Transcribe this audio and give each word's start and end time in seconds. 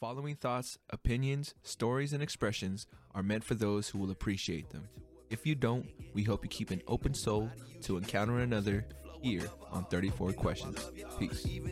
following 0.00 0.36
thoughts, 0.36 0.78
opinions, 0.90 1.54
stories, 1.62 2.12
and 2.12 2.22
expressions 2.22 2.86
are 3.14 3.22
meant 3.22 3.42
for 3.42 3.54
those 3.54 3.88
who 3.88 3.98
will 3.98 4.10
appreciate 4.10 4.68
them. 4.70 4.88
If 5.30 5.46
you 5.46 5.54
don't, 5.54 5.86
we 6.12 6.22
hope 6.22 6.44
you 6.44 6.50
keep 6.50 6.70
an 6.70 6.82
open 6.86 7.14
soul 7.14 7.50
to 7.82 7.96
encounter 7.96 8.40
another 8.40 8.86
here 9.22 9.48
on 9.72 9.86
34 9.86 10.32
Questions. 10.34 10.78
Peace. 11.18 11.44
In 11.46 11.64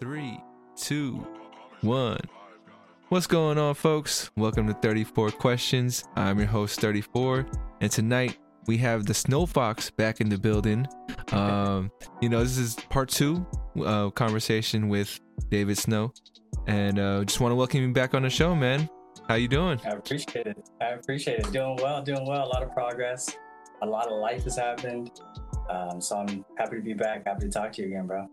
three, 0.00 0.40
two, 0.76 1.26
one. 1.82 2.20
What's 3.08 3.26
going 3.26 3.58
on, 3.58 3.74
folks? 3.74 4.30
Welcome 4.36 4.66
to 4.66 4.74
34 4.74 5.30
Questions. 5.30 6.04
I'm 6.16 6.38
your 6.38 6.48
host, 6.48 6.80
34, 6.80 7.46
and 7.80 7.90
tonight 7.90 8.38
we 8.66 8.76
have 8.78 9.06
the 9.06 9.14
Snow 9.14 9.46
Fox 9.46 9.90
back 9.90 10.20
in 10.20 10.28
the 10.28 10.38
building. 10.38 10.86
Um, 11.32 11.92
you 12.20 12.28
know, 12.28 12.42
this 12.42 12.58
is 12.58 12.74
part 12.88 13.08
two 13.08 13.46
uh, 13.84 14.10
conversation 14.10 14.88
with 14.88 15.20
David 15.48 15.78
Snow, 15.78 16.12
and 16.66 16.98
uh, 16.98 17.22
just 17.22 17.38
want 17.38 17.52
to 17.52 17.54
welcome 17.54 17.82
you 17.82 17.92
back 17.92 18.14
on 18.14 18.22
the 18.22 18.30
show, 18.30 18.56
man. 18.56 18.90
How 19.28 19.36
you 19.36 19.46
doing? 19.46 19.80
I 19.84 19.90
appreciate 19.90 20.48
it. 20.48 20.68
I 20.80 20.86
appreciate 20.86 21.38
it. 21.38 21.52
Doing 21.52 21.78
well, 21.80 22.02
doing 22.02 22.26
well. 22.26 22.44
A 22.44 22.48
lot 22.48 22.64
of 22.64 22.72
progress. 22.72 23.36
A 23.82 23.86
lot 23.86 24.08
of 24.08 24.18
life 24.18 24.42
has 24.42 24.56
happened. 24.56 25.12
Um, 25.68 26.00
so 26.00 26.16
I'm 26.18 26.44
happy 26.58 26.76
to 26.76 26.82
be 26.82 26.94
back. 26.94 27.24
Happy 27.28 27.42
to 27.42 27.48
talk 27.48 27.70
to 27.74 27.82
you 27.82 27.88
again, 27.88 28.08
bro. 28.08 28.28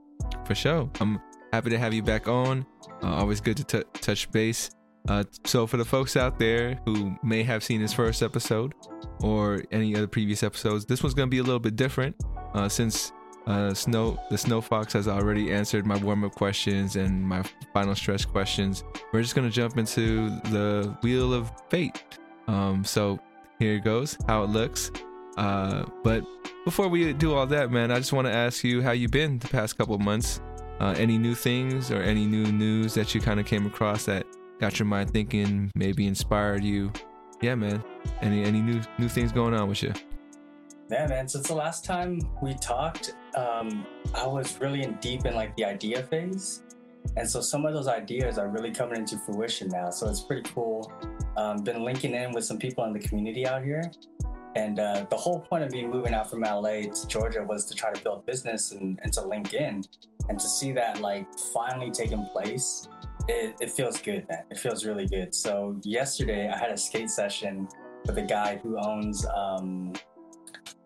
For 0.46 0.56
sure. 0.56 0.90
I'm 1.00 1.20
happy 1.54 1.70
to 1.70 1.78
have 1.78 1.94
you 1.94 2.02
back 2.02 2.28
on. 2.28 2.66
Uh, 3.04 3.14
always 3.14 3.42
good 3.42 3.58
to 3.58 3.64
t- 3.64 3.84
touch 4.02 4.32
base. 4.32 4.72
Uh, 5.08 5.24
so 5.46 5.68
for 5.68 5.78
the 5.78 5.86
folks 5.86 6.18
out 6.18 6.40
there 6.40 6.80
who 6.86 7.16
may 7.24 7.44
have 7.44 7.64
seen 7.64 7.80
his 7.80 7.94
first 7.94 8.24
episode 8.24 8.74
or 9.22 9.64
any 9.72 9.96
other 9.96 10.08
previous 10.08 10.44
episodes, 10.44 10.86
this 10.86 11.04
one's 11.04 11.14
gonna 11.14 11.28
be 11.28 11.40
a 11.40 11.44
little 11.44 11.60
bit 11.60 11.76
different 11.76 12.16
uh, 12.54 12.70
since 12.70 13.12
uh, 13.48 13.74
Snow 13.74 14.20
the 14.30 14.38
Snow 14.38 14.62
Fox 14.62 14.94
has 14.94 15.08
already 15.08 15.52
answered 15.54 15.86
my 15.86 15.98
warm 15.98 16.24
up 16.24 16.36
questions 16.36 16.96
and 16.96 17.22
my 17.22 17.44
final 17.74 17.96
stress 17.96 18.26
questions. 18.26 18.84
We're 19.14 19.22
just 19.22 19.36
gonna 19.36 19.50
jump 19.50 19.78
into 19.78 20.30
the 20.52 20.98
wheel 21.02 21.34
of 21.34 21.52
fate. 21.70 22.04
Um, 22.48 22.84
so 22.84 23.20
here 23.60 23.76
it 23.76 23.84
goes, 23.84 24.18
how 24.28 24.44
it 24.44 24.50
looks. 24.50 24.92
Uh, 25.38 25.86
but 26.04 26.26
before 26.66 26.88
we 26.88 27.14
do 27.14 27.34
all 27.34 27.46
that, 27.48 27.72
man, 27.72 27.92
I 27.92 27.98
just 27.98 28.12
want 28.12 28.28
to 28.28 28.34
ask 28.34 28.64
you 28.64 28.82
how 28.82 28.92
you 28.92 29.08
been 29.08 29.40
the 29.40 29.48
past 29.48 29.78
couple 29.78 29.98
months. 30.00 30.42
Uh, 30.80 30.94
any 30.98 31.18
new 31.18 31.34
things 31.34 31.92
or 31.92 32.02
any 32.02 32.26
new 32.26 32.52
news 32.52 32.94
that 32.94 33.16
you 33.16 33.22
kind 33.22 33.40
of 33.40 33.46
came 33.46 33.66
across 33.66 34.06
that 34.06 34.28
got 34.60 34.78
your 34.78 34.86
mind 34.86 35.12
thinking, 35.12 35.72
maybe 35.76 36.06
inspired 36.08 36.64
you? 36.64 36.92
Yeah, 37.42 37.56
man. 37.56 37.84
Any 38.22 38.44
any 38.44 38.62
new 38.62 38.82
new 38.98 39.08
things 39.08 39.32
going 39.32 39.54
on 39.54 39.70
with 39.70 39.84
you? 39.84 39.94
Yeah, 40.90 41.06
man. 41.08 41.28
Since 41.28 41.48
the 41.48 41.56
last 41.56 41.86
time 41.86 42.20
we 42.42 42.56
talked, 42.56 43.14
um, 43.36 43.86
I 44.16 44.26
was 44.26 44.60
really 44.60 44.84
in 44.84 44.96
deep 44.96 45.26
in 45.26 45.36
like 45.36 45.56
the 45.56 45.66
idea 45.66 46.02
phase, 46.04 46.64
and 47.16 47.30
so 47.30 47.42
some 47.42 47.66
of 47.66 47.74
those 47.74 47.88
ideas 47.88 48.38
are 48.38 48.48
really 48.48 48.72
coming 48.72 48.98
into 48.98 49.18
fruition 49.20 49.68
now. 49.68 49.92
So 49.92 50.10
it's 50.10 50.22
pretty 50.22 50.50
cool. 50.50 50.92
Um, 51.36 51.64
been 51.64 51.84
linking 51.84 52.16
in 52.16 52.32
with 52.32 52.46
some 52.46 52.58
people 52.58 52.86
in 52.86 52.94
the 52.94 53.00
community 53.00 53.46
out 53.46 53.64
here, 53.64 53.92
and 54.56 54.80
uh, 54.80 55.06
the 55.10 55.18
whole 55.18 55.40
point 55.40 55.64
of 55.64 55.72
me 55.72 55.86
moving 55.86 56.16
out 56.16 56.30
from 56.30 56.42
LA 56.42 56.90
to 56.90 57.08
Georgia 57.08 57.44
was 57.44 57.66
to 57.66 57.76
try 57.76 57.94
to 57.94 58.04
build 58.04 58.26
business 58.26 58.72
and, 58.72 59.00
and 59.04 59.14
to 59.14 59.22
link 59.22 59.54
in, 59.54 59.84
and 60.30 60.40
to 60.40 60.48
see 60.48 60.72
that 60.72 61.02
like 61.02 61.28
finally 61.54 61.92
taking 61.92 62.26
place. 62.34 62.88
It, 63.28 63.56
it 63.60 63.72
feels 63.72 64.02
good, 64.02 64.28
man. 64.30 64.44
It 64.50 64.58
feels 64.58 64.86
really 64.86 65.06
good. 65.06 65.36
So 65.36 65.80
yesterday 65.84 66.50
I 66.50 66.58
had 66.58 66.72
a 66.72 66.78
skate 66.78 67.10
session 67.10 67.68
with 68.06 68.18
a 68.18 68.22
guy 68.22 68.58
who 68.64 68.78
owns 68.78 69.26
um, 69.36 69.94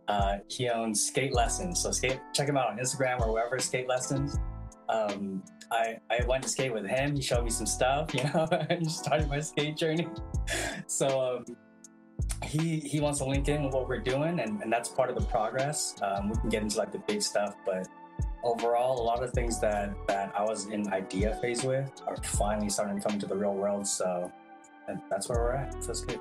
uh, 0.07 0.39
he 0.49 0.69
owns 0.69 1.05
skate 1.05 1.33
lessons. 1.33 1.81
So 1.81 1.91
skate, 1.91 2.19
check 2.33 2.47
him 2.49 2.57
out 2.57 2.67
on 2.69 2.77
Instagram 2.77 3.21
or 3.21 3.31
wherever 3.31 3.59
skate 3.59 3.87
lessons. 3.87 4.37
Um, 4.89 5.41
I, 5.71 5.99
I 6.09 6.25
went 6.25 6.43
to 6.43 6.49
skate 6.49 6.73
with 6.73 6.85
him. 6.85 7.15
He 7.15 7.21
showed 7.21 7.45
me 7.45 7.49
some 7.49 7.65
stuff, 7.65 8.13
you 8.13 8.23
know, 8.23 8.45
and 8.69 8.89
started 8.91 9.29
my 9.29 9.39
skate 9.39 9.77
journey. 9.77 10.07
So 10.87 11.37
um, 11.37 11.45
he 12.43 12.81
he 12.81 12.99
wants 12.99 13.19
to 13.19 13.25
link 13.25 13.47
in 13.47 13.63
with 13.63 13.73
what 13.73 13.87
we're 13.87 13.99
doing, 13.99 14.41
and, 14.41 14.61
and 14.61 14.71
that's 14.71 14.89
part 14.89 15.09
of 15.09 15.15
the 15.15 15.25
progress. 15.27 15.95
Um, 16.01 16.29
we 16.29 16.35
can 16.35 16.49
get 16.49 16.61
into 16.61 16.77
like 16.77 16.91
the 16.91 16.99
big 17.07 17.21
stuff, 17.21 17.55
but 17.65 17.87
overall, 18.43 19.01
a 19.01 19.03
lot 19.03 19.23
of 19.23 19.31
things 19.31 19.59
that 19.61 19.93
that 20.07 20.33
I 20.35 20.43
was 20.43 20.67
in 20.67 20.91
idea 20.93 21.35
phase 21.41 21.63
with 21.63 21.89
are 22.07 22.15
finally 22.17 22.69
starting 22.69 22.99
to 22.99 23.07
come 23.07 23.19
to 23.19 23.25
the 23.25 23.35
real 23.35 23.53
world. 23.53 23.87
So 23.87 24.31
that's 25.09 25.29
where 25.29 25.39
we're 25.39 25.53
at. 25.53 25.73
Feels 25.83 26.05
good. 26.05 26.19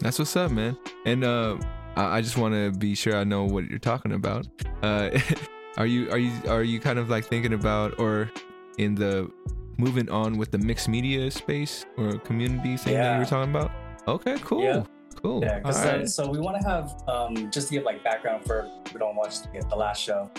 That's 0.00 0.18
what's 0.18 0.36
up, 0.36 0.50
man. 0.50 0.76
And 1.06 1.24
uh, 1.24 1.58
I 1.96 2.20
just 2.20 2.36
want 2.36 2.54
to 2.54 2.70
be 2.70 2.94
sure 2.94 3.16
I 3.16 3.24
know 3.24 3.44
what 3.44 3.68
you're 3.68 3.78
talking 3.78 4.12
about. 4.12 4.46
Uh, 4.82 5.10
are 5.76 5.86
you 5.86 6.10
are 6.10 6.18
you 6.18 6.32
are 6.48 6.62
you 6.62 6.80
kind 6.80 6.98
of 6.98 7.08
like 7.08 7.24
thinking 7.24 7.52
about 7.52 7.98
or 7.98 8.30
in 8.78 8.94
the 8.94 9.30
moving 9.76 10.08
on 10.10 10.36
with 10.38 10.50
the 10.50 10.58
mixed 10.58 10.88
media 10.88 11.30
space 11.30 11.86
or 11.96 12.18
community 12.18 12.76
thing 12.76 12.94
yeah. 12.94 13.04
that 13.04 13.12
you 13.14 13.18
were 13.20 13.24
talking 13.24 13.50
about? 13.50 13.70
Okay, 14.06 14.36
cool. 14.40 14.62
Yeah. 14.62 14.84
Cool. 15.20 15.42
Yeah, 15.42 15.60
uh, 15.64 15.72
right. 15.72 16.08
so 16.08 16.30
we 16.30 16.38
want 16.38 16.62
to 16.62 16.68
have 16.68 17.02
um, 17.08 17.50
just 17.50 17.68
to 17.68 17.74
give 17.74 17.82
like 17.82 18.04
background 18.04 18.44
for 18.46 18.70
we 18.92 19.00
don't 19.00 19.16
watch 19.16 19.42
the, 19.42 19.66
the 19.68 19.74
last 19.74 20.00
show. 20.00 20.30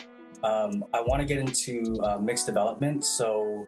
Um, 0.44 0.85
I 0.94 1.01
want 1.01 1.22
to 1.22 1.25
get 1.25 1.38
into 1.38 2.00
uh, 2.03 2.17
mixed 2.17 2.45
development. 2.45 3.03
So 3.03 3.67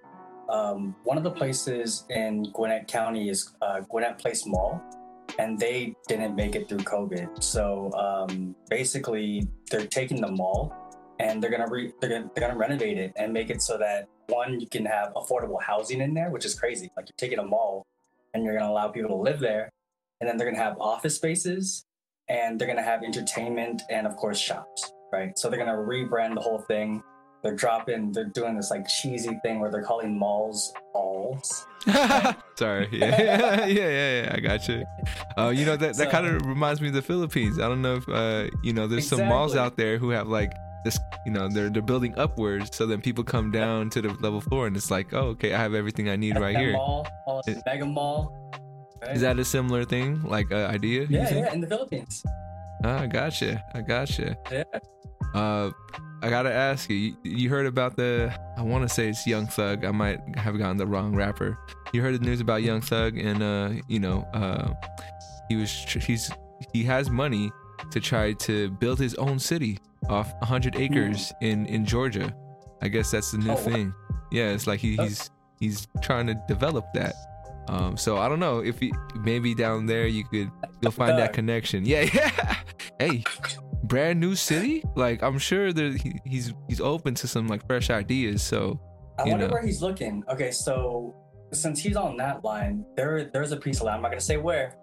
um, 0.50 0.96
one 1.04 1.18
of 1.18 1.24
the 1.24 1.32
places 1.32 2.06
in 2.10 2.44
Gwinnett 2.54 2.88
County 2.88 3.30
is 3.30 3.54
uh, 3.62 3.82
Gwinnett 3.82 4.20
Place 4.20 4.46
Mall 4.46 4.82
and 5.40 5.58
they 5.58 5.96
didn't 6.08 6.36
make 6.36 6.56
it 6.56 6.68
through 6.68 6.80
COVID. 6.80 7.42
So 7.44 7.92
um, 7.94 8.56
basically, 8.70 9.48
they're 9.70 9.88
taking 9.88 10.22
the 10.22 10.32
mall 10.32 10.74
and 11.20 11.42
they're 11.42 11.52
gonna 11.52 11.70
re- 11.70 11.94
they're 12.00 12.10
gonna 12.10 12.30
they're 12.34 12.48
gonna 12.48 12.60
renovate 12.60 12.98
it 12.98 13.14
and 13.16 13.32
make 13.32 13.50
it 13.50 13.62
so 13.62 13.78
that 13.78 14.08
one 14.28 14.60
you 14.60 14.68
can 14.68 14.86
have 14.86 15.14
affordable 15.14 15.62
housing 15.62 16.02
in 16.02 16.14
there, 16.14 16.30
which 16.30 16.46
is 16.46 16.56
crazy. 16.56 16.90
Like 16.98 17.08
you're 17.08 17.16
taking 17.18 17.40
a 17.40 17.44
mall 17.44 17.86
and 18.34 18.44
you're 18.44 18.58
gonna 18.58 18.72
allow 18.72 18.88
people 18.88 19.10
to 19.10 19.16
live 19.16 19.40
there, 19.40 19.70
and 20.20 20.30
then 20.30 20.38
they're 20.38 20.50
gonna 20.50 20.64
have 20.64 20.78
office 20.80 21.16
spaces 21.16 21.86
and 22.30 22.60
they're 22.60 22.68
gonna 22.68 22.82
have 22.82 23.04
entertainment 23.04 23.82
and 23.90 24.08
of 24.08 24.16
course 24.16 24.40
shops, 24.40 24.92
right? 25.12 25.38
So 25.38 25.50
they're 25.50 25.60
gonna 25.60 25.74
rebrand 25.74 26.36
the 26.36 26.42
whole 26.42 26.60
thing 26.60 27.04
they're 27.42 27.56
dropping 27.56 28.12
they're 28.12 28.26
doing 28.26 28.56
this 28.56 28.70
like 28.72 28.88
cheesy 28.88 29.38
thing 29.44 29.60
where 29.60 29.72
they're 29.72 29.84
calling 29.84 30.18
malls 30.18 30.74
alls 30.94 31.66
sorry 32.56 32.88
yeah. 32.92 33.66
yeah 33.66 33.66
yeah 33.66 34.22
yeah 34.22 34.36
i 34.36 34.40
got 34.40 34.68
you 34.68 34.84
uh, 35.38 35.50
you 35.50 35.66
know 35.66 35.76
that, 35.76 35.96
that 35.98 36.06
so, 36.06 36.10
kind 36.10 36.28
of 36.28 36.46
reminds 36.46 36.82
me 36.82 36.88
of 36.88 36.94
the 36.94 37.02
philippines 37.02 37.60
i 37.60 37.68
don't 37.68 37.82
know 37.82 37.96
if 37.96 38.10
uh, 38.10 38.50
you 38.64 38.74
know 38.74 38.88
there's 38.88 39.04
exactly. 39.04 39.24
some 39.24 39.30
malls 39.30 39.56
out 39.56 39.78
there 39.78 39.98
who 39.98 40.10
have 40.10 40.28
like 40.28 40.54
this 40.84 41.00
you 41.26 41.32
know 41.32 41.48
they're 41.48 41.70
they're 41.70 41.82
building 41.82 42.18
upwards 42.18 42.76
so 42.76 42.86
then 42.86 43.02
people 43.02 43.24
come 43.24 43.52
down 43.52 43.90
to 43.90 44.02
the 44.02 44.10
level 44.16 44.42
floor 44.42 44.68
and 44.68 44.76
it's 44.76 44.90
like 44.90 45.14
oh 45.14 45.28
okay 45.28 45.54
i 45.54 45.58
have 45.58 45.74
everything 45.74 46.10
i 46.10 46.16
need 46.16 46.40
right 46.40 46.58
here 46.58 46.74
mall, 46.74 47.08
it, 47.46 47.58
mega 47.66 47.86
mall 47.86 48.52
right? 49.02 49.16
is 49.16 49.22
that 49.22 49.38
a 49.38 49.46
similar 49.46 49.86
thing 49.86 50.22
like 50.24 50.52
uh, 50.52 50.68
idea 50.68 51.06
yeah 51.10 51.32
yeah 51.34 51.54
in 51.54 51.62
the 51.62 51.68
philippines 51.68 52.24
ah, 52.84 53.02
i 53.02 53.08
gotcha 53.08 53.64
i 53.74 53.82
gotcha 53.82 54.36
yeah 54.52 54.64
uh 55.34 55.72
I 56.24 56.30
gotta 56.30 56.54
ask 56.54 56.88
you, 56.90 57.16
you 57.24 57.50
heard 57.50 57.66
about 57.66 57.96
the, 57.96 58.32
I 58.56 58.62
wanna 58.62 58.88
say 58.88 59.10
it's 59.10 59.26
Young 59.26 59.48
Thug. 59.48 59.84
I 59.84 59.92
might 59.92 60.20
have 60.38 60.56
gotten 60.56 60.78
the 60.78 60.86
wrong 60.86 61.16
rapper. 61.16 61.58
You 61.94 62.04
heard 62.04 62.14
the 62.14 62.24
news 62.24 62.42
about 62.42 62.62
Young 62.62 62.80
Thug 62.80 63.18
and, 63.18 63.42
uh, 63.42 63.82
you 63.88 64.00
know, 64.00 64.28
uh, 64.34 64.72
he 65.50 65.56
was, 65.56 65.72
he's, 65.72 66.32
he 66.74 66.84
has 66.84 67.10
money 67.10 67.52
to 67.90 68.00
try 68.00 68.34
to 68.34 68.70
build 68.70 69.00
his 69.00 69.16
own 69.16 69.40
city 69.40 69.80
off 70.10 70.32
100 70.40 70.76
acres 70.76 71.34
in, 71.42 71.66
in 71.66 71.86
Georgia. 71.86 72.36
I 72.84 72.88
guess 72.88 73.10
that's 73.10 73.32
the 73.32 73.40
new 73.40 73.54
oh, 73.54 73.56
thing. 73.56 73.92
Yeah, 74.32 74.52
it's 74.52 74.68
like 74.68 74.80
he, 74.80 74.98
he's, 74.98 75.32
he's 75.60 75.88
trying 76.04 76.28
to 76.28 76.36
develop 76.48 76.86
that. 76.94 77.16
Um, 77.68 77.98
so 77.98 78.18
I 78.18 78.30
don't 78.30 78.40
know 78.40 78.60
if 78.60 78.80
he, 78.80 78.94
maybe 79.16 79.56
down 79.56 79.88
there 79.88 80.06
you 80.06 80.24
could, 80.24 80.52
you'll 80.82 80.92
find 80.92 81.18
that 81.18 81.34
connection. 81.34 81.84
Yeah, 81.84 82.02
yeah. 82.14 82.58
Hey, 83.02 83.24
brand 83.84 84.20
new 84.20 84.36
city, 84.36 84.84
like 84.96 85.24
I'm 85.24 85.38
sure 85.38 85.74
that 85.74 86.02
he, 86.02 86.20
he's 86.26 86.54
he's 86.68 86.82
open 86.82 87.16
to 87.16 87.28
some 87.28 87.48
like 87.48 87.66
fresh 87.68 87.90
ideas. 87.90 88.42
So 88.42 88.80
I 89.20 89.24
wonder 89.24 89.48
know. 89.48 89.54
where 89.54 89.64
he's 89.64 89.82
looking. 89.82 90.24
Okay, 90.30 90.52
so 90.52 91.16
since 91.52 91.80
he's 91.82 91.96
on 91.96 92.18
that 92.18 92.44
line, 92.44 92.86
there 92.96 93.30
there's 93.34 93.52
a 93.52 93.58
piece 93.58 93.78
of 93.78 93.84
land. 93.84 93.98
I'm 93.98 94.02
not 94.04 94.10
gonna 94.10 94.22
say 94.22 94.38
where, 94.38 94.78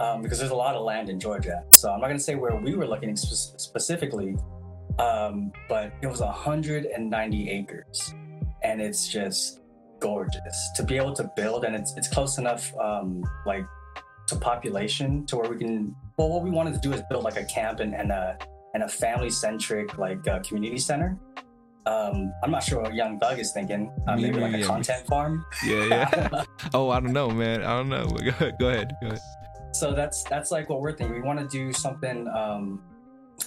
um, 0.00 0.22
because 0.22 0.38
there's 0.38 0.50
a 0.50 0.62
lot 0.66 0.74
of 0.74 0.82
land 0.82 1.08
in 1.08 1.18
Georgia. 1.20 1.62
So 1.74 1.92
I'm 1.92 2.00
not 2.00 2.08
gonna 2.08 2.18
say 2.18 2.34
where 2.34 2.56
we 2.56 2.74
were 2.74 2.86
looking 2.86 3.14
sp- 3.16 3.58
specifically, 3.58 4.36
um, 4.98 5.52
but 5.68 5.92
it 6.02 6.06
was 6.06 6.20
190 6.20 7.50
acres, 7.50 8.14
and 8.62 8.80
it's 8.80 9.08
just 9.08 9.60
gorgeous 10.00 10.70
to 10.74 10.82
be 10.82 10.96
able 10.96 11.14
to 11.14 11.30
build, 11.36 11.64
and 11.64 11.74
it's 11.76 11.96
it's 11.96 12.08
close 12.08 12.38
enough, 12.38 12.76
um, 12.78 13.22
like 13.46 13.64
to 14.30 14.36
population 14.36 15.26
to 15.26 15.36
where 15.36 15.50
we 15.50 15.58
can 15.58 15.94
well, 16.16 16.28
what 16.28 16.42
we 16.42 16.50
wanted 16.50 16.74
to 16.74 16.80
do 16.80 16.92
is 16.92 17.02
build 17.08 17.24
like 17.24 17.36
a 17.36 17.44
camp 17.44 17.80
and, 17.80 17.94
and 17.94 18.10
a 18.10 18.38
and 18.74 18.82
a 18.82 18.88
family 18.88 19.30
centric 19.30 19.98
like 19.98 20.26
uh, 20.28 20.40
community 20.40 20.78
center. 20.78 21.18
Um, 21.86 22.32
I'm 22.42 22.50
not 22.50 22.62
sure 22.62 22.82
what 22.82 22.94
Young 22.94 23.18
Thug 23.18 23.38
is 23.38 23.52
thinking. 23.52 23.90
Uh, 24.06 24.16
maybe 24.16 24.38
like 24.38 24.54
a 24.54 24.58
yeah. 24.58 24.66
content 24.66 25.06
farm. 25.06 25.44
Yeah, 25.64 25.86
yeah. 25.86 26.44
oh, 26.74 26.90
I 26.90 27.00
don't 27.00 27.12
know, 27.12 27.30
man. 27.30 27.62
I 27.62 27.76
don't 27.78 27.88
know. 27.88 28.06
Go 28.06 28.28
ahead. 28.28 28.56
Go 28.60 28.68
ahead. 28.68 28.92
Go 29.00 29.08
ahead. 29.08 29.20
So 29.72 29.92
that's 29.92 30.24
that's 30.24 30.50
like 30.50 30.68
what 30.68 30.80
we're 30.80 30.92
thinking. 30.92 31.16
We 31.16 31.22
want 31.22 31.40
to 31.40 31.48
do 31.48 31.72
something 31.72 32.28
um, 32.28 32.82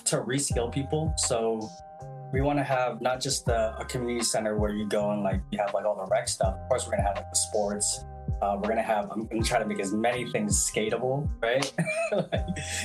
to 0.06 0.18
reskill 0.22 0.72
people. 0.72 1.14
So 1.18 1.70
we 2.34 2.42
want 2.42 2.58
to 2.58 2.64
have 2.64 3.02
not 3.02 3.22
just 3.22 3.46
the, 3.46 3.78
a 3.78 3.86
community 3.86 4.26
center 4.26 4.58
where 4.58 4.72
you 4.74 4.88
go 4.88 5.12
and 5.12 5.22
like 5.22 5.42
you 5.52 5.60
have 5.60 5.74
like 5.76 5.86
all 5.86 5.96
the 5.96 6.10
rec 6.10 6.28
stuff. 6.28 6.56
Of 6.56 6.70
course, 6.70 6.86
we're 6.86 6.98
gonna 6.98 7.08
have 7.08 7.18
like 7.18 7.30
the 7.30 7.36
sports. 7.36 8.04
Uh, 8.44 8.58
we're 8.58 8.68
gonna 8.68 8.82
have. 8.82 9.10
I'm 9.10 9.26
gonna 9.28 9.42
try 9.42 9.60
to 9.60 9.66
make 9.66 9.80
as 9.80 9.94
many 9.94 10.30
things 10.30 10.70
skatable, 10.70 11.30
right? 11.42 11.72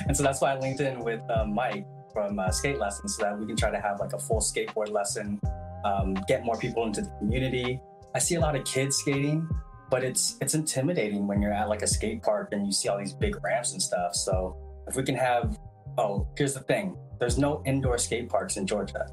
and 0.07 0.17
so 0.17 0.23
that's 0.23 0.41
why 0.41 0.53
I 0.53 0.59
linked 0.61 0.81
in 0.81 1.01
with 1.01 1.21
uh, 1.29 1.47
Mike 1.47 1.85
from 2.13 2.39
uh, 2.39 2.53
Skate 2.53 2.79
Lessons 2.79 3.17
so 3.17 3.25
that 3.25 3.37
we 3.37 3.45
can 3.45 3.57
try 3.57 3.69
to 3.69 3.81
have 3.81 3.99
like 3.99 4.13
a 4.13 4.21
full 4.21 4.39
skateboard 4.39 4.91
lesson, 4.91 5.41
um, 5.85 6.15
get 6.29 6.45
more 6.45 6.57
people 6.57 6.85
into 6.85 7.03
the 7.03 7.11
community. 7.19 7.81
I 8.15 8.21
see 8.21 8.37
a 8.37 8.41
lot 8.41 8.55
of 8.55 8.65
kids 8.65 8.99
skating, 8.99 9.49
but 9.91 10.05
it's 10.05 10.37
it's 10.41 10.55
intimidating 10.55 11.27
when 11.27 11.43
you're 11.43 11.53
at 11.53 11.69
like 11.69 11.83
a 11.83 11.89
skate 11.89 12.23
park 12.23 12.51
and 12.53 12.65
you 12.65 12.71
see 12.71 12.89
all 12.89 12.99
these 12.99 13.13
big 13.13 13.43
ramps 13.43 13.73
and 13.73 13.83
stuff. 13.83 14.15
So 14.15 14.57
if 14.87 14.95
we 14.95 15.03
can 15.03 15.17
have, 15.17 15.59
oh, 15.99 16.29
here's 16.37 16.55
the 16.55 16.61
thing: 16.61 16.97
there's 17.19 17.37
no 17.37 17.65
indoor 17.67 17.99
skate 17.99 18.29
parks 18.29 18.59
in 18.59 18.65
Georgia, 18.65 19.09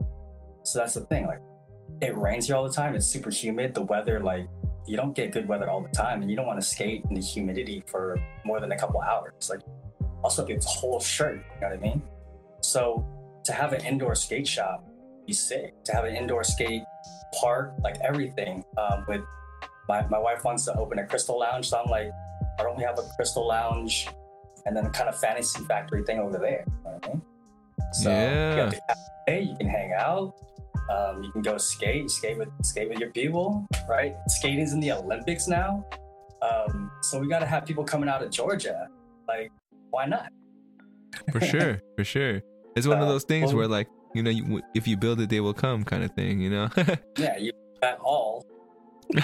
so 0.62 0.78
that's 0.78 0.94
the 0.94 1.02
thing. 1.02 1.26
Like, 1.26 1.42
it 2.02 2.16
rains 2.16 2.46
here 2.46 2.56
all 2.56 2.68
the 2.68 2.74
time. 2.74 2.94
It's 2.94 3.08
super 3.08 3.32
humid. 3.32 3.74
The 3.74 3.82
weather, 3.82 4.20
like, 4.20 4.48
you 4.88 4.98
don't 4.98 5.16
get 5.16 5.32
good 5.32 5.48
weather 5.48 5.70
all 5.70 5.82
the 5.82 5.90
time, 5.90 6.22
and 6.22 6.30
you 6.30 6.36
don't 6.36 6.46
want 6.48 6.60
to 6.60 6.66
skate 6.66 7.04
in 7.10 7.16
the 7.16 7.22
humidity 7.22 7.84
for 7.88 8.18
more 8.46 8.60
than 8.60 8.72
a 8.72 8.78
couple 8.78 9.02
hours. 9.02 9.50
Like, 9.50 9.62
also 10.24 10.46
get 10.46 10.56
this 10.56 10.66
whole 10.66 11.00
shirt. 11.00 11.36
You 11.56 11.62
know 11.62 11.70
what 11.70 11.78
I 11.78 11.82
mean? 11.82 12.02
So 12.62 13.06
to 13.46 13.54
have 13.54 13.74
an 13.74 13.86
indoor 13.86 14.16
skate 14.16 14.48
shop, 14.48 14.84
be 15.26 15.34
sick. 15.34 15.74
To 15.86 15.92
have 15.94 16.06
an 16.06 16.16
indoor 16.16 16.44
skate 16.44 16.84
park, 17.40 17.74
like 17.84 17.98
everything. 18.04 18.64
Um, 18.78 19.06
with 19.08 19.22
my 19.88 20.06
my 20.08 20.20
wife 20.20 20.44
wants 20.44 20.66
to 20.66 20.74
open 20.78 21.00
a 21.00 21.06
crystal 21.06 21.40
lounge, 21.40 21.70
so 21.70 21.80
I'm 21.80 21.90
like, 21.90 22.10
why 22.58 22.64
don't 22.64 22.78
we 22.78 22.84
have 22.84 22.98
a 22.98 23.08
crystal 23.16 23.48
lounge 23.48 24.08
and 24.66 24.76
then 24.76 24.90
kind 24.92 25.10
of 25.10 25.20
fantasy 25.20 25.64
factory 25.66 26.04
thing 26.04 26.20
over 26.20 26.38
there? 26.38 26.64
You 26.68 26.74
know 26.84 27.00
I 27.04 27.08
mean? 27.08 27.22
So 27.94 28.10
Yeah. 28.10 28.56
you, 28.56 28.62
have 28.62 28.72
the 28.72 28.82
cafe, 29.28 29.42
you 29.44 29.56
can 29.58 29.68
hang 29.68 29.94
out. 29.94 30.34
Um, 30.90 31.24
you 31.24 31.32
can 31.32 31.42
go 31.42 31.58
skate, 31.58 32.10
skate 32.12 32.38
with 32.38 32.50
skate 32.64 32.90
with 32.90 33.00
your 33.00 33.10
people, 33.12 33.66
right? 33.90 34.16
Skating's 34.28 34.74
in 34.74 34.80
the 34.80 34.92
Olympics 34.92 35.48
now, 35.48 35.84
um, 36.42 36.92
so 37.02 37.20
we 37.20 37.28
got 37.28 37.40
to 37.40 37.46
have 37.48 37.66
people 37.66 37.84
coming 37.84 38.08
out 38.10 38.22
of 38.22 38.30
Georgia. 38.30 38.88
Like, 39.28 39.52
why 39.90 40.06
not? 40.06 40.30
for 41.32 41.40
sure, 41.52 41.82
for 41.98 42.04
sure. 42.04 42.42
It's 42.76 42.86
one 42.86 42.98
of 42.98 43.04
Uh, 43.08 43.10
those 43.10 43.24
things 43.24 43.48
well- 43.48 43.58
where 43.58 43.68
like 43.68 43.88
you 44.14 44.24
know, 44.24 44.30
you, 44.30 44.62
if 44.74 44.88
you 44.88 44.96
build 44.96 45.20
it, 45.20 45.30
they 45.30 45.42
will 45.42 45.54
come, 45.54 45.84
kind 45.84 46.04
of 46.04 46.12
thing. 46.12 46.40
You 46.40 46.50
know. 46.50 46.70
Yeah, 47.18 47.38
you 47.38 47.52
at 47.82 48.00
all. 48.00 48.46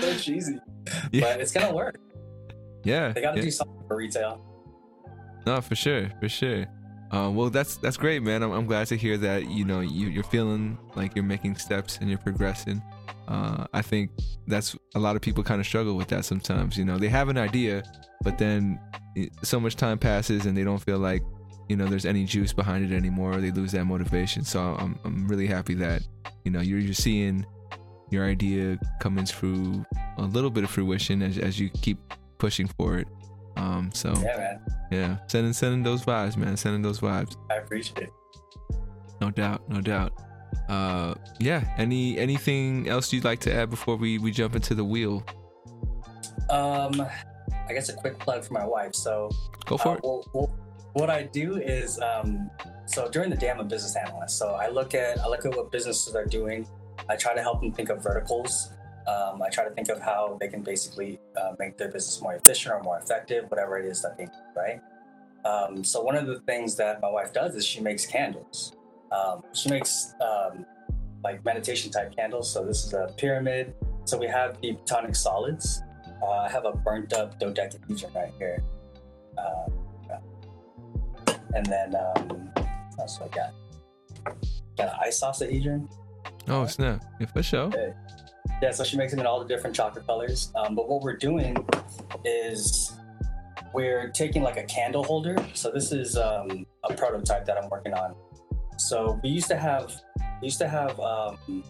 So 0.00 0.14
cheesy, 0.18 0.58
yeah, 1.12 1.32
but 1.32 1.40
it's 1.40 1.50
gonna 1.52 1.72
work. 1.74 1.96
yeah, 2.84 3.10
They 3.12 3.22
got 3.22 3.32
to 3.32 3.38
yeah. 3.38 3.44
do 3.44 3.50
something 3.50 3.82
for 3.88 3.96
retail. 3.96 4.38
No, 5.46 5.62
for 5.62 5.74
sure, 5.74 6.10
for 6.20 6.28
sure. 6.28 6.66
Um, 7.10 7.34
well, 7.34 7.48
that's 7.48 7.76
that's 7.76 7.96
great, 7.96 8.22
man. 8.22 8.42
I'm, 8.42 8.52
I'm 8.52 8.66
glad 8.66 8.86
to 8.88 8.96
hear 8.96 9.16
that. 9.18 9.48
You 9.50 9.64
know, 9.64 9.80
you, 9.80 10.08
you're 10.08 10.24
feeling 10.24 10.78
like 10.94 11.14
you're 11.14 11.24
making 11.24 11.56
steps 11.56 11.98
and 11.98 12.08
you're 12.08 12.18
progressing. 12.18 12.82
Uh, 13.26 13.66
I 13.72 13.82
think 13.82 14.10
that's 14.46 14.76
a 14.94 14.98
lot 14.98 15.16
of 15.16 15.22
people 15.22 15.42
kind 15.42 15.60
of 15.60 15.66
struggle 15.66 15.94
with 15.96 16.08
that 16.08 16.24
sometimes. 16.24 16.76
You 16.76 16.84
know, 16.84 16.98
they 16.98 17.08
have 17.08 17.28
an 17.28 17.38
idea, 17.38 17.82
but 18.22 18.38
then 18.38 18.80
so 19.42 19.58
much 19.58 19.76
time 19.76 19.98
passes 19.98 20.46
and 20.46 20.56
they 20.56 20.64
don't 20.64 20.78
feel 20.78 20.98
like 20.98 21.22
you 21.68 21.76
know 21.76 21.86
there's 21.86 22.06
any 22.06 22.24
juice 22.24 22.52
behind 22.52 22.90
it 22.90 22.94
anymore. 22.94 23.36
They 23.36 23.50
lose 23.50 23.72
that 23.72 23.84
motivation. 23.84 24.44
So 24.44 24.60
I'm 24.60 24.98
I'm 25.04 25.28
really 25.28 25.46
happy 25.46 25.74
that 25.74 26.02
you 26.44 26.50
know 26.50 26.60
you're 26.60 26.78
you're 26.78 26.94
seeing 26.94 27.46
your 28.10 28.24
idea 28.24 28.78
coming 29.00 29.26
through 29.26 29.84
a 30.16 30.22
little 30.22 30.50
bit 30.50 30.64
of 30.64 30.70
fruition 30.70 31.22
as 31.22 31.38
as 31.38 31.58
you 31.60 31.70
keep 31.70 31.98
pushing 32.38 32.68
for 32.78 32.98
it. 32.98 33.08
Um, 33.58 33.90
so 33.92 34.12
Yeah, 34.22 34.36
man, 34.36 34.60
yeah, 34.90 35.16
sending 35.26 35.52
sending 35.52 35.82
those 35.82 36.04
vibes, 36.04 36.36
man. 36.36 36.56
Sending 36.56 36.80
those 36.82 37.00
vibes. 37.00 37.36
I 37.50 37.56
appreciate 37.56 37.98
it. 38.04 38.10
No 39.20 39.30
doubt, 39.30 39.68
no 39.68 39.80
doubt. 39.80 40.12
Uh, 40.68 41.14
yeah. 41.40 41.64
Any 41.76 42.16
anything 42.18 42.88
else 42.88 43.12
you'd 43.12 43.24
like 43.24 43.40
to 43.40 43.52
add 43.52 43.68
before 43.70 43.96
we 43.96 44.18
we 44.18 44.30
jump 44.30 44.54
into 44.54 44.74
the 44.74 44.84
wheel? 44.84 45.24
Um, 46.50 47.00
I 47.68 47.72
guess 47.72 47.88
a 47.88 47.94
quick 47.94 48.18
plug 48.18 48.44
for 48.44 48.54
my 48.54 48.64
wife. 48.64 48.94
So, 48.94 49.30
Go 49.66 49.76
for 49.76 49.88
uh, 49.90 49.94
it. 49.94 50.00
well, 50.02 50.24
well, 50.32 50.58
what 50.94 51.10
I 51.10 51.24
do 51.24 51.56
is, 51.56 52.00
um, 52.00 52.50
so 52.86 53.10
during 53.10 53.28
the 53.28 53.36
day, 53.36 53.50
I'm 53.50 53.60
a 53.60 53.64
business 53.64 53.96
analyst. 53.96 54.38
So 54.38 54.52
I 54.54 54.68
look 54.68 54.94
at 54.94 55.18
I 55.18 55.26
look 55.28 55.44
at 55.44 55.54
what 55.56 55.70
businesses 55.70 56.14
are 56.14 56.24
doing. 56.24 56.66
I 57.08 57.16
try 57.16 57.34
to 57.34 57.42
help 57.42 57.60
them 57.60 57.72
think 57.72 57.90
of 57.90 58.02
verticals. 58.02 58.70
Um, 59.08 59.40
I 59.42 59.48
try 59.48 59.64
to 59.64 59.70
think 59.70 59.88
of 59.88 60.00
how 60.00 60.36
they 60.38 60.48
can 60.48 60.62
basically 60.62 61.18
uh, 61.40 61.52
make 61.58 61.78
their 61.78 61.88
business 61.88 62.20
more 62.20 62.34
efficient 62.34 62.74
or 62.74 62.82
more 62.82 62.98
effective, 62.98 63.50
whatever 63.50 63.78
it 63.78 63.86
is 63.86 64.02
that 64.02 64.18
they 64.18 64.26
do, 64.26 64.30
right? 64.54 64.80
Um, 65.46 65.82
so 65.82 66.02
one 66.02 66.14
of 66.14 66.26
the 66.26 66.40
things 66.40 66.76
that 66.76 67.00
my 67.00 67.10
wife 67.10 67.32
does 67.32 67.54
is 67.54 67.64
she 67.64 67.80
makes 67.80 68.04
candles. 68.04 68.76
Um, 69.10 69.42
she 69.54 69.70
makes 69.70 70.14
um, 70.20 70.66
like 71.24 71.42
meditation 71.44 71.90
type 71.90 72.14
candles. 72.14 72.52
So 72.52 72.64
this 72.64 72.84
is 72.84 72.92
a 72.92 73.14
pyramid. 73.16 73.74
So 74.04 74.18
we 74.18 74.26
have 74.26 74.60
the 74.60 74.74
platonic 74.74 75.16
solids. 75.16 75.82
Uh, 76.22 76.26
I 76.26 76.50
have 76.50 76.66
a 76.66 76.72
burnt 76.72 77.14
up 77.14 77.38
dodecahedron 77.38 78.12
right 78.14 78.32
here. 78.38 78.62
Uh, 79.38 79.70
and 81.54 81.64
then 81.66 81.94
um, 81.94 82.50
what 82.54 83.00
else 83.00 83.20
I 83.22 83.28
got? 83.28 83.54
Got 84.76 84.92
an 84.92 85.00
icosahedron. 85.06 85.88
Oh 86.48 86.66
snap! 86.66 87.04
Yeah, 87.20 87.26
for 87.26 87.42
sure. 87.42 87.70
Yeah, 88.60 88.72
so 88.72 88.82
she 88.82 88.96
makes 88.96 89.12
them 89.12 89.20
in 89.20 89.26
all 89.26 89.38
the 89.38 89.46
different 89.46 89.76
chocolate 89.76 90.06
colors. 90.06 90.52
Um, 90.56 90.74
but 90.74 90.88
what 90.88 91.02
we're 91.02 91.16
doing 91.16 91.56
is 92.24 92.92
we're 93.72 94.08
taking 94.08 94.42
like 94.42 94.56
a 94.56 94.64
candle 94.64 95.04
holder. 95.04 95.36
So 95.54 95.70
this 95.70 95.92
is 95.92 96.16
um, 96.16 96.66
a 96.88 96.94
prototype 96.94 97.44
that 97.46 97.56
I'm 97.56 97.70
working 97.70 97.94
on. 97.94 98.14
So 98.78 99.20
we 99.22 99.30
used 99.30 99.48
to 99.48 99.56
have 99.56 99.92
we 100.40 100.46
used 100.46 100.58
to 100.58 100.68
have 100.68 100.98
um, 101.00 101.62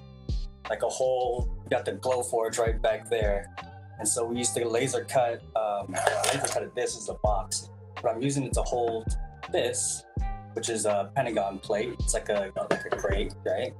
like 0.71 0.83
a 0.83 0.89
whole 0.89 1.49
got 1.71 1.85
the 1.85 1.93
Glowforge 1.93 2.59
right 2.59 2.81
back 2.81 3.09
there, 3.09 3.55
and 3.99 4.07
so 4.07 4.25
we 4.25 4.37
used 4.37 4.55
to 4.57 4.69
laser 4.69 5.05
cut 5.05 5.43
um, 5.57 5.95
laser 6.27 6.47
cut 6.47 6.75
this 6.75 6.97
is 6.97 7.09
a 7.09 7.15
box, 7.15 7.71
but 8.03 8.15
I'm 8.15 8.23
using 8.23 8.45
it 8.45 8.53
to 8.55 8.63
hold 8.63 9.17
this, 9.51 10.05
which 10.53 10.69
is 10.69 10.85
a 10.85 11.11
pentagon 11.17 11.59
plate. 11.59 11.95
It's 12.01 12.15
like 12.15 12.29
a 12.29 12.53
like 12.71 12.85
a 12.93 12.97
crate, 12.97 13.35
right? 13.45 13.73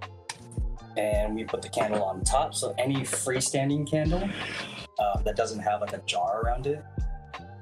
And 0.99 1.35
we 1.35 1.45
put 1.45 1.63
the 1.63 1.69
candle 1.69 2.03
on 2.03 2.25
top. 2.25 2.55
So 2.55 2.75
any 2.77 2.97
freestanding 2.97 3.89
candle 3.89 4.29
uh, 4.99 5.23
that 5.23 5.37
doesn't 5.37 5.61
have 5.61 5.81
like 5.81 5.93
a 5.93 6.03
jar 6.07 6.43
around 6.43 6.67
it. 6.67 6.85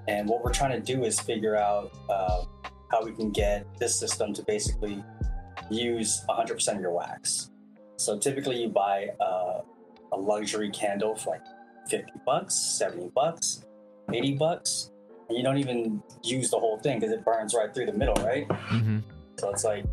And 0.08 0.26
what 0.28 0.42
we're 0.42 0.52
trying 0.52 0.72
to 0.72 0.80
do 0.80 1.04
is 1.04 1.20
figure 1.20 1.56
out 1.56 1.92
uh, 2.08 2.44
how 2.90 3.04
we 3.04 3.12
can 3.12 3.30
get 3.30 3.66
this 3.78 3.98
system 3.98 4.32
to 4.34 4.42
basically 4.42 5.04
use 5.70 6.24
100% 6.28 6.76
of 6.76 6.80
your 6.80 6.92
wax. 6.92 7.50
So 7.96 8.18
typically 8.18 8.62
you 8.62 8.68
buy 8.68 9.08
uh, 9.20 9.60
a 10.12 10.16
luxury 10.16 10.70
candle 10.70 11.14
for 11.14 11.30
like 11.30 11.42
50 11.90 12.12
bucks, 12.24 12.54
70 12.54 13.10
bucks, 13.14 13.64
80 14.12 14.34
bucks. 14.36 14.92
And 15.28 15.36
you 15.36 15.44
don't 15.44 15.58
even 15.58 16.02
use 16.22 16.50
the 16.50 16.58
whole 16.58 16.78
thing 16.78 17.00
because 17.00 17.12
it 17.12 17.24
burns 17.24 17.52
right 17.52 17.74
through 17.74 17.86
the 17.86 17.92
middle, 17.92 18.14
right? 18.24 18.46
hmm 18.50 19.00
So 19.38 19.50
it's 19.50 19.64
like, 19.64 19.84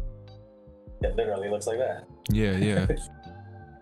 it 1.02 1.16
literally 1.18 1.50
looks 1.50 1.68
like 1.68 1.80
that 1.80 2.06
Yeah, 2.30 2.56
yeah. 2.56 2.88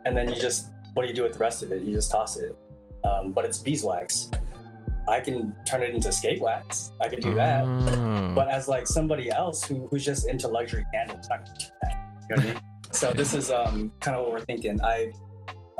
and 0.06 0.16
then 0.16 0.30
you 0.30 0.36
just 0.40 0.70
what 0.94 1.04
do 1.04 1.08
you 1.08 1.14
do 1.14 1.24
with 1.24 1.34
the 1.34 1.40
rest 1.40 1.64
of 1.64 1.72
it? 1.72 1.84
You 1.84 1.94
just 1.94 2.12
toss 2.12 2.38
it. 2.38 2.56
Um, 3.04 3.32
but 3.32 3.46
it's 3.46 3.58
beeswax. 3.58 4.30
I 5.08 5.20
can 5.20 5.56
turn 5.66 5.82
it 5.82 5.94
into 5.96 6.12
skate 6.12 6.42
wax. 6.42 6.92
I 7.02 7.08
can 7.08 7.20
do 7.20 7.34
that. 7.36 7.64
Oh. 7.66 8.34
But 8.36 8.50
as 8.50 8.68
like 8.68 8.88
somebody 8.88 9.32
else 9.32 9.64
who, 9.64 9.88
who's 9.88 10.06
just 10.06 10.28
into 10.28 10.48
luxury 10.48 10.86
candles, 10.94 11.28
not 11.30 11.46
gonna 11.46 11.58
do 11.58 11.66
that. 11.82 12.14
You 12.30 12.36
know 12.36 12.42
what 12.42 12.46
I 12.46 12.54
mean? 12.54 12.62
So 12.94 13.14
this 13.14 13.34
is 13.34 13.52
um, 13.52 13.94
kind 14.02 14.18
of 14.18 14.24
what 14.24 14.34
we're 14.34 14.42
thinking. 14.42 14.78
I 14.84 15.14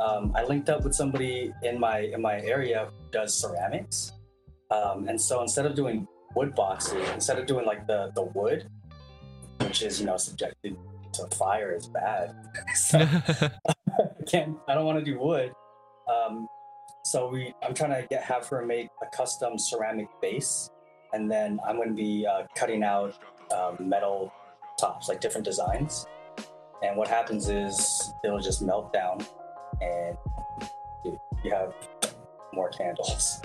um, 0.00 0.32
I 0.34 0.44
linked 0.44 0.70
up 0.70 0.82
with 0.82 0.94
somebody 0.94 1.52
in 1.62 1.78
my 1.78 1.98
in 1.98 2.22
my 2.22 2.40
area 2.40 2.88
who 2.90 3.10
does 3.10 3.38
ceramics, 3.38 4.12
um, 4.70 5.06
and 5.08 5.20
so 5.20 5.42
instead 5.42 5.66
of 5.66 5.74
doing 5.74 6.08
wood 6.34 6.54
boxes, 6.54 7.06
instead 7.10 7.38
of 7.38 7.44
doing 7.44 7.66
like 7.66 7.86
the 7.86 8.12
the 8.14 8.22
wood, 8.22 8.66
which 9.60 9.82
is 9.82 10.00
you 10.00 10.06
know 10.06 10.16
subjected 10.16 10.74
to 11.12 11.36
fire, 11.36 11.74
is 11.74 11.86
bad. 11.86 12.34
so, 12.74 12.98
I 13.00 13.50
can't. 14.22 14.56
I 14.68 14.74
don't 14.74 14.84
want 14.84 14.98
to 14.98 15.04
do 15.04 15.18
wood. 15.18 15.52
Um, 16.08 16.48
so 17.04 17.28
we, 17.28 17.54
I'm 17.62 17.74
trying 17.74 18.00
to 18.00 18.06
get 18.08 18.22
have 18.22 18.46
her 18.48 18.64
make 18.64 18.88
a 19.02 19.06
custom 19.06 19.58
ceramic 19.58 20.08
base, 20.20 20.70
and 21.12 21.30
then 21.30 21.60
I'm 21.66 21.76
going 21.76 21.88
to 21.88 21.94
be 21.94 22.26
uh, 22.26 22.44
cutting 22.54 22.82
out 22.82 23.14
um, 23.54 23.76
metal 23.80 24.32
tops, 24.78 25.08
like 25.08 25.20
different 25.20 25.44
designs. 25.44 26.06
And 26.82 26.96
what 26.96 27.08
happens 27.08 27.48
is 27.48 28.12
it'll 28.24 28.40
just 28.40 28.62
melt 28.62 28.92
down, 28.92 29.24
and 29.80 30.16
you, 31.04 31.20
you 31.44 31.52
have 31.52 31.72
more 32.52 32.68
candles. 32.70 33.40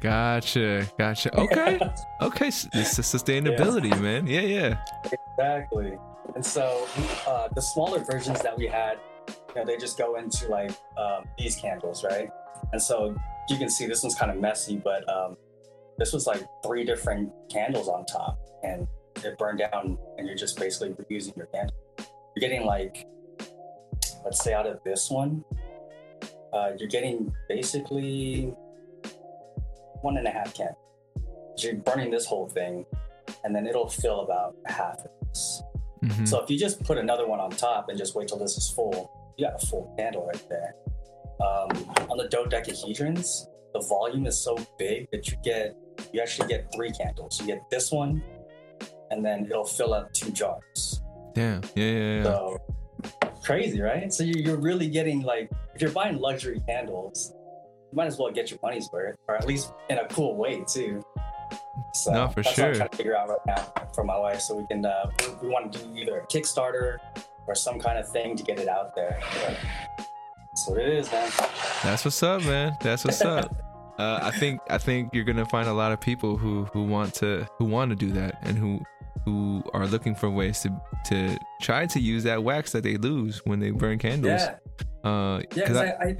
gotcha, 0.00 0.86
gotcha. 0.98 1.30
Okay, 1.38 1.80
okay. 2.20 2.48
It's 2.48 2.98
sustainability, 2.98 4.00
man. 4.00 4.26
Yeah, 4.26 4.40
yeah. 4.40 4.78
Exactly. 5.04 5.98
And 6.34 6.44
so 6.44 6.86
uh, 7.26 7.48
the 7.54 7.62
smaller 7.62 8.00
versions 8.00 8.40
that 8.42 8.56
we 8.56 8.66
had, 8.66 8.98
you 9.48 9.54
know, 9.56 9.64
they 9.64 9.76
just 9.76 9.98
go 9.98 10.16
into 10.16 10.48
like 10.48 10.70
um, 10.96 11.24
these 11.38 11.56
candles, 11.56 12.04
right? 12.04 12.28
And 12.72 12.80
so 12.82 13.16
you 13.48 13.56
can 13.56 13.70
see 13.70 13.86
this 13.86 14.02
one's 14.02 14.14
kind 14.14 14.30
of 14.30 14.38
messy, 14.38 14.76
but 14.76 15.08
um, 15.08 15.36
this 15.98 16.12
was 16.12 16.26
like 16.26 16.42
three 16.64 16.84
different 16.84 17.30
candles 17.50 17.88
on 17.88 18.04
top, 18.06 18.38
and 18.62 18.86
it 19.24 19.38
burned 19.38 19.58
down, 19.58 19.98
and 20.16 20.26
you're 20.26 20.36
just 20.36 20.58
basically 20.58 20.90
reusing 20.90 21.36
your 21.36 21.46
candle. 21.46 21.74
you're 22.36 22.48
getting 22.48 22.64
like, 22.66 23.06
let's 24.24 24.42
say 24.44 24.52
out 24.52 24.66
of 24.66 24.78
this 24.84 25.10
one, 25.10 25.44
uh, 26.52 26.70
you're 26.78 26.88
getting 26.88 27.32
basically 27.48 28.52
one 30.02 30.16
and 30.16 30.26
a 30.26 30.30
half 30.30 30.54
can. 30.54 30.68
You're 31.58 31.74
burning 31.76 32.10
this 32.10 32.26
whole 32.26 32.48
thing, 32.48 32.84
and 33.44 33.54
then 33.54 33.66
it'll 33.66 33.88
fill 33.88 34.20
about 34.20 34.54
half 34.66 34.98
of 34.98 35.10
this. 35.28 35.62
Mhm. 36.04 36.28
So 36.28 36.40
if 36.40 36.50
you 36.50 36.56
just 36.58 36.82
put 36.84 36.96
another 36.98 37.26
one 37.26 37.40
on 37.40 37.50
top 37.50 37.88
and 37.88 37.98
just 37.98 38.14
wait 38.14 38.28
till 38.28 38.38
this 38.38 38.56
is 38.56 38.70
full, 38.70 39.10
you 39.38 39.46
got 39.46 39.62
a 39.62 39.66
full 39.66 39.94
candle 39.96 40.26
right 40.26 40.46
there. 40.48 40.74
Um, 41.40 41.68
on 42.10 42.18
the 42.18 42.28
dodecahedrons, 42.28 43.46
the 43.72 43.80
volume 43.88 44.26
is 44.26 44.38
so 44.40 44.58
big 44.78 45.08
that 45.12 45.28
you 45.30 45.36
get 45.44 45.74
you 46.12 46.20
actually 46.20 46.48
get 46.48 46.70
three 46.74 46.90
candles. 46.90 47.40
You 47.40 47.46
get 47.46 47.62
this 47.70 47.90
one, 47.92 48.22
and 49.10 49.24
then 49.24 49.46
it'll 49.46 49.64
fill 49.64 49.94
up 49.94 50.12
two 50.12 50.30
jars. 50.30 51.00
Damn. 51.34 51.62
Yeah, 51.74 51.84
yeah, 51.84 52.16
yeah. 52.18 52.22
So 52.24 52.58
crazy, 53.42 53.80
right? 53.80 54.12
So 54.12 54.24
you- 54.24 54.42
you're 54.42 54.56
really 54.60 54.88
getting 54.88 55.22
like 55.22 55.50
if 55.74 55.80
you're 55.82 55.92
buying 55.92 56.18
luxury 56.18 56.60
candles, 56.68 57.32
you 57.90 57.96
might 57.96 58.06
as 58.06 58.18
well 58.18 58.30
get 58.32 58.50
your 58.50 58.58
money's 58.62 58.88
worth, 58.92 59.16
or 59.28 59.36
at 59.36 59.46
least 59.46 59.72
in 59.90 59.98
a 59.98 60.06
cool 60.08 60.34
way 60.34 60.64
too. 60.66 61.02
So 61.94 62.12
No, 62.12 62.28
for 62.28 62.42
that's 62.42 62.48
what 62.48 62.54
sure. 62.56 62.66
I'm 62.70 62.74
trying 62.74 62.88
to 62.90 62.96
figure 62.96 63.16
out 63.16 63.28
right 63.28 63.38
now 63.46 63.72
for 63.94 64.02
my 64.02 64.18
wife, 64.18 64.40
so 64.40 64.56
we 64.56 64.66
can 64.66 64.84
uh, 64.84 65.10
we, 65.20 65.46
we 65.46 65.48
want 65.48 65.72
to 65.72 65.78
do 65.78 65.96
either 65.96 66.18
a 66.18 66.26
Kickstarter 66.26 66.98
or 67.48 67.54
some 67.54 67.80
kind 67.80 67.98
of 67.98 68.08
thing 68.08 68.36
to 68.36 68.42
get 68.44 68.58
it 68.60 68.68
out 68.68 68.94
there. 68.94 69.18
But 69.44 69.58
that's 70.50 70.68
what 70.68 70.78
it 70.78 70.88
is, 70.88 71.10
man. 71.10 71.30
That's 71.82 72.04
what's 72.04 72.22
up, 72.22 72.42
man. 72.44 72.76
That's 72.80 73.04
what's 73.04 73.20
up. 73.22 73.56
Uh, 73.98 74.20
I 74.22 74.30
think 74.30 74.60
I 74.70 74.78
think 74.78 75.12
you're 75.12 75.24
gonna 75.24 75.44
find 75.44 75.68
a 75.68 75.72
lot 75.72 75.90
of 75.90 76.00
people 76.00 76.36
who 76.36 76.66
who 76.66 76.84
want 76.84 77.12
to 77.14 77.44
who 77.58 77.64
want 77.64 77.90
to 77.90 77.96
do 77.96 78.12
that 78.12 78.38
and 78.42 78.56
who 78.56 78.78
who 79.24 79.60
are 79.74 79.88
looking 79.88 80.14
for 80.14 80.30
ways 80.30 80.60
to 80.60 80.70
to 81.06 81.36
try 81.60 81.84
to 81.86 81.98
use 81.98 82.22
that 82.22 82.44
wax 82.44 82.70
that 82.70 82.84
they 82.84 82.96
lose 82.96 83.44
when 83.44 83.58
they 83.58 83.72
burn 83.72 83.98
candles. 83.98 84.40
Yeah, 84.40 84.54
Uh, 85.02 85.40
yeah. 85.52 85.66
'cause 85.66 85.76
'cause 85.76 85.76
I, 85.78 85.86
I, 85.86 86.06
I, 86.10 86.16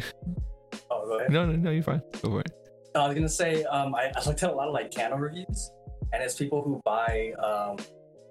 oh, 0.90 1.06
go 1.06 1.18
ahead. 1.20 1.30
no, 1.30 1.46
no, 1.46 1.52
no, 1.52 1.70
you're 1.70 1.84
fine. 1.84 2.02
Go 2.20 2.30
for 2.30 2.40
it. 2.40 2.50
I 2.96 3.06
was 3.06 3.14
gonna 3.14 3.28
say, 3.28 3.62
um, 3.62 3.94
I, 3.94 4.10
I 4.16 4.24
looked 4.26 4.42
at 4.42 4.50
a 4.50 4.52
lot 4.52 4.66
of 4.66 4.74
like 4.74 4.90
candle 4.90 5.20
reviews, 5.20 5.70
and 6.12 6.20
it's 6.20 6.34
people 6.34 6.62
who 6.62 6.80
buy, 6.84 7.30
um, 7.38 7.76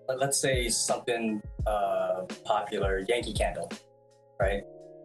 let- 0.08 0.20
let's 0.20 0.40
say 0.40 0.70
something 0.70 1.42
uh, 1.66 2.22
popular, 2.46 3.04
Yankee 3.08 3.34
Candle, 3.34 3.70
right? 4.40 4.64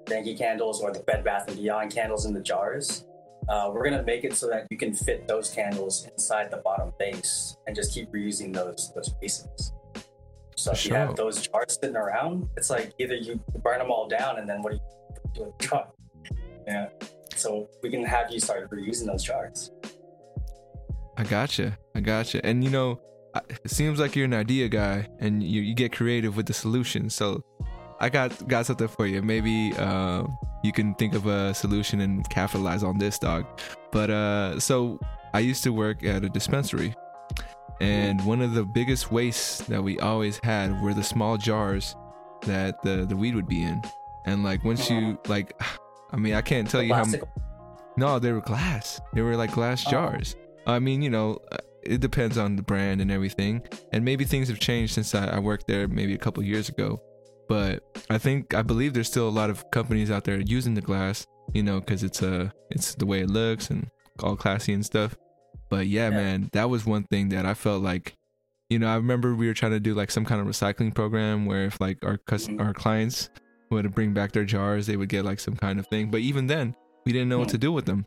Yankee 0.09 0.37
candles 0.37 0.81
or 0.83 0.93
the 0.93 1.01
Bed 1.01 1.23
Bath 1.25 1.49
and 1.49 1.57
Beyond 1.57 1.93
candles 1.95 2.27
in 2.27 2.35
the 2.35 2.41
jars. 2.41 3.07
Uh, 3.49 3.71
we're 3.73 3.83
gonna 3.85 4.03
make 4.03 4.25
it 4.25 4.35
so 4.35 4.49
that 4.49 4.67
you 4.71 4.77
can 4.77 4.93
fit 4.93 5.27
those 5.29 5.51
candles 5.51 6.07
inside 6.07 6.51
the 6.51 6.57
bottom 6.59 6.93
base 6.99 7.57
and 7.67 7.75
just 7.75 7.93
keep 7.95 8.11
reusing 8.13 8.53
those 8.55 8.93
those 8.95 9.09
bases. 9.21 9.73
So 10.57 10.73
if 10.73 10.87
you 10.87 10.95
have 10.95 11.17
those 11.17 11.47
jars 11.47 11.79
sitting 11.81 11.97
around, 11.97 12.49
it's 12.57 12.71
like 12.71 12.93
either 12.99 13.15
you 13.17 13.41
burn 13.63 13.79
them 13.81 13.91
all 13.91 14.07
down 14.09 14.39
and 14.39 14.49
then 14.49 14.63
what 14.63 14.73
do 14.73 14.77
you 14.79 15.33
do 15.35 15.45
with 15.45 15.59
the 15.59 15.67
jar? 15.67 15.89
Yeah. 16.67 16.89
So 17.35 17.69
we 17.83 17.91
can 17.91 18.05
have 18.05 18.31
you 18.31 18.39
start 18.39 18.71
reusing 18.71 19.07
those 19.07 19.25
jars. 19.25 19.73
I 21.17 21.25
gotcha. 21.25 21.77
I 21.97 22.01
gotcha. 22.01 22.45
And 22.47 22.63
you 22.63 22.71
know, 22.71 23.01
it 23.65 23.71
seems 23.71 23.99
like 23.99 24.15
you're 24.17 24.25
an 24.27 24.35
idea 24.35 24.69
guy, 24.69 25.09
and 25.21 25.43
you 25.43 25.61
you 25.63 25.75
get 25.75 25.93
creative 25.93 26.37
with 26.37 26.47
the 26.47 26.53
solutions. 26.55 27.15
So, 27.15 27.43
I 28.01 28.09
got 28.09 28.47
got 28.49 28.67
something 28.67 28.89
for 28.89 29.07
you. 29.07 29.23
Maybe 29.23 29.73
uh, 29.79 30.25
you 30.63 30.73
can 30.73 30.95
think 30.95 31.15
of 31.15 31.27
a 31.27 31.55
solution 31.55 32.01
and 32.01 32.29
capitalize 32.31 32.83
on 32.83 32.99
this, 32.99 33.19
dog. 33.19 33.45
But 33.91 34.11
uh, 34.11 34.61
so 34.61 34.99
I 35.35 35.41
used 35.41 35.63
to 35.65 35.71
work 35.73 36.05
at 36.05 36.25
a 36.25 36.29
dispensary, 36.29 36.95
and 37.81 38.25
one 38.27 38.41
of 38.43 38.55
the 38.55 38.65
biggest 38.65 39.11
wastes 39.11 39.59
that 39.69 39.83
we 39.83 39.99
always 40.01 40.39
had 40.43 40.81
were 40.83 40.95
the 40.95 41.03
small 41.03 41.37
jars 41.37 41.97
that 42.43 42.83
the 42.83 43.07
the 43.07 43.17
weed 43.17 43.35
would 43.35 43.49
be 43.49 43.63
in. 43.63 43.83
And 44.25 44.45
like 44.45 44.63
once 44.65 44.89
you 44.91 45.19
like, 45.27 45.61
I 46.13 46.17
mean, 46.17 46.35
I 46.35 46.43
can't 46.43 46.69
tell 46.69 46.83
you 46.83 46.95
how. 46.95 47.03
plastic- 47.05 47.25
No, 47.97 48.19
they 48.19 48.33
were 48.33 48.41
glass. 48.41 49.01
They 49.15 49.23
were 49.23 49.37
like 49.37 49.53
glass 49.53 49.85
Oh. 49.87 49.91
jars. 49.91 50.37
I 50.67 50.79
mean, 50.79 51.03
you 51.03 51.11
know, 51.11 51.39
uh, 51.51 51.57
it 51.85 52.01
depends 52.01 52.39
on 52.39 52.57
the 52.57 52.63
brand 52.63 53.01
and 53.01 53.11
everything. 53.11 53.63
And 53.93 54.05
maybe 54.05 54.25
things 54.25 54.49
have 54.49 54.59
changed 54.61 54.95
since 54.95 55.15
I, 55.15 55.27
I 55.27 55.39
worked 55.39 55.67
there 55.67 55.89
maybe 55.89 56.15
a 56.15 56.19
couple 56.19 56.43
years 56.43 56.69
ago. 56.69 57.01
But 57.49 57.83
I 58.09 58.19
think 58.19 58.55
I 58.55 58.63
believe 58.63 58.95
there's 58.95 59.09
still 59.09 59.29
a 59.29 59.31
lot 59.41 59.51
of 59.51 59.71
companies 59.71 60.11
out 60.11 60.25
there 60.25 60.41
using 60.41 60.75
the 60.75 60.81
glass, 60.81 61.27
you 61.53 61.63
know, 61.63 61.81
because 61.81 62.03
it's 62.03 62.23
uh 62.23 62.51
it's 62.71 62.95
the 62.95 63.05
way 63.07 63.21
it 63.21 63.31
looks 63.31 63.69
and 63.71 63.91
all 64.23 64.37
classy 64.37 64.73
and 64.73 64.85
stuff. 64.87 65.17
But 65.69 65.87
yeah, 65.89 66.09
Yeah. 66.09 66.17
man, 66.17 66.51
that 66.53 66.71
was 66.71 66.87
one 66.87 67.05
thing 67.05 67.29
that 67.31 67.45
I 67.45 67.55
felt 67.55 67.83
like, 67.83 68.15
you 68.71 68.79
know, 68.79 68.87
I 68.89 68.95
remember 68.97 69.35
we 69.35 69.49
were 69.49 69.55
trying 69.55 69.73
to 69.73 69.81
do 69.81 69.93
like 69.95 70.11
some 70.11 70.25
kind 70.25 70.41
of 70.41 70.47
recycling 70.47 70.95
program 70.95 71.45
where 71.45 71.65
if 71.65 71.81
like 71.81 71.99
our 72.05 72.17
cus- 72.19 72.49
Mhm. 72.49 72.61
our 72.61 72.73
clients 72.73 73.29
would 73.71 73.93
bring 73.95 74.15
back 74.15 74.33
their 74.33 74.45
jars, 74.45 74.87
they 74.87 74.97
would 74.97 75.09
get 75.09 75.25
like 75.25 75.41
some 75.41 75.57
kind 75.57 75.79
of 75.79 75.87
thing. 75.89 76.11
But 76.11 76.21
even 76.21 76.47
then, 76.47 76.75
we 77.05 77.13
didn't 77.13 77.29
know 77.29 77.39
what 77.39 77.49
to 77.51 77.59
do 77.59 77.73
with 77.73 77.85
them, 77.87 78.07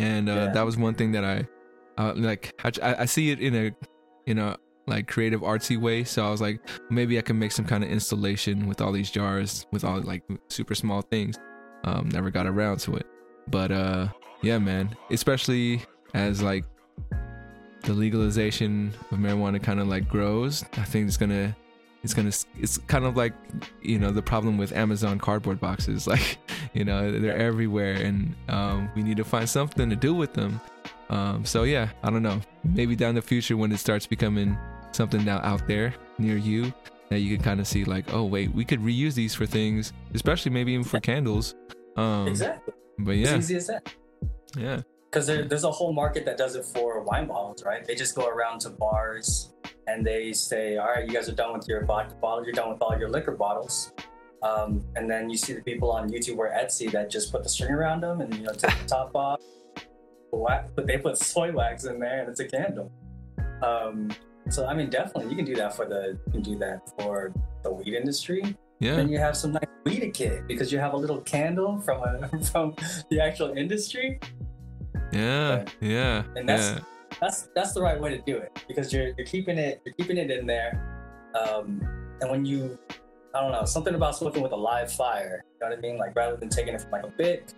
and 0.00 0.28
uh, 0.28 0.32
Yeah. 0.32 0.52
that 0.52 0.64
was 0.64 0.76
one 0.76 0.94
thing 0.94 1.12
that 1.12 1.24
I 1.24 1.46
uh, 1.98 2.12
like. 2.16 2.52
I, 2.64 3.02
I 3.02 3.04
see 3.04 3.30
it 3.30 3.40
in 3.40 3.54
a 3.54 3.72
in 4.26 4.38
a 4.38 4.56
like 4.86 5.08
creative 5.08 5.40
artsy 5.40 5.80
way. 5.80 6.04
So 6.04 6.26
I 6.26 6.30
was 6.30 6.40
like, 6.40 6.60
maybe 6.90 7.18
I 7.18 7.22
can 7.22 7.38
make 7.38 7.52
some 7.52 7.64
kind 7.64 7.82
of 7.82 7.90
installation 7.90 8.66
with 8.66 8.80
all 8.80 8.92
these 8.92 9.10
jars 9.10 9.66
with 9.72 9.84
all 9.84 10.00
like 10.00 10.22
super 10.48 10.74
small 10.74 11.02
things. 11.02 11.36
Um, 11.84 12.08
never 12.08 12.30
got 12.30 12.46
around 12.46 12.78
to 12.80 12.96
it, 12.96 13.06
but 13.48 13.70
uh, 13.70 14.08
yeah, 14.42 14.58
man. 14.58 14.96
Especially 15.10 15.82
as 16.14 16.42
like 16.42 16.64
the 17.82 17.92
legalization 17.92 18.92
of 19.10 19.18
marijuana 19.18 19.62
kind 19.62 19.80
of 19.80 19.86
like 19.86 20.08
grows, 20.08 20.64
I 20.74 20.84
think 20.84 21.06
it's 21.06 21.16
gonna 21.16 21.54
it's 22.02 22.14
gonna 22.14 22.32
it's 22.60 22.78
kind 22.86 23.04
of 23.04 23.16
like 23.16 23.32
you 23.82 23.98
know 23.98 24.10
the 24.10 24.22
problem 24.22 24.58
with 24.58 24.72
Amazon 24.72 25.18
cardboard 25.18 25.60
boxes. 25.60 26.06
Like 26.16 26.38
you 26.72 26.84
know 26.84 27.18
they're 27.18 27.36
everywhere, 27.36 27.94
and 27.94 28.34
um, 28.48 28.90
we 28.94 29.02
need 29.02 29.16
to 29.16 29.24
find 29.24 29.48
something 29.48 29.88
to 29.90 29.96
do 29.96 30.14
with 30.14 30.34
them. 30.34 30.60
Um, 31.08 31.44
so 31.44 31.62
yeah, 31.62 31.90
I 32.02 32.10
don't 32.10 32.22
know. 32.22 32.40
Maybe 32.64 32.96
down 32.96 33.14
the 33.14 33.22
future 33.22 33.56
when 33.56 33.72
it 33.72 33.78
starts 33.78 34.06
becoming 34.06 34.56
something 34.92 35.24
now 35.24 35.38
out 35.38 35.66
there 35.68 35.94
near 36.18 36.36
you 36.36 36.72
that 37.10 37.20
you 37.20 37.36
can 37.36 37.44
kind 37.44 37.60
of 37.60 37.66
see 37.68 37.84
like, 37.84 38.12
oh 38.12 38.24
wait, 38.24 38.52
we 38.54 38.64
could 38.64 38.80
reuse 38.80 39.14
these 39.14 39.34
for 39.34 39.46
things, 39.46 39.92
especially 40.14 40.50
maybe 40.50 40.72
even 40.72 40.84
for 40.84 40.98
candles. 41.00 41.54
Um, 41.96 42.26
Exactly. 42.26 42.74
But 42.98 43.12
yeah, 43.16 43.36
easy 43.36 43.56
as 43.56 43.66
that. 43.68 43.92
yeah, 44.56 44.80
Because 45.10 45.26
there, 45.26 45.44
there's 45.44 45.64
a 45.64 45.70
whole 45.70 45.92
market 45.92 46.24
that 46.24 46.36
does 46.38 46.56
it 46.56 46.64
for 46.64 47.02
wine 47.02 47.26
bottles, 47.26 47.62
right? 47.64 47.84
They 47.84 47.94
just 47.94 48.14
go 48.14 48.26
around 48.26 48.60
to 48.62 48.70
bars 48.70 49.52
and 49.86 50.04
they 50.04 50.32
say, 50.32 50.78
"All 50.78 50.86
right, 50.86 51.06
you 51.06 51.12
guys 51.12 51.28
are 51.28 51.34
done 51.34 51.52
with 51.52 51.68
your 51.68 51.84
vodka 51.84 52.14
bottle. 52.14 52.42
You're 52.44 52.54
done 52.54 52.70
with 52.72 52.80
all 52.82 52.98
your 52.98 53.08
liquor 53.10 53.32
bottles." 53.32 53.92
Um, 54.42 54.82
and 54.96 55.08
then 55.10 55.28
you 55.30 55.36
see 55.36 55.52
the 55.52 55.62
people 55.62 55.90
on 55.92 56.08
YouTube 56.10 56.38
or 56.38 56.50
Etsy 56.50 56.90
that 56.92 57.10
just 57.10 57.30
put 57.32 57.42
the 57.42 57.48
string 57.48 57.70
around 57.70 58.00
them 58.02 58.20
and 58.20 58.34
you 58.34 58.42
know 58.42 58.52
take 58.52 58.76
the 58.78 58.88
top 58.88 59.14
off. 59.14 59.40
Wax, 60.38 60.70
but 60.74 60.86
they 60.88 60.98
put 60.98 61.18
soy 61.18 61.52
wax 61.52 61.84
in 61.84 61.98
there 61.98 62.20
and 62.20 62.28
it's 62.28 62.40
a 62.40 62.46
candle. 62.46 62.90
Um, 63.62 64.10
so 64.48 64.66
I 64.66 64.74
mean, 64.74 64.90
definitely 64.90 65.30
you 65.30 65.36
can 65.36 65.44
do 65.44 65.54
that 65.56 65.74
for 65.74 65.86
the 65.86 66.18
you 66.26 66.32
can 66.32 66.42
do 66.42 66.58
that 66.58 66.88
for 66.98 67.32
the 67.62 67.72
weed 67.72 67.94
industry. 67.94 68.56
yeah, 68.80 68.96
Then 68.96 69.08
you 69.08 69.18
have 69.18 69.36
some 69.36 69.52
nice 69.52 69.64
weed 69.84 70.12
kit 70.14 70.46
because 70.46 70.70
you 70.72 70.78
have 70.78 70.92
a 70.92 70.96
little 70.96 71.20
candle 71.20 71.80
from 71.80 72.02
a, 72.02 72.44
from 72.52 72.74
the 73.10 73.20
actual 73.20 73.56
industry. 73.56 74.20
yeah, 75.12 75.64
yeah, 75.80 76.22
And 76.36 76.48
that's 76.48 76.70
yeah. 76.70 76.80
that's 77.20 77.48
that's 77.54 77.72
the 77.72 77.82
right 77.82 78.00
way 78.00 78.10
to 78.10 78.18
do 78.18 78.36
it 78.36 78.64
because 78.68 78.92
you're 78.92 79.08
you're 79.16 79.26
keeping 79.26 79.58
it 79.58 79.82
you're 79.84 79.94
keeping 79.94 80.16
it 80.16 80.30
in 80.30 80.46
there. 80.46 80.72
Um, 81.34 81.80
and 82.20 82.30
when 82.30 82.44
you 82.44 82.78
I 83.34 83.40
don't 83.40 83.52
know 83.52 83.64
something 83.64 83.94
about 83.94 84.16
smoking 84.16 84.42
with 84.42 84.52
a 84.52 84.56
live 84.56 84.92
fire, 84.92 85.44
you 85.52 85.58
know 85.60 85.70
what 85.70 85.78
I 85.78 85.80
mean? 85.80 85.98
Like 85.98 86.14
rather 86.16 86.36
than 86.36 86.48
taking 86.48 86.74
it 86.74 86.80
from 86.80 86.92
like 86.92 87.04
a 87.04 87.12
bit 87.18 87.54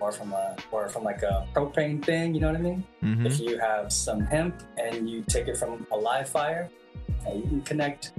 or 0.00 0.12
from 0.12 0.32
a 0.32 0.56
or 0.70 0.88
from 0.88 1.04
like 1.04 1.22
a 1.22 1.46
propane 1.54 2.04
thing, 2.04 2.34
you 2.34 2.40
know 2.40 2.48
what 2.48 2.56
I 2.56 2.60
mean? 2.60 2.84
Mhm. 3.02 3.26
If 3.26 3.40
you 3.40 3.58
have 3.58 3.92
some 3.92 4.20
hemp 4.20 4.62
and 4.78 5.08
you 5.08 5.22
take 5.26 5.48
it 5.48 5.56
from 5.56 5.86
a 5.92 5.96
live 5.96 6.28
fire, 6.28 6.68
hey, 7.24 7.36
you 7.36 7.42
can 7.42 7.62
connect 7.62 8.12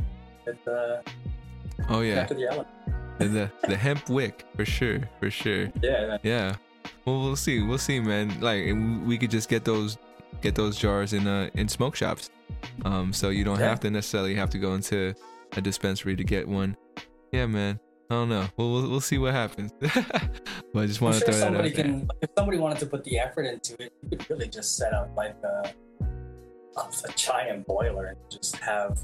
with 0.46 0.63
the 0.65 1.01
Oh 1.89 2.01
yeah, 2.01 2.27
with 2.27 2.39
your 2.39 2.51
element. 2.51 2.67
the 3.19 3.51
the 3.67 3.75
hemp 3.77 4.10
wick 4.10 4.46
for 4.55 4.65
sure, 4.65 5.00
for 5.19 5.29
sure. 5.29 5.67
Yeah, 5.81 6.17
Yeah. 6.24 6.55
Well, 7.05 7.22
we'll 7.22 7.36
see. 7.36 7.62
We'll 7.62 7.77
see, 7.77 8.00
man. 8.00 8.39
Like 8.41 8.65
we 9.05 9.17
could 9.17 9.31
just 9.31 9.50
get 9.50 9.63
those 9.65 9.98
get 10.41 10.55
those 10.55 10.77
jars 10.77 11.13
in 11.13 11.27
uh 11.27 11.50
in 11.53 11.67
smoke 11.67 11.96
shops. 11.96 12.29
Um 12.86 13.13
so 13.13 13.29
you 13.29 13.43
don't 13.43 13.60
Yeah. 13.60 13.69
have 13.69 13.79
to 13.81 13.89
necessarily 13.91 14.36
have 14.36 14.50
to 14.51 14.57
go 14.60 14.74
into 14.74 15.13
a 15.55 15.62
dispensary 15.62 16.15
to 16.15 16.24
get 16.24 16.48
one. 16.48 16.75
Yeah, 17.31 17.46
man. 17.46 17.79
I 18.09 18.13
don't 18.15 18.29
know. 18.29 18.47
We'll 18.55 18.71
we'll, 18.71 18.89
we'll 18.89 19.01
see 19.01 19.17
what 19.17 19.33
happens. 19.33 19.71
but 19.79 19.91
I 20.75 20.85
just 20.85 21.01
want 21.01 21.15
to 21.15 21.19
sure 21.19 21.33
throw 21.33 21.33
that 21.33 21.33
out 21.33 21.39
somebody 21.39 21.69
there. 21.71 21.85
can, 21.85 22.09
if 22.21 22.29
somebody 22.37 22.57
wanted 22.57 22.79
to 22.79 22.85
put 22.85 23.03
the 23.03 23.19
effort 23.19 23.43
into 23.43 23.75
it, 23.83 23.91
you 24.01 24.17
could 24.17 24.29
really 24.29 24.47
just 24.47 24.77
set 24.77 24.93
up 24.93 25.11
like 25.15 25.35
a, 25.43 25.73
a 26.77 27.11
giant 27.15 27.67
boiler 27.67 28.07
and 28.07 28.17
just 28.31 28.55
have 28.57 28.99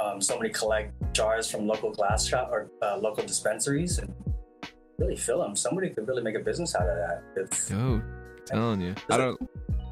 um, 0.00 0.20
somebody 0.20 0.50
collect 0.50 0.92
jars 1.12 1.50
from 1.50 1.66
local 1.66 1.90
glass 1.90 2.26
shop 2.26 2.50
or 2.52 2.70
uh, 2.82 2.96
local 2.98 3.24
dispensaries 3.24 3.98
and 3.98 4.14
really 4.98 5.16
fill 5.16 5.40
them. 5.42 5.56
Somebody 5.56 5.90
could 5.90 6.06
really 6.06 6.22
make 6.22 6.36
a 6.36 6.40
business 6.40 6.74
out 6.76 6.88
of 6.88 6.96
that. 6.96 7.22
If, 7.36 7.68
Dude, 7.68 8.02
telling 8.46 8.80
you. 8.80 8.94
I 9.10 9.16
don't 9.16 9.40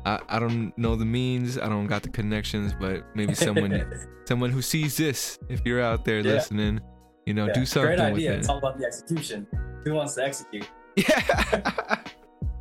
I, 0.07 0.21
I 0.29 0.39
don't 0.39 0.73
know 0.79 0.95
the 0.95 1.05
means, 1.05 1.59
I 1.59 1.69
don't 1.69 1.89
got 1.89 2.05
the 2.05 2.11
connections, 2.11 2.73
but 2.79 3.05
maybe 3.17 3.35
someone 3.35 3.93
someone 4.25 4.51
who 4.51 4.63
sees 4.63 4.97
this, 4.97 5.37
if 5.49 5.63
you're 5.65 5.81
out 5.83 6.05
there 6.05 6.21
Yeah. 6.21 6.35
listening, 6.35 6.81
You 7.27 7.35
know, 7.35 7.47
Yeah, 7.47 7.53
do 7.53 7.67
something 7.67 7.97
Great 7.97 8.13
with 8.13 8.19
idea. 8.19 8.33
it. 8.33 8.39
It's 8.39 8.49
all 8.49 8.59
about 8.59 8.79
the 8.79 8.87
execution. 8.87 9.47
Who 9.85 9.95
wants 9.95 10.15
to 10.15 10.25
execute? 10.25 10.69
Yeah. 10.97 11.99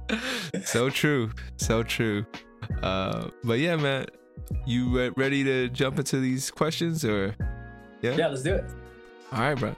so 0.65 0.89
true. 0.89 1.31
So 1.57 1.83
true. 1.83 2.25
Uh, 2.81 3.29
but 3.43 3.59
yeah, 3.59 3.75
man, 3.75 4.07
you 4.65 4.89
re- 4.89 5.11
ready 5.15 5.43
to 5.43 5.69
jump 5.69 5.99
into 5.99 6.19
these 6.19 6.49
questions 6.51 7.05
or? 7.05 7.35
Yeah, 8.01 8.27
let's 8.27 8.41
do 8.43 8.55
it. 8.55 8.65
All 9.31 9.39
right, 9.39 9.55
bro. 9.57 9.75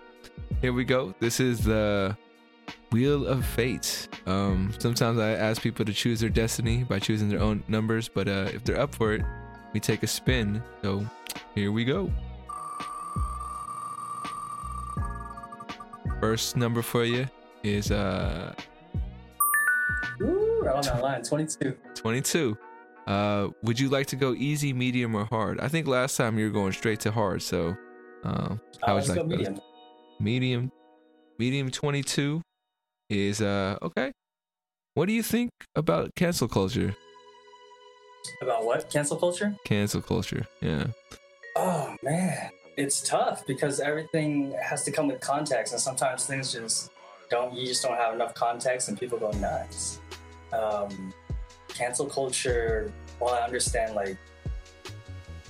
Here 0.62 0.74
we 0.74 0.84
go. 0.86 1.14
This 1.20 1.40
is 1.40 1.64
the 1.64 2.18
Wheel 2.92 3.28
of 3.28 3.46
Fate. 3.46 4.08
Um, 4.26 4.74
sometimes 4.80 5.20
I 5.20 5.32
ask 5.32 5.62
people 5.62 5.86
to 5.86 5.94
choose 5.94 6.20
their 6.20 6.30
destiny 6.30 6.84
by 6.84 7.00
choosing 7.00 7.30
their 7.30 7.42
own 7.42 7.64
numbers, 7.68 8.08
but 8.10 8.28
uh, 8.28 8.50
if 8.54 8.64
they're 8.64 8.80
up 8.80 8.94
for 8.96 9.14
it, 9.14 9.22
we 9.74 9.80
take 9.80 10.04
a 10.04 10.08
spin. 10.08 10.62
So 10.82 11.06
here 11.56 11.72
we 11.72 11.86
go. 11.86 12.10
First 16.22 16.58
number 16.58 16.82
for 16.82 17.04
you 17.06 17.28
is 17.64 17.92
uh 17.92 18.54
Ooh, 20.22 20.62
right 20.64 20.76
on 20.76 20.82
that 20.84 21.02
line. 21.02 21.22
22. 21.24 21.76
22. 21.96 22.58
Uh, 23.06 23.48
would 23.64 23.80
you 23.80 23.88
like 23.90 24.06
to 24.08 24.16
go 24.18 24.34
easy, 24.34 24.74
medium, 24.74 25.16
or 25.16 25.24
hard? 25.26 25.60
I 25.62 25.68
think 25.70 25.88
last 25.88 26.18
time 26.18 26.38
you 26.38 26.46
were 26.46 26.52
going 26.52 26.74
straight 26.74 27.00
to 27.02 27.12
hard, 27.12 27.42
so 27.42 27.76
um, 28.24 28.60
Uh, 28.82 28.86
how 28.88 28.96
let's 28.96 29.08
would 29.10 29.16
you 29.18 29.22
like 29.24 29.30
those? 29.30 29.38
medium. 29.38 29.62
medium 30.20 30.72
medium 31.40 31.70
22 31.72 32.42
is 33.12 33.42
uh 33.42 33.78
okay 33.82 34.12
what 34.96 35.06
do 35.06 35.14
you 35.14 35.22
think 35.22 35.52
about 35.76 36.10
cancel 36.16 36.48
culture 36.48 36.96
About 38.42 38.66
what? 38.66 38.90
Cancel 38.90 39.18
culture? 39.18 39.56
cancel 39.64 40.02
culture 40.02 40.48
yeah 40.62 40.86
Oh 41.56 41.96
man, 42.04 42.50
it's 42.78 43.02
tough 43.02 43.46
because 43.48 43.80
everything 43.80 44.56
has 44.64 44.84
to 44.84 44.92
come 44.92 45.08
with 45.08 45.20
context, 45.20 45.74
and 45.74 45.82
sometimes 45.82 46.26
things 46.26 46.54
just 46.54 46.92
don't. 47.30 47.54
You 47.54 47.66
just 47.66 47.84
don't 47.84 47.98
have 47.98 48.14
enough 48.14 48.34
context, 48.36 48.88
and 48.88 48.98
people 49.00 49.18
go 49.18 49.32
nuts. 49.32 50.00
Um, 50.54 51.14
cancel 51.70 52.06
culture. 52.06 52.94
Well, 53.20 53.34
I 53.34 53.42
understand. 53.42 53.96
Like, 53.96 54.18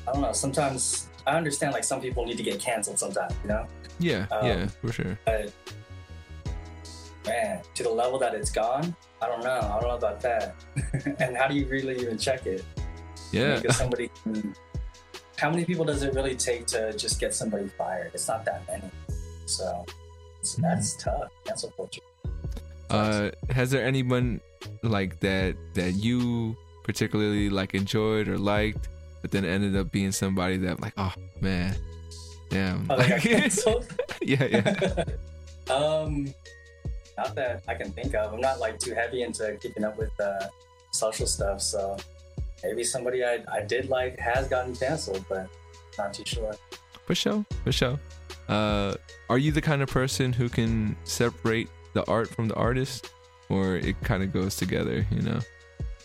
I 0.07 0.13
don't 0.13 0.21
know. 0.21 0.31
Sometimes 0.31 1.09
I 1.27 1.35
understand. 1.35 1.73
Like, 1.73 1.83
some 1.83 2.01
people 2.01 2.25
need 2.25 2.37
to 2.37 2.43
get 2.43 2.59
canceled. 2.59 2.97
Sometimes, 2.97 3.33
you 3.43 3.49
know. 3.49 3.67
yeah 3.99 4.25
Um, 4.31 4.47
yeah 4.47 4.67
for 4.67 4.91
sure 4.91 5.19
But 5.25 5.51
man, 7.25 7.61
to 7.75 7.83
the 7.83 7.89
level 7.89 8.17
that 8.19 8.33
it's 8.33 8.51
gone, 8.51 8.95
I 9.21 9.27
don't 9.27 9.43
know. 9.43 9.59
I 9.59 9.79
don't 9.79 9.89
know 9.89 9.97
about 9.97 10.21
that. 10.21 10.55
and 11.19 11.35
how 11.35 11.47
do 11.47 11.55
you 11.55 11.65
really 11.67 11.99
even 11.99 12.17
check 12.17 12.45
it? 12.45 12.63
yeah 13.33 13.59
Because 13.59 13.75
somebody 13.75 14.09
can, 14.23 14.55
how 15.37 15.49
many 15.49 15.65
people 15.65 15.85
does 15.85 16.01
it 16.03 16.13
really 16.13 16.35
take 16.35 16.65
to 16.67 16.93
just 16.97 17.19
get 17.19 17.33
somebody 17.33 17.67
fired? 17.67 18.11
It's 18.13 18.27
not 18.27 18.43
that 18.45 18.67
many. 18.67 18.89
So 19.45 19.85
it's, 20.41 20.55
that's 20.55 20.95
tough. 20.95 21.29
Cancel 21.45 21.71
culture. 21.71 22.01
uh 22.89 23.29
has 23.49 23.69
there 23.71 23.85
anyone 23.85 24.39
like 24.81 25.19
that 25.19 25.55
that 25.73 25.91
you 25.93 26.55
particularly 26.83 27.49
like 27.49 27.73
enjoyed 27.75 28.27
or 28.29 28.37
liked 28.37 28.87
but 29.21 29.29
then 29.29 29.43
ended 29.43 29.75
up 29.75 29.91
being 29.91 30.11
somebody 30.13 30.55
that 30.55 30.79
like 30.79 30.93
oh 30.95 31.13
man 31.41 31.75
damn 32.49 32.87
Oh, 32.89 32.95
canceled? 33.19 33.85
yeah 34.21 34.45
yeah 34.45 35.03
um, 35.73 36.33
not 37.17 37.35
that 37.35 37.63
I 37.67 37.73
can 37.75 37.91
think 37.91 38.15
of. 38.15 38.33
I'm 38.33 38.39
not 38.39 38.59
like 38.59 38.79
too 38.79 38.93
heavy 38.93 39.23
into 39.23 39.57
keeping 39.61 39.83
up 39.83 39.97
with 39.97 40.11
uh, 40.21 40.47
social 40.93 41.27
stuff. 41.27 41.61
So 41.61 41.97
maybe 42.63 42.83
somebody 42.83 43.23
I, 43.23 43.43
I 43.51 43.61
did 43.61 43.89
like 43.89 44.19
has 44.19 44.47
gotten 44.47 44.75
canceled, 44.75 45.25
but 45.29 45.47
not 45.97 46.13
too 46.13 46.23
sure. 46.25 46.55
For 47.05 47.15
sure, 47.15 47.45
for 47.63 47.71
sure. 47.71 47.99
Uh, 48.49 48.95
are 49.29 49.37
you 49.37 49.51
the 49.51 49.61
kind 49.61 49.81
of 49.81 49.89
person 49.89 50.33
who 50.33 50.49
can 50.49 50.95
separate 51.03 51.69
the 51.93 52.05
art 52.09 52.29
from 52.29 52.47
the 52.47 52.55
artist, 52.55 53.11
or 53.49 53.75
it 53.75 53.99
kind 54.01 54.23
of 54.23 54.31
goes 54.33 54.55
together? 54.55 55.05
You 55.11 55.21
know? 55.21 55.39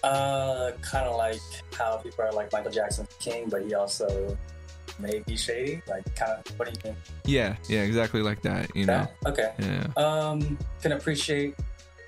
Uh, 0.03 0.73
kind 0.83 1.07
of 1.07 1.17
like 1.17 1.41
how 1.77 1.97
people 1.97 2.25
are 2.25 2.33
like 2.33 2.53
Michael 2.53 2.73
Jackson 2.73 3.07
king, 3.21 3.49
but 3.49 3.63
he 3.63 3.75
also 3.75 4.37
may 4.99 5.21
be 5.21 5.37
shady. 5.37 5.81
Like, 5.87 6.05
kind 6.17 6.33
of, 6.33 6.59
what 6.59 6.67
do 6.67 6.73
you 6.73 6.81
think? 6.81 6.97
Yeah, 7.25 7.57
yeah, 7.69 7.83
exactly 7.83 8.23
like 8.23 8.43
that. 8.43 8.75
You 8.75 8.87
know? 8.87 9.07
Okay. 9.27 9.53
Yeah, 9.59 9.87
Um, 9.97 10.59
can 10.81 10.93
appreciate. 10.93 11.55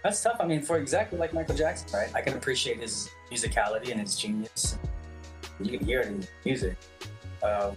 That's 0.02 0.20
tough. 0.22 0.36
I 0.38 0.46
mean, 0.46 0.60
for 0.60 0.76
exactly 0.76 1.18
like 1.18 1.32
Michael 1.32 1.54
Jackson, 1.54 1.88
right? 1.94 2.10
I 2.14 2.20
can 2.20 2.34
appreciate 2.36 2.78
his 2.78 3.08
musicality 3.30 3.90
and 3.90 4.00
his 4.00 4.16
genius. 4.16 4.78
You 5.60 5.78
can 5.78 5.86
hear 5.86 6.00
it 6.00 6.08
in 6.08 6.26
music. 6.44 6.76
Um, 7.42 7.76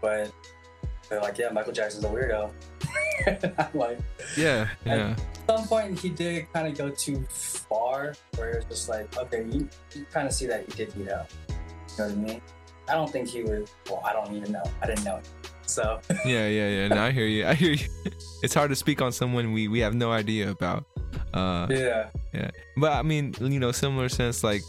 but 0.00 0.32
they're 1.08 1.20
like, 1.20 1.38
yeah, 1.38 1.50
Michael 1.50 1.72
Jackson's 1.72 2.04
a 2.04 2.08
weirdo. 2.08 2.50
I'm 3.58 3.78
like, 3.78 3.98
yeah, 4.36 4.68
yeah, 4.86 5.10
at 5.10 5.20
some 5.46 5.68
point 5.68 5.98
he 5.98 6.08
did 6.08 6.50
kind 6.52 6.66
of 6.66 6.76
go 6.76 6.88
too 6.88 7.24
far, 7.28 8.14
where 8.36 8.50
it's 8.50 8.66
just 8.66 8.88
like, 8.88 9.14
okay, 9.18 9.44
you, 9.50 9.68
you 9.94 10.06
kind 10.10 10.26
of 10.26 10.32
see 10.32 10.46
that 10.46 10.64
he 10.66 10.72
did 10.72 10.94
beat 10.96 11.10
up. 11.10 11.30
You 11.48 11.54
know 11.98 12.04
what 12.04 12.12
I 12.12 12.14
mean? 12.14 12.42
I 12.88 12.94
don't 12.94 13.10
think 13.10 13.28
he 13.28 13.42
was. 13.42 13.70
Well, 13.88 14.02
I 14.04 14.12
don't 14.12 14.34
even 14.34 14.52
know. 14.52 14.64
I 14.82 14.86
didn't 14.86 15.04
know. 15.04 15.16
It. 15.16 15.28
So 15.66 16.00
yeah, 16.24 16.48
yeah, 16.48 16.68
yeah. 16.68 16.88
No, 16.88 17.02
I 17.02 17.10
hear 17.12 17.26
you. 17.26 17.46
I 17.46 17.54
hear 17.54 17.72
you. 17.72 17.86
It's 18.42 18.54
hard 18.54 18.70
to 18.70 18.76
speak 18.76 19.02
on 19.02 19.12
someone 19.12 19.52
we 19.52 19.68
we 19.68 19.80
have 19.80 19.94
no 19.94 20.10
idea 20.10 20.50
about. 20.50 20.86
Uh, 21.34 21.66
yeah, 21.68 22.08
But 22.76 22.92
I 22.92 23.02
mean, 23.02 23.34
you 23.40 23.58
know, 23.60 23.72
similar 23.72 24.08
sense, 24.08 24.42
like 24.44 24.62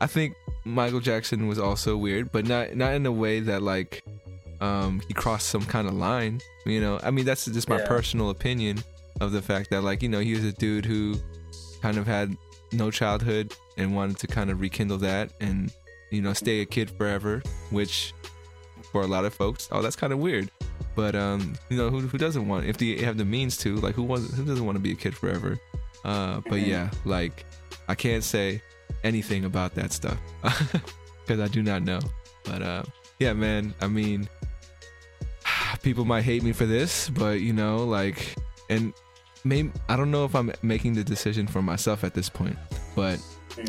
I 0.00 0.06
think 0.06 0.34
Michael 0.64 1.00
Jackson 1.00 1.48
was 1.48 1.58
also 1.58 1.96
weird, 1.96 2.30
but 2.32 2.46
not 2.46 2.76
not 2.76 2.92
in 2.94 3.06
a 3.06 3.12
way 3.12 3.40
that 3.40 3.62
like 3.62 4.04
um 4.60 5.00
he 5.08 5.14
crossed 5.14 5.48
some 5.48 5.64
kind 5.64 5.88
of 5.88 5.94
line. 5.94 6.40
You 6.66 6.80
know, 6.80 7.00
I 7.02 7.10
mean 7.10 7.24
that's 7.24 7.46
just 7.46 7.68
my 7.68 7.78
Yeah. 7.78 7.86
personal 7.86 8.30
opinion 8.30 8.78
of 9.20 9.32
the 9.32 9.42
fact 9.42 9.70
that 9.70 9.82
like, 9.82 10.02
you 10.02 10.08
know, 10.08 10.20
he 10.20 10.34
was 10.34 10.44
a 10.44 10.52
dude 10.52 10.84
who 10.84 11.16
kind 11.82 11.96
of 11.96 12.06
had 12.06 12.36
no 12.72 12.90
childhood 12.90 13.52
and 13.76 13.94
wanted 13.96 14.18
to 14.18 14.26
kind 14.26 14.50
of 14.50 14.60
rekindle 14.60 14.98
that 14.98 15.30
and, 15.40 15.72
you 16.10 16.20
know, 16.20 16.32
stay 16.32 16.60
a 16.60 16.66
kid 16.66 16.90
forever, 16.90 17.42
which 17.70 18.12
for 18.92 19.02
a 19.02 19.06
lot 19.06 19.24
of 19.24 19.32
folks, 19.34 19.68
oh 19.72 19.80
that's 19.82 19.96
kind 19.96 20.12
of 20.12 20.18
weird. 20.18 20.50
But 20.94 21.14
um, 21.14 21.54
you 21.70 21.76
know, 21.76 21.90
who, 21.90 22.00
who 22.00 22.18
doesn't 22.18 22.46
want 22.46 22.66
if 22.66 22.76
they 22.76 22.96
have 22.98 23.16
the 23.16 23.24
means 23.24 23.56
to, 23.58 23.76
like 23.76 23.94
who 23.94 24.02
wants 24.02 24.34
who 24.34 24.44
doesn't 24.44 24.64
want 24.66 24.76
to 24.76 24.80
be 24.82 24.92
a 24.92 24.96
kid 24.96 25.16
forever? 25.16 25.58
Uh, 26.04 26.40
but 26.48 26.60
yeah, 26.60 26.90
like 27.04 27.44
I 27.88 27.94
can't 27.94 28.24
say 28.24 28.62
anything 29.04 29.44
about 29.44 29.74
that 29.74 29.92
stuff 29.92 30.18
because 31.22 31.40
I 31.40 31.48
do 31.48 31.62
not 31.62 31.82
know. 31.82 32.00
But 32.44 32.62
uh, 32.62 32.82
yeah, 33.18 33.32
man. 33.32 33.74
I 33.80 33.88
mean, 33.88 34.28
people 35.82 36.04
might 36.04 36.22
hate 36.22 36.42
me 36.42 36.52
for 36.52 36.66
this, 36.66 37.08
but 37.10 37.40
you 37.40 37.52
know, 37.52 37.84
like, 37.84 38.34
and 38.70 38.92
maybe 39.44 39.70
I 39.88 39.96
don't 39.96 40.10
know 40.10 40.24
if 40.24 40.34
I'm 40.34 40.52
making 40.62 40.94
the 40.94 41.04
decision 41.04 41.46
for 41.46 41.62
myself 41.62 42.04
at 42.04 42.14
this 42.14 42.28
point. 42.28 42.56
But 42.94 43.20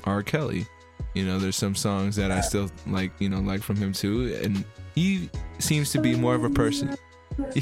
R. 0.05 0.23
Kelly, 0.23 0.65
you 1.13 1.25
know, 1.25 1.39
there's 1.39 1.55
some 1.55 1.75
songs 1.75 2.15
that 2.15 2.31
I 2.31 2.41
still 2.41 2.69
like, 2.87 3.11
you 3.19 3.29
know, 3.29 3.39
like 3.39 3.61
from 3.61 3.75
him 3.77 3.93
too, 3.93 4.39
and 4.43 4.63
he 4.95 5.29
seems 5.59 5.91
to 5.91 6.01
be 6.01 6.15
more 6.15 6.35
of 6.35 6.43
a 6.43 6.49
person. 6.49 6.95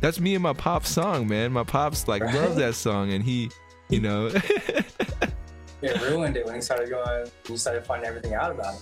That's 0.00 0.20
me 0.20 0.34
and 0.34 0.42
my 0.42 0.52
pop 0.52 0.84
song, 0.86 1.28
man. 1.28 1.52
My 1.52 1.64
pops 1.64 2.08
like 2.08 2.22
love 2.22 2.34
Right? 2.34 2.56
that 2.56 2.74
song, 2.74 3.12
and 3.12 3.22
he, 3.24 3.50
you 3.88 4.00
know, 4.00 4.26
it 5.82 6.00
ruined 6.02 6.36
it 6.36 6.44
when 6.46 6.54
he 6.54 6.60
started 6.60 6.88
going. 6.90 7.26
He 7.46 7.56
started 7.56 7.84
finding 7.84 8.08
everything 8.08 8.34
out 8.34 8.50
about 8.50 8.74
it. 8.74 8.80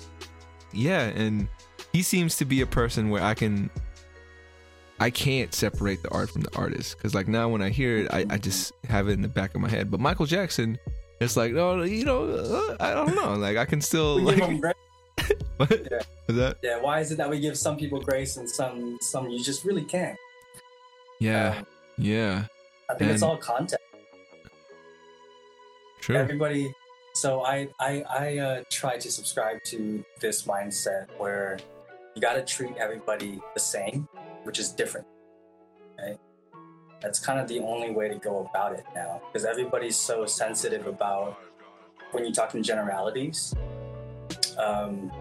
yeah, 0.72 1.02
and 1.02 1.48
he 1.92 2.02
seems 2.02 2.36
to 2.38 2.44
be 2.44 2.60
a 2.60 2.66
person 2.66 3.10
where 3.10 3.22
I 3.22 3.34
can, 3.34 3.70
I 5.00 5.10
can't 5.10 5.52
separate 5.54 6.02
the 6.02 6.10
art 6.10 6.30
from 6.30 6.42
the 6.42 6.56
artist, 6.56 6.96
because 6.96 7.14
like 7.14 7.28
now 7.28 7.48
when 7.48 7.62
I 7.62 7.68
hear 7.70 7.98
it, 7.98 8.12
I, 8.12 8.26
I 8.30 8.38
just 8.38 8.72
have 8.88 9.08
it 9.08 9.12
in 9.12 9.22
the 9.22 9.28
back 9.28 9.54
of 9.54 9.60
my 9.60 9.68
head. 9.68 9.90
But 9.90 10.00
Michael 10.00 10.26
Jackson, 10.26 10.78
it's 11.20 11.36
like, 11.36 11.52
oh, 11.54 11.82
you 11.82 12.04
know, 12.04 12.24
uh, 12.30 12.76
I 12.80 12.94
don't 12.94 13.14
know, 13.14 13.34
like 13.34 13.56
I 13.56 13.64
can 13.64 13.80
still 13.80 14.20
like, 14.20 14.36
give 14.36 14.48
him 14.48 14.60
grace. 14.60 14.74
what? 15.58 15.70
Yeah. 15.90 16.00
That? 16.28 16.56
Yeah, 16.62 16.80
why 16.80 17.00
is 17.00 17.12
it 17.12 17.16
that 17.18 17.28
we 17.28 17.38
give 17.38 17.56
some 17.58 17.76
people 17.76 18.00
grace 18.00 18.36
and 18.38 18.48
some 18.48 18.98
some 19.00 19.28
you 19.28 19.42
just 19.44 19.64
really 19.64 19.84
can't? 19.84 20.16
Yeah, 21.20 21.58
Um, 21.58 21.66
yeah, 21.98 22.44
I 22.90 22.94
think 22.94 23.10
it's 23.12 23.22
all 23.22 23.36
context. 23.36 23.84
true. 26.00 26.16
Everybody. 26.16 26.74
So 27.14 27.44
I 27.44 27.68
I 27.78 28.02
I 28.10 28.38
uh, 28.38 28.62
try 28.70 28.98
to 28.98 29.10
subscribe 29.10 29.62
to 29.64 30.04
this 30.20 30.42
mindset 30.42 31.06
where 31.18 31.58
you 32.14 32.20
got 32.20 32.34
to 32.34 32.42
treat 32.44 32.76
everybody 32.76 33.40
the 33.54 33.60
same, 33.60 34.08
which 34.42 34.58
is 34.58 34.70
different. 34.70 35.06
Right. 35.98 36.18
That's 37.00 37.18
kind 37.20 37.38
of 37.38 37.46
the 37.48 37.60
only 37.60 37.90
way 37.90 38.08
to 38.08 38.16
go 38.16 38.48
about 38.50 38.72
it 38.72 38.84
now, 38.94 39.20
because 39.26 39.44
everybody's 39.44 39.96
so 39.96 40.26
sensitive 40.26 40.86
about 40.86 41.38
when 42.12 42.24
you 42.24 42.32
talk 42.32 42.54
in 42.54 42.62
generalities. 42.62 43.54
Um, 44.58 45.12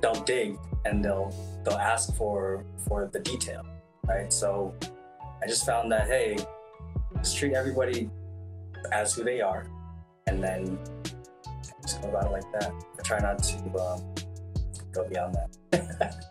they'll 0.00 0.22
dig 0.24 0.58
and 0.84 1.04
they'll 1.04 1.34
they'll 1.64 1.78
ask 1.78 2.14
for 2.16 2.64
for 2.86 3.08
the 3.12 3.18
detail, 3.20 3.64
right? 4.06 4.32
So 4.32 4.74
I 5.42 5.46
just 5.46 5.66
found 5.66 5.90
that 5.92 6.06
hey, 6.06 6.36
just 7.18 7.36
treat 7.36 7.54
everybody 7.54 8.08
as 8.92 9.14
who 9.14 9.24
they 9.24 9.40
are, 9.40 9.66
and 10.26 10.42
then 10.42 10.78
just 11.82 12.00
go 12.00 12.08
about 12.08 12.26
it 12.26 12.32
like 12.32 12.52
that. 12.52 12.72
I 12.98 13.02
try 13.02 13.18
not 13.18 13.42
to 13.42 13.56
um, 13.80 14.14
go 14.92 15.08
beyond 15.08 15.34
that. 15.72 16.24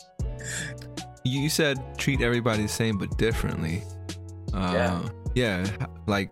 you 1.24 1.50
said 1.50 1.78
treat 1.98 2.22
everybody 2.22 2.64
the 2.64 2.70
same 2.70 2.98
but 2.98 3.18
differently. 3.18 3.84
Uh, 4.54 4.72
Yeah. 4.74 5.10
Yeah. 5.34 5.88
Like, 6.08 6.32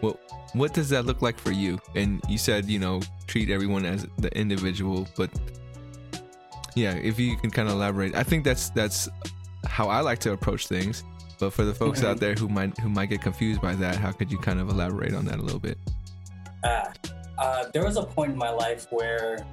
what 0.00 0.18
what 0.52 0.74
does 0.74 0.88
that 0.90 1.06
look 1.06 1.22
like 1.22 1.38
for 1.38 1.52
you? 1.52 1.78
And 1.94 2.22
you 2.28 2.38
said 2.38 2.66
you 2.66 2.78
know 2.78 3.00
treat 3.26 3.50
everyone 3.50 3.84
as 3.86 4.06
the 4.18 4.36
individual, 4.36 5.08
but 5.16 5.30
yeah, 6.76 6.94
if 6.94 7.18
you 7.18 7.36
can 7.36 7.50
kind 7.50 7.68
of 7.68 7.74
elaborate, 7.74 8.14
I 8.14 8.22
think 8.22 8.44
that's 8.44 8.70
that's 8.70 9.08
how 9.66 9.88
I 9.88 10.00
like 10.00 10.18
to 10.20 10.32
approach 10.32 10.66
things. 10.66 11.04
But 11.40 11.54
for 11.54 11.64
the 11.64 11.74
folks 11.74 12.04
out 12.04 12.18
Mhm. 12.18 12.20
there 12.20 12.34
who 12.34 12.48
might 12.48 12.78
who 12.78 12.90
might 12.90 13.06
get 13.06 13.22
confused 13.22 13.62
by 13.62 13.74
that, 13.76 13.96
how 13.96 14.12
could 14.12 14.30
you 14.30 14.38
kind 14.38 14.60
of 14.60 14.68
elaborate 14.68 15.14
on 15.14 15.24
that 15.24 15.38
a 15.38 15.42
little 15.42 15.58
bit? 15.58 15.78
Ah, 16.62 16.92
uh, 17.38 17.64
there 17.72 17.82
was 17.82 17.96
a 17.96 18.02
point 18.02 18.32
in 18.32 18.38
my 18.38 18.50
life 18.50 18.86
where 18.90 19.44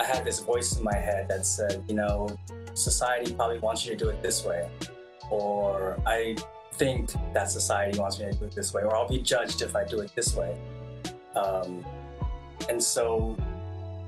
I 0.00 0.04
had 0.04 0.24
this 0.24 0.40
voice 0.40 0.76
in 0.76 0.82
my 0.82 0.96
head 0.96 1.28
that 1.28 1.46
said, 1.46 1.84
you 1.88 1.94
know, 1.94 2.28
society 2.74 3.32
probably 3.32 3.60
wants 3.60 3.86
you 3.86 3.92
to 3.92 3.96
do 3.96 4.08
it 4.10 4.20
this 4.20 4.44
way, 4.44 4.68
or 5.30 5.96
I 6.04 6.36
think 6.74 7.12
that 7.34 7.50
society 7.50 7.98
wants 7.98 8.18
me 8.18 8.26
to 8.26 8.32
do 8.32 8.44
it 8.46 8.54
this 8.54 8.74
way, 8.74 8.82
or 8.82 8.96
I'll 8.96 9.08
be 9.08 9.18
judged 9.20 9.62
if 9.62 9.76
I 9.76 9.84
do 9.84 10.00
it 10.00 10.12
this 10.16 10.34
way. 10.34 10.56
Um, 11.36 11.84
and 12.68 12.82
so 12.82 13.36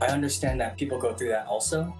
I 0.00 0.06
understand 0.06 0.60
that 0.60 0.76
people 0.76 0.98
go 0.98 1.14
through 1.14 1.28
that 1.28 1.46
also. 1.46 1.94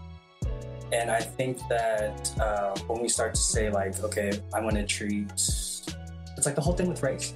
And 0.93 1.11
I 1.11 1.21
think 1.21 1.59
that 1.69 2.39
uh, 2.41 2.75
when 2.87 3.01
we 3.01 3.09
start 3.09 3.35
to 3.35 3.41
say, 3.41 3.71
like, 3.71 4.01
okay, 4.01 4.33
I'm 4.53 4.63
going 4.63 4.75
to 4.75 4.87
treat, 4.87 5.31
it's 5.33 6.47
like 6.47 6.55
the 6.55 6.61
whole 6.61 6.75
thing 6.75 6.89
with 6.89 7.03
race. 7.03 7.35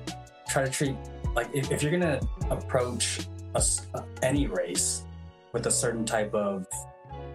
Try 0.48 0.64
to 0.64 0.70
treat 0.70 0.96
like 1.34 1.48
if, 1.52 1.70
if 1.70 1.82
you're 1.82 1.92
gonna 1.92 2.20
approach 2.50 3.20
a 3.54 3.62
any 4.22 4.46
race 4.46 5.04
with 5.52 5.66
a 5.66 5.70
certain 5.70 6.04
type 6.04 6.34
of 6.34 6.66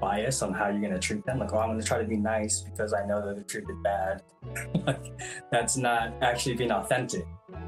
bias 0.01 0.41
on 0.41 0.53
how 0.53 0.69
you're 0.69 0.81
gonna 0.81 0.99
treat 0.99 1.25
them, 1.25 1.39
like 1.39 1.53
oh, 1.53 1.59
I'm 1.59 1.69
gonna 1.69 1.83
try 1.83 1.99
to 1.99 2.07
be 2.07 2.15
nice 2.15 2.61
because 2.61 2.93
I 2.93 3.05
know 3.05 3.25
that 3.25 3.35
they're 3.35 3.43
treated 3.43 3.83
bad. 3.83 4.23
like 4.87 5.03
that's 5.51 5.77
not 5.77 6.13
actually 6.21 6.55
being 6.55 6.71
authentic, 6.71 7.25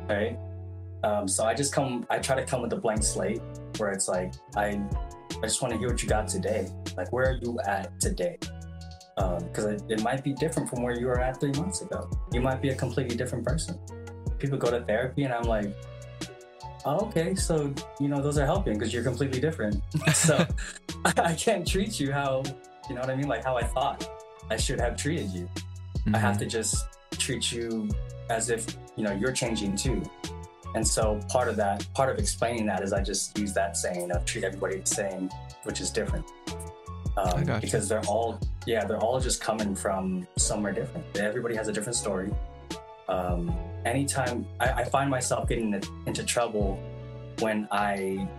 right? 0.09 0.37
Um, 1.03 1.27
so 1.27 1.45
I 1.45 1.53
just 1.53 1.73
come, 1.73 2.05
I 2.09 2.19
try 2.19 2.35
to 2.35 2.45
come 2.45 2.61
with 2.61 2.73
a 2.73 2.77
blank 2.77 3.03
slate 3.03 3.41
where 3.77 3.91
it's 3.91 4.07
like 4.07 4.33
I, 4.55 4.79
I 5.43 5.47
just 5.47 5.61
want 5.61 5.73
to 5.73 5.79
hear 5.79 5.89
what 5.89 6.01
you 6.03 6.07
got 6.09 6.27
today. 6.27 6.69
Like 6.95 7.11
where 7.11 7.31
are 7.31 7.39
you 7.41 7.59
at 7.65 7.99
today? 7.99 8.37
Um, 9.17 9.39
because 9.45 9.65
it, 9.65 9.83
it 9.89 10.03
might 10.03 10.23
be 10.23 10.33
different 10.33 10.69
from 10.69 10.83
where 10.83 10.97
you 10.97 11.07
were 11.07 11.19
at 11.19 11.39
three 11.39 11.51
months 11.53 11.81
ago. 11.81 12.09
You 12.31 12.41
might 12.41 12.61
be 12.61 12.69
a 12.69 12.75
completely 12.75 13.15
different 13.15 13.45
person. 13.45 13.79
People 14.39 14.57
go 14.57 14.71
to 14.71 14.81
therapy, 14.85 15.23
and 15.23 15.33
I'm 15.33 15.43
like, 15.43 15.75
oh, 16.85 17.07
okay, 17.07 17.35
so 17.35 17.73
you 17.99 18.07
know 18.07 18.21
those 18.21 18.37
are 18.37 18.45
helping 18.45 18.73
because 18.73 18.93
you're 18.93 19.03
completely 19.03 19.39
different. 19.39 19.81
so 20.13 20.45
I 21.05 21.33
can't 21.33 21.67
treat 21.67 21.99
you 21.99 22.11
how 22.11 22.43
you 22.89 22.95
know 22.95 23.01
what 23.01 23.09
I 23.09 23.15
mean, 23.15 23.27
like 23.27 23.43
how 23.43 23.57
I 23.57 23.63
thought 23.63 24.07
I 24.49 24.57
should 24.57 24.79
have 24.79 24.95
treated 24.95 25.29
you. 25.29 25.49
I 26.13 26.17
have 26.17 26.35
mm-hmm. 26.35 26.39
to 26.39 26.45
just 26.45 26.85
treat 27.17 27.51
you 27.51 27.89
as 28.29 28.49
if 28.49 28.75
you 28.95 29.03
know 29.03 29.13
you're 29.13 29.31
changing 29.31 29.75
too. 29.75 30.03
And 30.75 30.87
so 30.87 31.19
part 31.29 31.47
of 31.47 31.55
that, 31.57 31.85
part 31.93 32.09
of 32.09 32.17
explaining 32.17 32.65
that 32.67 32.81
is 32.81 32.93
I 32.93 33.01
just 33.03 33.37
use 33.37 33.53
that 33.53 33.75
saying 33.75 34.11
of 34.11 34.25
treat 34.25 34.43
everybody 34.43 34.79
the 34.79 34.85
same, 34.85 35.29
which 35.63 35.81
is 35.81 35.89
different. 35.89 36.25
Um, 37.17 37.43
because 37.59 37.89
they're 37.89 38.05
all, 38.07 38.39
yeah, 38.65 38.85
they're 38.85 38.97
all 38.99 39.19
just 39.19 39.41
coming 39.41 39.75
from 39.75 40.25
somewhere 40.37 40.71
different. 40.71 41.05
Everybody 41.17 41.55
has 41.55 41.67
a 41.67 41.73
different 41.73 41.97
story. 41.97 42.31
Um, 43.09 43.53
anytime 43.85 44.47
I, 44.61 44.71
I 44.71 44.83
find 44.85 45.09
myself 45.09 45.49
getting 45.49 45.73
into 46.05 46.23
trouble 46.23 46.81
when 47.39 47.67
I 47.69 48.29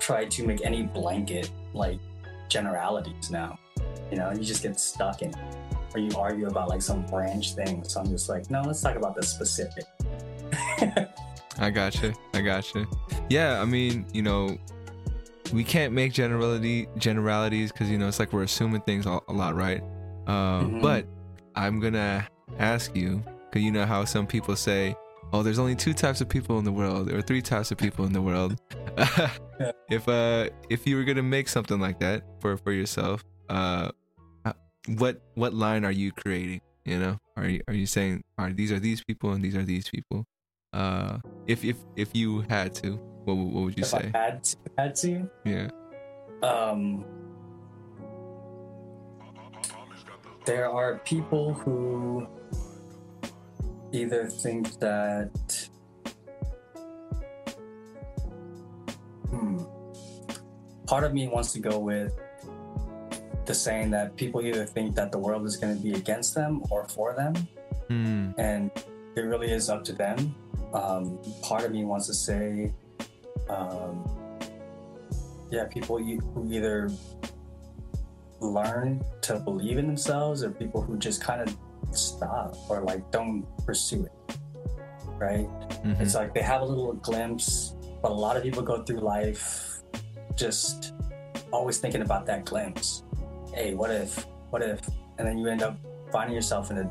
try 0.00 0.26
to 0.26 0.46
make 0.46 0.62
any 0.64 0.82
blanket 0.82 1.50
like 1.72 1.98
generalities 2.48 3.30
now, 3.30 3.58
you 4.10 4.18
know, 4.18 4.30
you 4.32 4.44
just 4.44 4.62
get 4.62 4.78
stuck 4.78 5.22
in 5.22 5.30
it 5.30 5.36
or 5.94 6.00
you 6.00 6.10
argue 6.16 6.46
about 6.48 6.68
like 6.68 6.82
some 6.82 7.06
branch 7.06 7.54
thing. 7.54 7.84
So 7.84 8.00
I'm 8.00 8.08
just 8.08 8.28
like, 8.28 8.50
no, 8.50 8.62
let's 8.62 8.82
talk 8.82 8.96
about 8.96 9.14
the 9.14 9.22
specific. 9.22 9.84
I 11.58 11.70
gotcha. 11.70 12.14
I 12.34 12.40
gotcha. 12.40 12.86
Yeah, 13.30 13.60
I 13.60 13.64
mean, 13.64 14.06
you 14.12 14.22
know, 14.22 14.58
we 15.52 15.62
can't 15.64 15.92
make 15.92 16.12
generality 16.12 16.88
generalities 16.98 17.70
because 17.72 17.90
you 17.90 17.98
know 17.98 18.08
it's 18.08 18.18
like 18.18 18.32
we're 18.32 18.42
assuming 18.42 18.80
things 18.82 19.06
a, 19.06 19.20
a 19.28 19.32
lot, 19.32 19.54
right? 19.54 19.82
Uh, 20.26 20.62
Mhm. 20.62 20.82
But 20.82 21.06
I'm 21.54 21.80
gonna 21.80 22.26
ask 22.58 22.96
you 22.96 23.22
because 23.50 23.62
you 23.62 23.70
know 23.70 23.86
how 23.86 24.04
some 24.04 24.26
people 24.26 24.56
say, 24.56 24.96
"Oh, 25.32 25.42
there's 25.42 25.58
only 25.58 25.76
two 25.76 25.92
types 25.94 26.20
of 26.20 26.28
people 26.28 26.58
in 26.58 26.64
the 26.64 26.72
world, 26.72 27.12
or 27.12 27.22
three 27.22 27.42
types 27.42 27.70
of 27.70 27.78
people 27.78 28.04
in 28.04 28.12
the 28.12 28.22
world." 28.22 28.58
If 29.88 30.08
uh, 30.08 30.48
if 30.68 30.86
you 30.86 30.96
were 30.96 31.04
gonna 31.04 31.22
make 31.22 31.48
something 31.48 31.78
like 31.78 32.00
that 32.00 32.24
for 32.40 32.56
for 32.56 32.72
yourself, 32.72 33.22
uh, 33.48 33.90
uh, 34.44 34.52
what 34.98 35.20
what 35.34 35.54
line 35.54 35.84
are 35.84 35.92
you 35.92 36.10
creating? 36.10 36.60
You 36.84 36.98
know, 36.98 37.18
are 37.36 37.46
you 37.46 37.60
are 37.68 37.74
you 37.74 37.86
saying, 37.86 38.24
"All 38.38 38.46
right, 38.46 38.56
these 38.56 38.72
are 38.72 38.80
these 38.80 39.04
people 39.04 39.30
and 39.32 39.44
these 39.44 39.54
are 39.54 39.62
these 39.62 39.88
people"? 39.88 40.24
Uh, 40.74 41.18
if 41.46 41.64
if 41.64 41.76
if 41.94 42.10
you 42.16 42.40
had 42.50 42.74
to, 42.82 42.96
what 43.24 43.36
would- 43.36 43.52
what 43.54 43.62
would 43.64 43.76
you 43.78 43.82
if 43.82 43.88
say? 43.88 44.10
I 44.12 44.18
had 44.18 44.42
to, 44.44 44.56
had 44.76 44.94
to, 44.96 45.30
Yeah. 45.44 45.70
um, 46.42 47.04
there 50.44 50.68
are 50.68 50.98
people 51.04 51.54
who 51.54 52.26
either 53.92 54.26
think 54.28 54.78
that 54.80 55.30
hmm, 59.30 59.58
part 60.86 61.04
of 61.04 61.14
me 61.14 61.28
wants 61.28 61.52
to 61.52 61.60
go 61.60 61.78
with 61.78 62.12
the 63.46 63.54
saying 63.54 63.90
that 63.90 64.16
people 64.16 64.40
either 64.42 64.64
think 64.66 64.94
that 64.96 65.12
the 65.12 65.18
world 65.18 65.44
is 65.46 65.56
going 65.56 65.76
to 65.76 65.82
be 65.82 65.92
against 65.92 66.34
them 66.34 66.62
or 66.70 66.88
for 66.88 67.14
them 67.14 67.34
Hmm. 67.88 68.30
and 68.38 68.70
it 69.14 69.20
really 69.20 69.52
is 69.52 69.68
up 69.68 69.84
to 69.84 69.92
them. 69.92 70.34
Um, 70.74 71.20
part 71.42 71.62
of 71.62 71.70
me 71.70 71.84
wants 71.84 72.08
to 72.08 72.14
say, 72.14 72.72
um, 73.48 74.04
yeah, 75.50 75.66
people 75.66 75.98
who 75.98 76.48
either 76.50 76.90
learn 78.40 79.02
to 79.22 79.38
believe 79.38 79.78
in 79.78 79.86
themselves 79.86 80.42
or 80.42 80.50
people 80.50 80.82
who 80.82 80.98
just 80.98 81.22
kind 81.22 81.40
of 81.40 81.56
stop 81.96 82.56
or 82.68 82.80
like 82.82 83.08
don't 83.12 83.46
pursue 83.64 84.04
it, 84.04 84.36
right? 85.16 85.48
Mhm. 85.84 86.00
It's 86.00 86.16
like 86.16 86.34
they 86.34 86.42
have 86.42 86.62
a 86.62 86.64
little 86.64 86.92
glimpse, 86.94 87.76
but 88.02 88.10
a 88.10 88.14
lot 88.14 88.36
of 88.36 88.42
people 88.42 88.62
go 88.62 88.82
through 88.82 88.98
life 88.98 89.80
just 90.34 90.92
always 91.52 91.78
thinking 91.78 92.02
about 92.02 92.26
that 92.26 92.44
glimpse. 92.44 93.04
Hey, 93.52 93.74
what 93.74 93.92
if? 93.92 94.26
What 94.50 94.62
if? 94.62 94.80
And 95.18 95.28
then 95.28 95.38
you 95.38 95.46
end 95.46 95.62
up 95.62 95.76
finding 96.10 96.34
yourself 96.34 96.72
in 96.72 96.78
a 96.78 96.90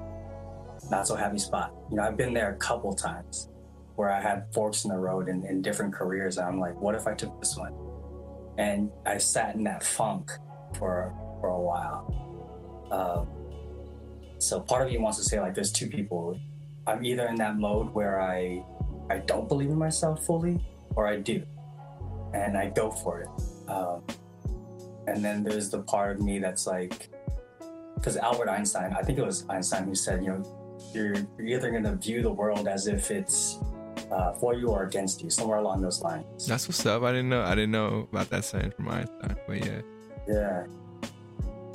not 0.90 1.06
so 1.06 1.16
happy 1.16 1.38
spot. 1.38 1.74
You 1.90 1.98
know, 1.98 2.04
I've 2.04 2.16
been 2.16 2.34
there 2.34 2.52
a 2.52 2.56
couple 2.56 2.94
times 2.94 3.50
where 3.96 4.12
I 4.12 4.22
had 4.22 4.52
forks 4.54 4.86
in 4.86 4.92
the 4.92 4.98
road 4.98 5.30
in, 5.30 5.46
in 5.46 5.62
different 5.62 5.94
careers. 5.94 6.38
And 6.38 6.48
I'm 6.48 6.60
like, 6.60 6.80
what 6.80 6.96
if 6.96 7.08
I 7.08 7.14
took 7.14 7.40
this 7.40 7.56
one? 7.58 7.74
And 8.58 8.92
I 9.06 9.18
sat 9.18 9.56
in 9.56 9.64
that 9.64 9.84
funk 9.84 10.32
for 10.78 11.14
for 11.40 11.50
a 11.50 11.62
while. 11.62 12.04
Um, 12.92 13.28
so 14.40 14.60
part 14.60 14.86
of 14.86 14.90
me 14.90 14.98
wants 14.98 15.18
to 15.18 15.24
say 15.24 15.40
like, 15.40 15.54
there's 15.54 15.72
two 15.72 15.88
people. 15.88 16.40
I'm 16.86 17.04
either 17.06 17.28
in 17.28 17.36
that 17.36 17.58
mode 17.58 17.94
where 17.94 18.22
I 18.22 18.64
I 19.10 19.18
don't 19.20 19.48
believe 19.48 19.70
in 19.70 19.78
myself 19.78 20.26
fully, 20.26 20.60
or 20.96 21.08
I 21.08 21.18
do, 21.18 21.44
and 22.34 22.58
I 22.58 22.70
go 22.70 22.92
for 22.92 23.22
it. 23.22 23.30
Um, 23.70 24.04
and 25.08 25.24
then 25.24 25.44
there's 25.44 25.70
the 25.70 25.82
part 25.82 26.16
of 26.16 26.22
me 26.22 26.40
that's 26.40 26.66
like, 26.66 27.10
because 27.96 28.18
Albert 28.18 28.50
Einstein, 28.50 28.94
I 28.94 29.02
think 29.02 29.20
it 29.20 29.26
was 29.26 29.46
Einstein 29.50 29.86
who 29.86 29.96
said, 29.96 30.24
you 30.24 30.30
know, 30.30 30.80
you're, 30.94 31.16
you're 31.38 31.58
either 31.58 31.72
going 31.72 31.84
to 31.84 31.96
view 31.96 32.22
the 32.22 32.32
world 32.32 32.68
as 32.68 32.88
if 32.88 33.12
it's 33.12 33.60
uh, 34.14 34.34
for 34.34 34.54
you 34.54 34.70
or 34.70 34.84
against 34.84 35.24
you, 35.24 35.30
somewhere 35.30 35.58
along 35.58 35.82
those 35.82 36.02
lines. 36.02 36.46
That's 36.46 36.68
what's 36.68 36.86
up. 36.86 37.02
I 37.04 37.12
didn't 37.12 37.30
know. 37.30 37.42
I 37.42 37.56
didn't 37.56 37.72
know 37.72 38.08
about 38.12 38.30
that 38.30 38.46
saying 38.46 38.72
from 38.76 38.90
Einstein. 38.90 39.36
But 39.48 39.66
yeah. 39.66 39.82
Yeah. 40.28 40.66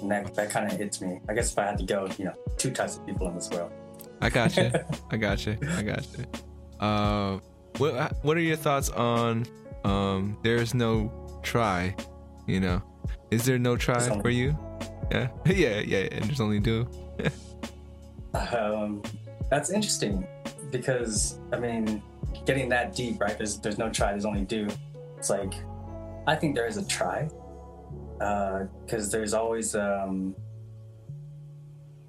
And 0.00 0.10
that, 0.10 0.34
that 0.36 0.50
kind 0.50 0.70
of 0.70 0.78
hits 0.78 1.00
me. 1.00 1.20
I 1.28 1.34
guess 1.34 1.50
if 1.52 1.58
I 1.58 1.64
had 1.64 1.78
to 1.78 1.84
go, 1.84 2.08
you 2.18 2.26
know, 2.26 2.34
two 2.56 2.70
types 2.70 2.96
of 2.96 3.04
people 3.06 3.26
in 3.28 3.34
this 3.34 3.50
world. 3.50 3.72
I 4.20 4.30
got 4.30 4.56
you. 4.56 4.70
I 5.10 5.16
got 5.16 5.44
you. 5.46 5.58
I 5.76 5.82
got 5.82 6.06
you. 6.16 6.24
Uh, 6.78 7.38
what 7.78 8.16
what 8.24 8.36
are 8.36 8.40
your 8.40 8.56
thoughts 8.56 8.88
on 8.90 9.44
um? 9.84 10.36
There's 10.42 10.74
no 10.74 11.10
try. 11.42 11.94
You 12.46 12.60
know, 12.60 12.82
is 13.30 13.44
there 13.44 13.58
no 13.58 13.76
try 13.76 14.00
only- 14.08 14.22
for 14.22 14.30
you? 14.30 14.56
Yeah, 15.10 15.28
yeah, 15.46 15.80
yeah. 15.80 15.98
And 16.12 16.24
there's 16.26 16.40
only 16.40 16.60
do. 16.60 16.86
Um, 18.34 19.02
that's 19.50 19.70
interesting 19.70 20.26
because 20.70 21.38
I 21.50 21.58
mean, 21.58 22.02
getting 22.46 22.68
that 22.70 22.94
deep, 22.94 23.20
right? 23.20 23.36
There's 23.36 23.58
there's 23.60 23.78
no 23.78 23.90
try, 23.90 24.12
there's 24.12 24.24
only 24.24 24.44
do. 24.44 24.68
It's 25.16 25.30
like 25.30 25.54
I 26.26 26.34
think 26.36 26.54
there 26.54 26.66
is 26.66 26.76
a 26.76 26.86
try 26.86 27.28
because 28.84 29.10
there's 29.10 29.32
always 29.34 29.74
um, 29.74 30.34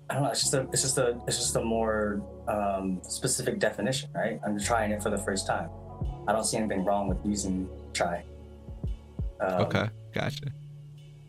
I 0.09 0.15
don't 0.15 0.23
know. 0.23 0.29
It's 0.29 0.41
just 0.41 0.53
a 0.53 0.61
it's 0.73 0.81
just 0.81 0.97
a 0.97 1.19
it's 1.27 1.37
just 1.37 1.55
a 1.55 1.61
more 1.63 2.21
um, 2.47 2.99
specific 3.03 3.59
definition, 3.59 4.09
right? 4.15 4.39
I'm 4.45 4.59
trying 4.59 4.91
it 4.91 5.03
for 5.03 5.09
the 5.09 5.17
first 5.19 5.45
time. 5.47 5.69
I 6.27 6.31
don't 6.31 6.43
see 6.45 6.57
anything 6.57 6.83
wrong 6.85 7.07
with 7.07 7.17
using 7.23 7.67
try. 7.93 8.23
Um, 9.41 9.61
Okay, 9.63 9.87
gotcha. 10.13 10.45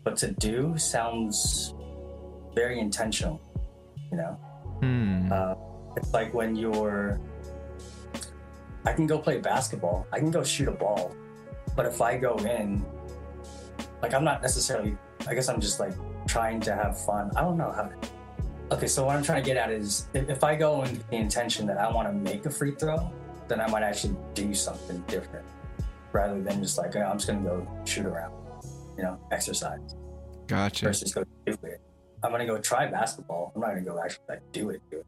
but 0.03 0.17
to 0.17 0.31
do 0.33 0.77
sounds 0.77 1.73
very 2.55 2.79
intentional 2.79 3.39
You 4.11 4.17
know, 4.17 4.33
Hmm. 4.81 5.31
uh, 5.31 5.55
it's 5.95 6.13
like 6.13 6.33
when 6.33 6.55
you're. 6.55 7.19
I 8.85 8.93
can 8.93 9.05
go 9.07 9.19
play 9.19 9.39
basketball. 9.39 10.07
I 10.11 10.19
can 10.19 10.31
go 10.31 10.43
shoot 10.43 10.67
a 10.67 10.71
ball, 10.71 11.15
but 11.75 11.85
if 11.85 12.01
I 12.01 12.17
go 12.17 12.37
in, 12.37 12.83
like 14.01 14.13
I'm 14.13 14.23
not 14.23 14.41
necessarily. 14.41 14.97
I 15.27 15.35
guess 15.35 15.49
I'm 15.49 15.61
just 15.61 15.79
like 15.79 15.93
trying 16.27 16.59
to 16.61 16.73
have 16.73 16.99
fun. 17.05 17.31
I 17.35 17.41
don't 17.41 17.57
know 17.57 17.71
how. 17.71 17.91
Okay, 18.71 18.87
so 18.87 19.05
what 19.05 19.15
I'm 19.15 19.23
trying 19.23 19.43
to 19.43 19.45
get 19.45 19.57
at 19.57 19.69
is 19.69 20.07
if, 20.13 20.43
I 20.43 20.55
go 20.55 20.83
in 20.83 21.03
the 21.09 21.17
intention 21.17 21.67
that 21.67 21.77
I 21.77 21.91
want 21.91 22.07
to 22.07 22.13
make 22.13 22.45
a 22.45 22.49
free 22.49 22.71
throw, 22.71 23.11
then 23.47 23.59
I 23.59 23.67
might 23.67 23.83
actually 23.83 24.15
do 24.33 24.53
something 24.53 25.03
different 25.07 25.45
rather 26.13 26.41
than 26.41 26.63
just 26.63 26.77
like, 26.77 26.95
"Oh, 26.95 27.01
I'm 27.01 27.17
just 27.17 27.27
gonna 27.27 27.41
go 27.41 27.67
shoot 27.83 28.05
around, 28.05 28.33
you 28.97 29.03
know, 29.03 29.19
exercise 29.31 29.95
Gotcha. 30.47 30.85
versus 30.85 31.13
go 31.13 31.23
do 31.45 31.57
it. 31.63 31.81
I'm 32.23 32.31
gonna 32.31 32.45
go 32.45 32.57
try 32.59 32.87
basketball. 32.87 33.51
I'm 33.53 33.61
not 33.61 33.69
gonna 33.69 33.81
go 33.81 33.99
actually 34.01 34.23
like 34.29 34.51
do 34.51 34.69
it. 34.69 34.81
Do 34.89 35.03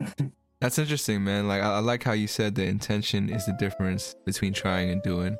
it. 0.00 0.32
That's 0.60 0.78
interesting, 0.78 1.24
man. 1.24 1.46
Like 1.48 1.62
I, 1.62 1.74
I 1.76 1.78
like 1.80 2.02
how 2.02 2.12
you 2.12 2.26
said 2.26 2.54
the 2.54 2.64
intention 2.64 3.28
is 3.28 3.44
the 3.46 3.52
difference 3.52 4.14
between 4.24 4.52
trying 4.54 4.90
and 4.90 5.02
doing. 5.02 5.36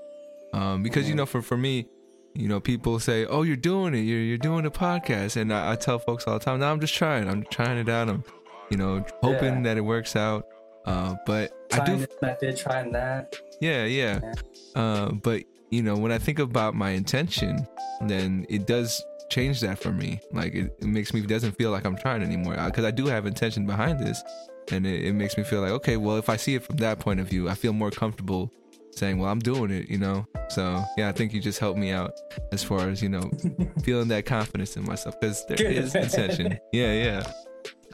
Um, 0.53 0.83
because 0.83 1.09
you 1.09 1.15
know, 1.15 1.27
for 1.27 1.41
for 1.43 1.57
me, 1.57 1.87
you 2.35 2.49
know, 2.49 2.61
people 2.61 2.99
say, 3.01 3.25
"Oh, 3.27 3.43
you're 3.43 3.57
doing 3.57 3.95
it. 3.95 4.01
You're 4.01 4.21
you're 4.21 4.39
doing 4.39 4.67
a 4.67 4.71
podcast," 4.71 5.37
and 5.37 5.53
I, 5.53 5.73
I 5.73 5.77
tell 5.77 5.99
folks 5.99 6.27
all 6.27 6.39
the 6.39 6.45
time, 6.45 6.61
"No, 6.61 6.71
I'm 6.71 6.81
just 6.81 6.95
trying. 6.95 7.29
I'm 7.29 7.45
trying 7.45 7.79
it 7.79 7.89
out. 7.89 8.09
I'm, 8.09 8.23
you 8.71 8.77
know, 8.77 9.05
hoping 9.23 9.55
Yeah. 9.57 9.63
that 9.63 9.77
it 9.79 9.83
works 9.83 10.15
out." 10.17 10.47
Uh, 10.85 11.15
but 11.25 11.53
I 11.73 11.77
Trying 11.77 11.99
do, 12.01 12.07
this 12.07 12.17
method, 12.21 12.57
trying 12.59 12.93
that. 12.93 13.35
yeah, 13.61 13.87
yeah. 13.87 14.21
Yeah. 14.23 14.81
Uh, 14.81 15.13
but 15.13 15.43
you 15.71 15.83
know, 15.83 15.97
when 15.97 16.13
I 16.13 16.19
think 16.19 16.39
about 16.39 16.75
my 16.75 16.91
intention, 16.91 17.67
then 18.03 18.45
it 18.51 18.67
does 18.67 19.03
change 19.31 19.61
that 19.63 19.79
for 19.79 19.91
me. 19.93 20.21
Like 20.31 20.55
it, 20.55 20.77
it 20.81 20.87
makes 20.87 21.15
me 21.15 21.21
it 21.21 21.27
doesn't 21.29 21.53
feel 21.57 21.71
like 21.71 21.87
I'm 21.87 21.97
trying 21.97 22.23
anymore 22.23 22.57
because 22.67 22.85
I 22.85 22.91
do 22.91 23.07
have 23.07 23.25
intention 23.27 23.65
behind 23.67 23.99
this, 23.99 24.23
and 24.71 24.87
it, 24.87 25.05
it 25.05 25.13
makes 25.13 25.37
me 25.37 25.45
feel 25.45 25.61
like 25.61 25.71
okay, 25.73 25.97
well, 25.97 26.17
if 26.17 26.29
I 26.29 26.37
see 26.37 26.55
it 26.57 26.63
from 26.65 26.77
that 26.77 26.99
point 26.99 27.21
of 27.21 27.29
view, 27.29 27.49
I 27.49 27.55
feel 27.55 27.73
more 27.73 27.91
comfortable 27.91 28.53
saying, 28.93 29.19
well, 29.19 29.31
I'm 29.31 29.41
doing 29.41 29.71
it. 29.71 29.89
You 29.89 29.99
know. 29.99 30.27
So 30.51 30.83
yeah, 30.97 31.09
I 31.09 31.13
think 31.13 31.33
you 31.33 31.41
just 31.41 31.59
helped 31.59 31.79
me 31.79 31.91
out 31.91 32.13
as 32.53 32.63
far 32.63 32.89
as 32.89 33.03
you 33.03 33.09
know 33.09 33.31
feeling 33.83 34.09
that 34.09 34.27
confidence 34.27 34.77
in 34.77 34.85
myself 34.85 35.19
because 35.21 35.45
there 35.47 35.57
Good. 35.57 35.77
is 35.77 35.95
intention. 35.95 36.59
Yeah, 36.73 36.93
yeah. 36.93 37.33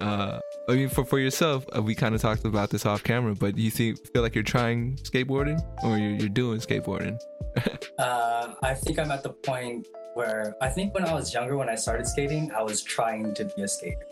Uh, 0.00 0.40
I 0.68 0.74
mean, 0.74 0.88
for 0.88 1.04
for 1.04 1.18
yourself, 1.18 1.66
uh, 1.76 1.82
we 1.82 1.94
kind 1.94 2.14
of 2.14 2.20
talked 2.20 2.44
about 2.44 2.70
this 2.70 2.86
off 2.86 3.02
camera, 3.04 3.34
but 3.34 3.56
you 3.58 3.70
see, 3.70 3.94
feel 4.12 4.22
like 4.22 4.34
you're 4.34 4.42
trying 4.44 4.96
skateboarding 4.96 5.60
or 5.84 5.98
you're, 5.98 6.12
you're 6.12 6.28
doing 6.28 6.60
skateboarding? 6.60 7.18
Uh, 7.98 8.54
I 8.62 8.72
think 8.72 8.98
I'm 8.98 9.10
at 9.10 9.22
the 9.22 9.28
point 9.28 9.86
where 10.14 10.54
I 10.62 10.68
think 10.68 10.94
when 10.94 11.04
I 11.04 11.12
was 11.12 11.34
younger, 11.34 11.58
when 11.58 11.68
I 11.68 11.74
started 11.74 12.06
skating, 12.06 12.50
I 12.52 12.62
was 12.62 12.82
trying 12.82 13.34
to 13.34 13.44
be 13.44 13.60
a 13.60 13.68
skater, 13.68 14.06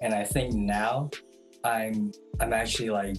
and 0.00 0.14
I 0.14 0.24
think 0.24 0.54
now 0.54 1.10
I'm 1.64 2.12
I'm 2.40 2.52
actually 2.52 2.90
like 2.90 3.16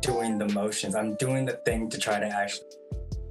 doing 0.00 0.38
the 0.38 0.48
motions. 0.48 0.94
I'm 0.94 1.16
doing 1.16 1.44
the 1.44 1.54
thing 1.64 1.88
to 1.90 1.98
try 1.98 2.18
to 2.18 2.26
actually 2.26 2.66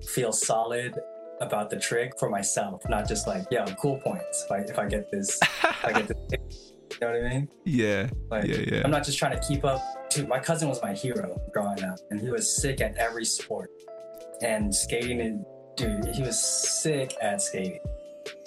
feel 0.07 0.31
solid 0.31 0.97
about 1.41 1.69
the 1.69 1.79
trick 1.79 2.17
for 2.19 2.29
myself, 2.29 2.81
not 2.89 3.07
just 3.07 3.27
like 3.27 3.45
yeah, 3.51 3.65
cool 3.81 3.97
points. 3.99 4.45
If 4.45 4.51
I 4.51 4.57
if 4.59 4.79
I 4.79 4.87
get 4.87 5.11
this, 5.11 5.39
I 5.83 5.93
get 5.93 6.07
this. 6.07 6.67
You 7.01 7.07
know 7.07 7.13
what 7.13 7.25
I 7.25 7.29
mean? 7.29 7.49
yeah, 7.65 8.09
Like, 8.29 8.43
yeah, 8.45 8.57
yeah. 8.57 8.81
I'm 8.83 8.91
not 8.91 9.03
just 9.03 9.17
trying 9.17 9.31
to 9.31 9.47
keep 9.47 9.65
up. 9.65 9.81
Dude, 10.11 10.27
my 10.27 10.37
cousin 10.37 10.69
was 10.69 10.79
my 10.83 10.93
hero 10.93 11.39
growing 11.51 11.83
up, 11.83 11.97
and 12.11 12.19
he 12.19 12.29
was 12.29 12.61
sick 12.61 12.79
at 12.79 12.95
every 12.97 13.25
sport. 13.25 13.71
And 14.43 14.75
skating, 14.75 15.19
and 15.21 15.43
dude, 15.77 16.13
he 16.13 16.21
was 16.21 16.39
sick 16.39 17.15
at 17.19 17.41
skating. 17.41 17.79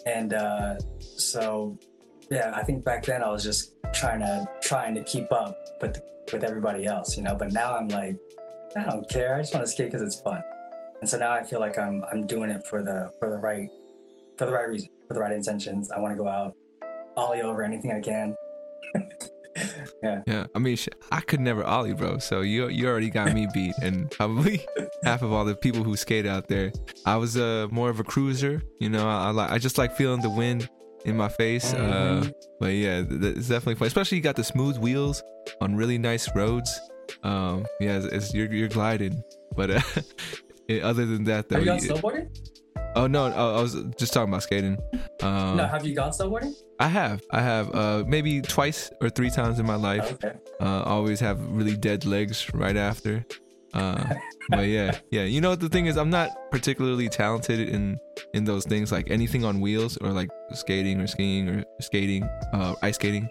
And 0.07 0.35
uh, 0.35 0.77
so, 1.01 1.77
yeah, 2.31 2.53
I 2.55 2.63
think 2.63 2.85
back 2.85 3.05
then 3.07 3.25
I 3.25 3.31
was 3.31 3.43
just 3.43 3.73
trying 3.95 4.21
to 4.21 4.47
trying 4.63 4.95
to 4.95 5.05
keep 5.05 5.33
up 5.33 5.57
with 5.81 6.01
with 6.33 6.45
everybody 6.45 6.87
else, 6.87 7.17
you 7.17 7.23
know. 7.23 7.35
But 7.35 7.53
now 7.53 7.77
I'm 7.77 7.89
like, 7.89 8.17
I 8.77 8.85
don't 8.85 9.09
care. 9.09 9.37
I 9.37 9.41
just 9.41 9.55
want 9.55 9.65
to 9.65 9.71
skate 9.71 9.91
because 9.91 10.03
it's 10.03 10.21
fun. 10.21 10.43
And 11.01 11.09
so 11.09 11.19
now 11.19 11.33
I 11.33 11.43
feel 11.43 11.61
like 11.61 11.79
I'm 11.79 12.05
I'm 12.11 12.27
doing 12.27 12.51
it 12.51 12.67
for 12.67 12.83
the 12.83 13.13
for 13.19 13.31
the 13.31 13.37
right 13.37 13.69
for 14.39 14.47
the 14.47 14.53
right 14.53 14.69
reason, 14.69 14.89
for 15.07 15.15
the 15.15 15.21
right 15.21 15.33
intentions. 15.33 15.91
I 15.91 16.01
want 16.01 16.13
to 16.13 16.23
go 16.23 16.29
out, 16.29 16.55
ollie 17.17 17.43
over 17.43 17.63
anything 17.63 17.93
I 17.93 18.01
can. 18.01 18.37
Yeah, 20.03 20.23
Yeah. 20.27 20.47
I 20.53 20.59
mean, 20.59 20.77
I 21.13 21.21
could 21.21 21.39
never 21.39 21.63
ollie, 21.63 21.95
bro. 21.95 22.19
So 22.19 22.41
you 22.41 22.69
you 22.69 22.89
already 22.89 23.09
got 23.09 23.33
me 23.33 23.47
beat, 23.55 23.75
and 23.81 24.11
probably 24.11 24.67
half 25.05 25.23
of 25.23 25.33
all 25.33 25.45
the 25.45 25.55
people 25.55 25.85
who 25.85 25.97
skate 25.97 26.27
out 26.27 26.49
there. 26.49 26.73
I 27.07 27.17
was 27.17 27.37
uh, 27.37 27.69
more 27.71 27.89
of 27.89 28.01
a 28.01 28.05
cruiser, 28.05 28.63
you 28.81 28.89
know. 28.89 29.09
I, 29.09 29.27
I 29.27 29.31
like 29.31 29.51
I 29.53 29.59
just 29.59 29.79
like 29.79 29.97
feeling 29.97 30.23
the 30.23 30.31
wind 30.31 30.69
in 31.05 31.17
my 31.17 31.29
face. 31.29 31.73
Uh, 31.75 32.23
Mhm. 32.23 32.33
but 32.61 32.67
yeah, 32.69 33.03
it's 33.09 33.49
definitely 33.49 33.75
fun. 33.77 33.87
Especially 33.87 34.17
you 34.19 34.23
got 34.23 34.37
the 34.37 34.45
smooth 34.45 34.79
wheels 34.79 35.23
on 35.61 35.75
really 35.77 35.99
nice 35.99 36.29
roads. 36.35 36.81
Um, 37.23 37.67
yeah, 37.81 37.97
it's, 37.99 38.07
it's 38.07 38.35
you're 38.35 38.53
you're 38.53 38.69
gliding. 38.69 39.23
But 39.57 39.71
uh, 39.71 39.81
other 40.83 41.07
than 41.07 41.25
that, 41.25 41.49
though, 41.49 41.57
Have 41.63 41.83
you 41.83 41.89
gone 41.89 42.01
snowboarding? 42.01 42.29
oh 42.97 43.07
no, 43.07 43.27
I 43.27 43.61
was 43.61 43.75
just 43.99 44.13
talking 44.13 44.31
about 44.31 44.43
skating. 44.43 44.79
Um, 45.23 45.57
no, 45.57 45.67
have 45.67 45.85
you 45.87 45.95
gone 45.95 46.11
snowboarding? 46.13 46.53
I 46.81 46.89
have, 46.89 47.23
I 47.31 47.41
have, 47.41 47.73
uh, 47.75 48.03
maybe 48.07 48.41
twice 48.43 48.91
or 49.01 49.09
three 49.09 49.31
times 49.31 49.59
in 49.61 49.67
my 49.67 49.77
life. 49.77 50.13
Okay. 50.15 50.33
Uh, 50.61 50.83
always 50.83 51.21
have 51.21 51.39
really 51.47 51.77
dead 51.77 52.05
legs 52.05 52.53
right 52.55 52.77
after. 52.77 53.25
Uh, 53.75 54.15
but 54.51 54.67
yeah, 54.69 54.99
yeah. 55.11 55.25
You 55.25 55.41
know 55.41 55.51
what 55.51 55.61
the 55.61 55.69
thing 55.69 55.87
is, 55.87 55.97
I'm 55.97 56.11
not 56.11 56.31
particularly 56.51 57.09
talented 57.09 57.69
in 57.69 57.99
in 58.33 58.45
those 58.45 58.65
things 58.65 58.93
like 58.93 59.11
anything 59.11 59.45
on 59.45 59.61
wheels 59.61 59.97
or 59.99 60.11
like 60.13 60.31
skating 60.53 61.01
or 61.01 61.07
skiing 61.07 61.49
or 61.49 61.65
skating, 61.81 62.23
uh, 62.53 62.75
ice 62.83 62.95
skating. 62.95 63.29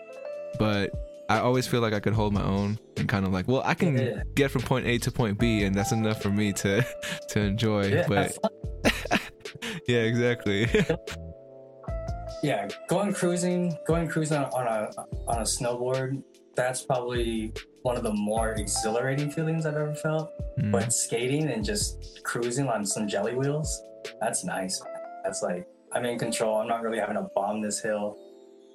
But 0.59 0.91
I 1.29 1.39
always 1.39 1.65
feel 1.65 1.79
like 1.79 1.93
I 1.93 1.99
could 2.01 2.13
hold 2.13 2.33
my 2.33 2.43
own 2.43 2.77
and 2.97 3.07
kind 3.07 3.25
of 3.25 3.31
like, 3.31 3.47
well, 3.47 3.61
I 3.63 3.73
can 3.73 3.97
Yeah. 3.97 4.23
get 4.35 4.51
from 4.51 4.61
point 4.63 4.85
A 4.85 4.97
to 4.99 5.11
point 5.11 5.39
B, 5.39 5.63
and 5.63 5.73
that's 5.73 5.91
enough 5.93 6.21
for 6.21 6.29
me 6.29 6.51
to 6.53 6.85
to 7.29 7.39
enjoy. 7.39 7.87
Yeah, 7.87 8.05
but 8.07 8.37
yeah, 9.87 9.99
exactly. 9.99 10.67
yeah, 12.43 12.67
going 12.89 13.13
cruising, 13.13 13.75
going 13.87 14.07
cruising 14.09 14.37
on, 14.37 14.45
on 14.51 14.67
a 14.67 14.91
on 15.31 15.37
a 15.39 15.43
snowboard. 15.43 16.21
That's 16.55 16.83
probably 16.83 17.53
one 17.83 17.95
of 17.97 18.03
the 18.03 18.13
more 18.13 18.53
exhilarating 18.53 19.29
feelings 19.29 19.65
I've 19.65 19.75
ever 19.75 19.93
felt. 19.95 20.31
Mm. 20.59 20.71
But 20.71 20.91
skating 20.91 21.49
and 21.49 21.63
just 21.63 22.21
cruising 22.23 22.67
on 22.67 22.85
some 22.85 23.07
jelly 23.07 23.35
wheels, 23.35 23.81
that's 24.19 24.43
nice. 24.43 24.81
That's 25.23 25.41
like 25.41 25.67
I'm 25.93 26.05
in 26.05 26.17
control. 26.17 26.55
I'm 26.57 26.67
not 26.67 26.81
really 26.81 26.97
having 26.99 27.15
to 27.15 27.27
bomb 27.35 27.61
this 27.61 27.81
hill. 27.81 28.17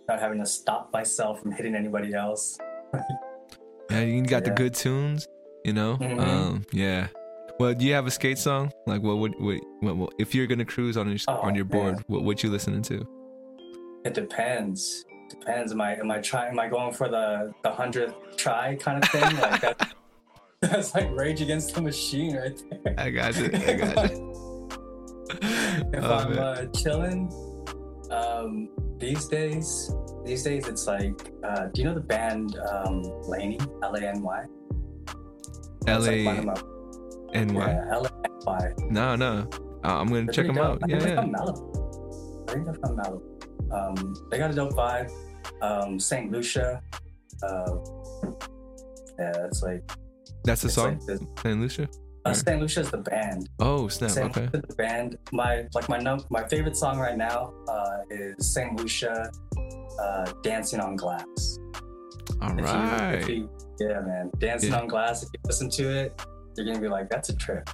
Not 0.08 0.20
having 0.20 0.38
to 0.38 0.46
stop 0.46 0.90
myself 0.92 1.42
from 1.42 1.52
hitting 1.52 1.74
anybody 1.74 2.14
else. 2.14 2.56
Yeah, 3.90 4.02
you 4.02 4.20
got 4.22 4.44
the 4.44 4.50
good 4.50 4.74
tunes, 4.74 5.26
you 5.64 5.72
know. 5.72 5.96
Mhm. 5.96 6.20
Um, 6.20 6.66
yeah. 6.72 7.06
Well, 7.58 7.72
do 7.72 7.86
you 7.86 7.94
have 7.94 8.06
a 8.06 8.10
skate 8.10 8.36
song? 8.36 8.70
Like, 8.86 9.02
what 9.02 9.16
would 9.16 9.34
what, 9.40 9.60
what, 9.80 9.96
what 9.96 10.12
if 10.18 10.34
you're 10.34 10.46
gonna 10.46 10.66
cruise 10.66 10.98
on 10.98 11.08
your 11.08 11.16
Oh, 11.26 11.36
on 11.40 11.54
your 11.54 11.64
board? 11.64 11.94
man. 11.94 12.04
What 12.06 12.22
what 12.22 12.42
you 12.42 12.50
listening 12.50 12.82
to? 12.82 13.06
It 14.04 14.12
depends. 14.12 15.06
Depends. 15.28 15.72
Am 15.72 15.80
I 15.80 15.96
am 15.96 16.10
I 16.10 16.18
trying? 16.18 16.50
Am 16.52 16.58
I 16.60 16.68
going 16.68 16.92
for 16.94 17.08
the 17.08 17.52
the 17.62 17.70
hundredth 17.70 18.14
try 18.36 18.76
kind 18.76 19.02
of 19.02 19.10
thing? 19.10 19.22
Like 19.40 19.60
that, 19.60 19.92
that's 20.60 20.94
like 20.94 21.10
Rage 21.14 21.40
Against 21.42 21.74
the 21.74 21.82
Machine 21.82 22.36
right 22.36 22.60
there. 22.84 22.94
I 22.98 23.10
got 23.10 23.36
you. 23.36 23.46
I 23.46 23.74
got 23.74 24.10
you. 24.10 24.68
if 25.92 26.02
Oh, 26.04 26.14
I'm 26.14 26.38
uh, 26.38 26.64
chilling, 26.66 27.30
um, 28.10 28.70
these 28.98 29.26
days, 29.26 29.92
these 30.24 30.42
days 30.42 30.66
it's 30.66 30.86
like, 30.86 31.30
uh, 31.44 31.66
do 31.66 31.82
you 31.82 31.88
know 31.88 31.94
the 31.94 32.00
band 32.00 32.58
um, 32.70 33.02
LANY? 33.28 33.58
L 33.82 33.94
A 33.94 34.00
N 34.00 34.22
Y. 34.22 34.44
L 35.86 36.08
A 36.08 36.24
one 36.24 36.38
of 36.38 36.44
my- 36.46 36.62
N 37.34 37.52
Y. 37.54 37.78
L 37.90 38.06
A 38.06 38.10
N 38.24 38.30
Y. 38.46 38.72
No, 38.90 39.14
no. 39.16 39.48
Uh, 39.84 40.00
I'm 40.00 40.08
gonna 40.08 40.32
check 40.32 40.46
them 40.46 40.58
out. 40.58 40.80
Yeah, 40.88 40.96
yeah. 40.96 41.20
I 41.20 42.52
think 42.52 42.64
they're 42.64 42.74
from 42.74 42.96
Malibu. 42.96 43.34
Um, 43.72 44.14
they 44.30 44.38
got 44.38 44.50
a 44.50 44.54
dope 44.54 44.72
vibe. 44.74 45.10
Um, 45.62 45.98
Saint 45.98 46.30
Lucia. 46.32 46.82
Uh, 47.42 47.76
yeah, 49.18 49.46
it's 49.46 49.62
like 49.62 49.82
That's 50.44 50.62
the 50.62 50.70
song. 50.70 50.98
like 50.98 51.06
this- 51.06 51.20
Saint 51.42 51.60
Lucia. 51.60 51.88
uh, 52.24 52.32
Saint 52.34 52.60
Lucia 52.60 52.80
is 52.80 52.90
the 52.90 52.98
band. 52.98 53.48
Oh 53.60 53.88
snap. 53.88 54.10
Saint 54.10 54.30
Okay. 54.36 54.46
Lucia, 54.52 54.62
the 54.68 54.74
band. 54.74 55.18
My 55.32 55.66
like 55.74 55.88
my 55.88 55.98
num- 55.98 56.24
my 56.30 56.46
favorite 56.48 56.76
song 56.76 56.98
right 56.98 57.16
now 57.16 57.52
uh, 57.68 57.98
is 58.10 58.52
Saint 58.54 58.76
Lucia, 58.78 59.30
uh, 60.00 60.32
"Dancing 60.42 60.80
on 60.80 60.96
Glass." 60.96 61.58
All 62.42 62.50
If 62.52 62.58
you- 62.58 62.64
right. 62.64 63.14
if 63.14 63.28
you- 63.28 63.50
yeah, 63.80 64.00
man, 64.00 64.30
"Dancing 64.38 64.70
Yeah. 64.70 64.80
on 64.80 64.88
Glass." 64.88 65.22
If 65.22 65.28
you 65.34 65.40
listen 65.44 65.70
to 65.70 65.84
it, 65.90 66.20
you're 66.56 66.66
gonna 66.66 66.80
be 66.80 66.88
like, 66.88 67.08
"That's 67.10 67.28
a 67.30 67.36
trip. 67.36 67.68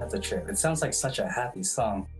That's 0.00 0.14
a 0.14 0.18
trip." 0.18 0.48
It 0.48 0.58
sounds 0.58 0.82
like 0.82 0.92
such 0.94 1.18
a 1.18 1.26
happy 1.28 1.62
song. 1.62 2.06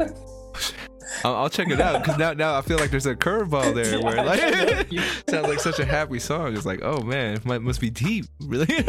I'll, 1.24 1.36
I'll 1.36 1.50
check 1.50 1.68
it 1.68 1.80
out 1.80 2.02
because 2.02 2.18
now 2.18 2.32
now 2.32 2.56
I 2.56 2.62
feel 2.62 2.78
like 2.78 2.90
there's 2.90 3.06
a 3.06 3.14
curveball 3.14 3.74
there 3.74 4.00
where 4.00 4.24
like 4.24 4.40
sounds 5.28 5.48
like 5.48 5.60
such 5.60 5.78
a 5.78 5.84
happy 5.84 6.18
song. 6.18 6.56
It's 6.56 6.66
like, 6.66 6.80
oh 6.82 7.00
man, 7.02 7.40
it 7.44 7.62
must 7.62 7.80
be 7.80 7.90
deep, 7.90 8.26
really. 8.40 8.66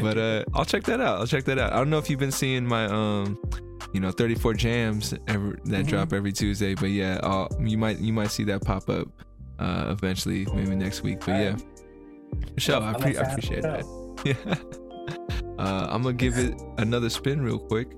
but 0.00 0.18
uh, 0.18 0.44
I'll 0.54 0.64
check 0.64 0.84
that 0.84 1.00
out. 1.00 1.18
I'll 1.20 1.26
check 1.26 1.44
that 1.44 1.58
out. 1.58 1.72
I 1.72 1.76
don't 1.76 1.90
know 1.90 1.98
if 1.98 2.08
you've 2.08 2.20
been 2.20 2.32
seeing 2.32 2.66
my 2.66 2.86
um, 2.86 3.38
you 3.92 4.00
know, 4.00 4.10
34 4.10 4.54
jams 4.54 5.14
ever 5.28 5.58
that 5.64 5.84
Mhm. 5.84 5.88
drop 5.88 6.12
every 6.12 6.32
Tuesday, 6.32 6.74
but 6.74 6.90
yeah, 6.90 7.20
uh, 7.22 7.48
you 7.60 7.78
might 7.78 7.98
you 7.98 8.12
might 8.12 8.30
see 8.30 8.44
that 8.44 8.62
pop 8.64 8.88
up 8.88 9.08
uh, 9.58 9.86
eventually, 9.90 10.46
maybe 10.54 10.74
next 10.74 11.02
week. 11.02 11.20
But 11.20 11.32
yeah, 11.32 11.56
Michelle, 12.54 12.82
I, 12.82 12.94
pre- 12.94 13.16
I 13.16 13.22
appreciate 13.22 13.62
that. 13.62 13.84
Yeah. 14.24 14.54
Uh, 15.58 15.86
I'm 15.90 16.02
gonna 16.02 16.14
give 16.14 16.38
it 16.38 16.60
another 16.78 17.08
spin 17.08 17.40
real 17.42 17.58
quick. 17.58 17.88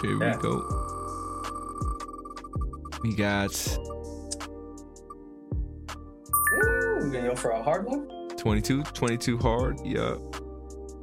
Here 0.00 0.16
yeah. 0.18 0.36
we 0.36 0.42
go. 0.42 0.87
We 3.02 3.14
got. 3.14 3.78
Ooh, 6.52 6.98
we 7.02 7.10
gonna 7.10 7.28
go 7.28 7.36
for 7.36 7.50
a 7.50 7.62
hard 7.62 7.86
one. 7.86 8.08
22, 8.36 8.82
22 8.82 9.38
hard. 9.38 9.78
Yeah, 9.84 10.16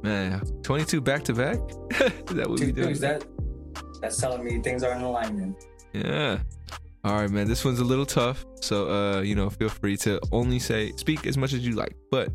man, 0.02 0.40
22 0.62 1.00
back 1.00 1.22
to 1.24 1.34
back. 1.34 1.58
Is 1.90 2.34
that 2.34 2.48
what 2.48 2.58
Two 2.58 2.66
we 2.66 2.72
doing? 2.72 2.96
That 2.98 3.24
that's 4.00 4.18
telling 4.18 4.44
me 4.44 4.60
things 4.60 4.82
are 4.82 4.92
in 4.92 5.02
alignment. 5.02 5.56
Yeah. 5.92 6.38
All 7.04 7.14
right, 7.14 7.30
man. 7.30 7.46
This 7.46 7.64
one's 7.64 7.78
a 7.78 7.84
little 7.84 8.06
tough, 8.06 8.44
so 8.60 8.90
uh, 8.90 9.20
you 9.20 9.34
know, 9.34 9.48
feel 9.48 9.68
free 9.68 9.96
to 9.98 10.20
only 10.32 10.58
say 10.58 10.92
speak 10.96 11.26
as 11.26 11.38
much 11.38 11.52
as 11.52 11.64
you 11.64 11.74
like. 11.74 11.94
But 12.10 12.30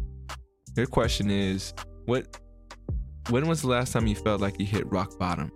your 0.78 0.88
question 0.88 1.30
is, 1.30 1.74
what? 2.06 2.38
When 3.30 3.48
was 3.48 3.62
the 3.62 3.68
last 3.68 3.94
time 3.94 4.08
you 4.08 4.16
felt 4.16 4.42
like 4.42 4.60
you 4.60 4.66
hit 4.66 4.90
rock 4.92 5.20
bottom? 5.20 5.52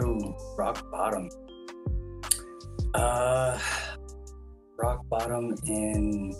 Ooh, 0.00 0.34
rock 0.56 0.90
bottom. 0.90 1.28
Uh, 2.94 3.58
rock 4.78 5.06
bottom 5.08 5.54
in 5.66 6.34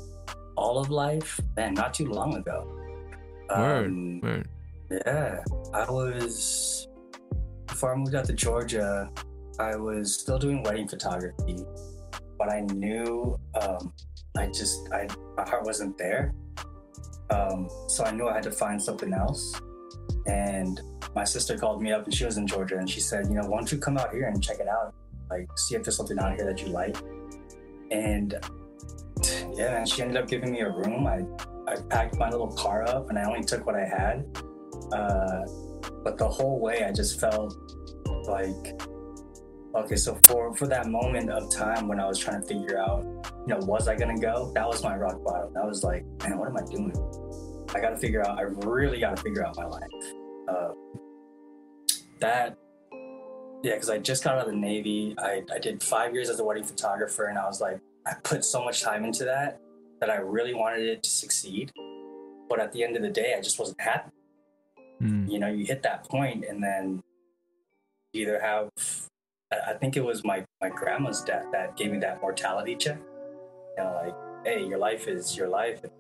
all 0.57 0.79
of 0.79 0.91
life. 0.91 1.41
Man, 1.57 1.75
not 1.75 1.95
too 1.95 2.07
long 2.07 2.35
ago. 2.35 2.67
Word, 3.51 3.87
um, 3.87 4.21
word. 4.21 4.49
Yeah, 4.91 5.43
I 5.75 5.91
was 5.91 6.89
before 7.67 7.93
I 7.93 7.97
moved 7.97 8.15
out 8.15 8.25
to 8.27 8.33
Georgia. 8.33 9.11
I 9.59 9.77
was 9.77 10.21
still 10.21 10.39
doing 10.39 10.63
wedding 10.63 10.89
photography, 10.89 11.59
but 12.39 12.51
I 12.51 12.61
knew 12.61 13.39
um, 13.61 13.93
I 14.37 14.47
just 14.47 14.89
I 14.93 15.09
my 15.37 15.49
heart 15.49 15.65
wasn't 15.65 15.97
there. 15.99 16.35
Um, 17.31 17.69
so 17.89 18.05
I 18.05 18.13
knew 18.13 18.29
I 18.29 18.35
had 18.35 18.45
to 18.45 18.53
find 18.53 18.81
something 18.81 19.13
else. 19.13 19.61
And 20.27 20.81
my 21.15 21.25
sister 21.25 21.57
called 21.57 21.83
me 21.83 21.93
up 21.93 22.05
and 22.05 22.15
she 22.15 22.25
was 22.25 22.37
in 22.37 22.47
Georgia 22.47 22.79
and 22.79 22.89
she 22.89 23.01
said, 23.01 23.27
you 23.27 23.35
know, 23.35 23.47
why 23.47 23.59
don't 23.59 23.71
you 23.71 23.79
come 23.79 23.97
out 23.97 24.13
here 24.13 24.27
and 24.27 24.43
check 24.43 24.59
it 24.59 24.69
out? 24.69 24.95
Like, 25.31 25.47
see 25.57 25.75
if 25.75 25.83
there's 25.83 25.97
something 25.97 26.19
out 26.19 26.37
here 26.37 26.45
that 26.47 26.61
you 26.61 26.69
like. 26.69 26.97
And 27.91 28.35
yeah, 29.55 29.79
and 29.79 29.89
she 29.89 30.03
ended 30.03 30.17
up 30.17 30.29
giving 30.29 30.53
me 30.53 30.61
a 30.61 30.71
room. 30.71 31.07
I, 31.07 31.23
I 31.71 31.77
packed 31.89 32.17
my 32.19 32.31
little 32.31 32.53
car 32.53 32.89
up 32.89 33.11
and 33.11 33.19
I 33.19 33.25
only 33.25 33.43
took 33.43 33.67
what 33.67 33.75
I 33.75 33.85
had. 33.85 34.27
Uh, 34.93 35.45
but 36.05 36.19
the 36.19 36.29
whole 36.29 36.61
way 36.61 36.85
I 36.85 36.93
just 36.93 37.19
felt 37.21 37.57
like 38.29 38.81
okay 39.77 39.97
so 39.97 40.19
for 40.25 40.55
for 40.55 40.67
that 40.67 40.87
moment 40.87 41.31
of 41.31 41.51
time 41.55 41.87
when 41.87 42.01
i 42.01 42.07
was 42.07 42.19
trying 42.19 42.41
to 42.41 42.47
figure 42.47 42.79
out 42.79 43.05
you 43.47 43.55
know 43.55 43.59
was 43.67 43.89
i 43.89 43.95
gonna 43.95 44.19
go 44.19 44.51
that 44.55 44.67
was 44.67 44.83
my 44.83 44.97
rock 44.97 45.23
bottom 45.23 45.53
that 45.53 45.65
was 45.65 45.85
like 45.85 46.03
man 46.23 46.39
what 46.39 46.49
am 46.49 46.57
i 46.57 46.63
doing 46.71 46.93
i 47.75 47.81
gotta 47.81 47.97
figure 47.97 48.27
out 48.27 48.39
i 48.39 48.43
really 48.43 48.99
gotta 48.99 49.21
figure 49.21 49.45
out 49.47 49.57
my 49.57 49.67
life 49.67 49.83
uh, 50.49 50.69
that 52.21 52.57
yeah 53.63 53.75
because 53.75 53.91
i 53.91 53.99
just 53.99 54.25
got 54.25 54.39
out 54.39 54.47
of 54.47 54.53
the 54.53 54.59
navy 54.59 55.15
I, 55.19 55.43
I 55.53 55.59
did 55.59 55.83
five 55.83 56.15
years 56.15 56.29
as 56.29 56.41
a 56.41 56.45
wedding 56.45 56.65
photographer 56.65 57.27
and 57.27 57.39
i 57.39 57.47
was 57.47 57.61
like 57.61 57.81
i 58.07 58.15
put 58.23 58.45
so 58.45 58.65
much 58.65 58.83
time 58.83 59.05
into 59.05 59.25
that 59.25 59.61
that 60.01 60.11
i 60.11 60.17
really 60.17 60.55
wanted 60.55 60.87
it 60.87 61.03
to 61.03 61.11
succeed 61.11 61.73
but 62.49 62.61
at 62.61 62.73
the 62.73 62.85
end 62.85 62.97
of 62.97 63.03
the 63.03 63.11
day 63.11 63.35
i 63.37 63.41
just 63.41 63.59
wasn't 63.59 63.81
happy 63.81 64.11
mm. 65.03 65.31
you 65.31 65.39
know 65.39 65.49
you 65.49 65.65
hit 65.65 65.83
that 65.83 66.05
point 66.09 66.45
and 66.45 66.63
then 66.63 67.03
you 68.13 68.23
either 68.23 68.41
have 68.41 68.71
I 69.53 69.75
think 69.75 69.97
it 69.97 70.05
was 70.05 70.25
my 70.25 70.45
my 70.61 70.69
grandma's 70.69 71.23
death 71.23 71.47
that 71.53 71.77
gave 71.77 71.93
me 71.93 71.99
that 71.99 72.21
mortality 72.21 72.75
check. 72.75 72.99
You 73.77 73.85
know, 73.85 74.01
like, 74.05 74.15
hey, 74.45 74.67
your 74.67 74.79
life 74.79 75.07
is 75.07 75.37
your 75.37 75.49
life, 75.49 75.81
you 75.85 75.91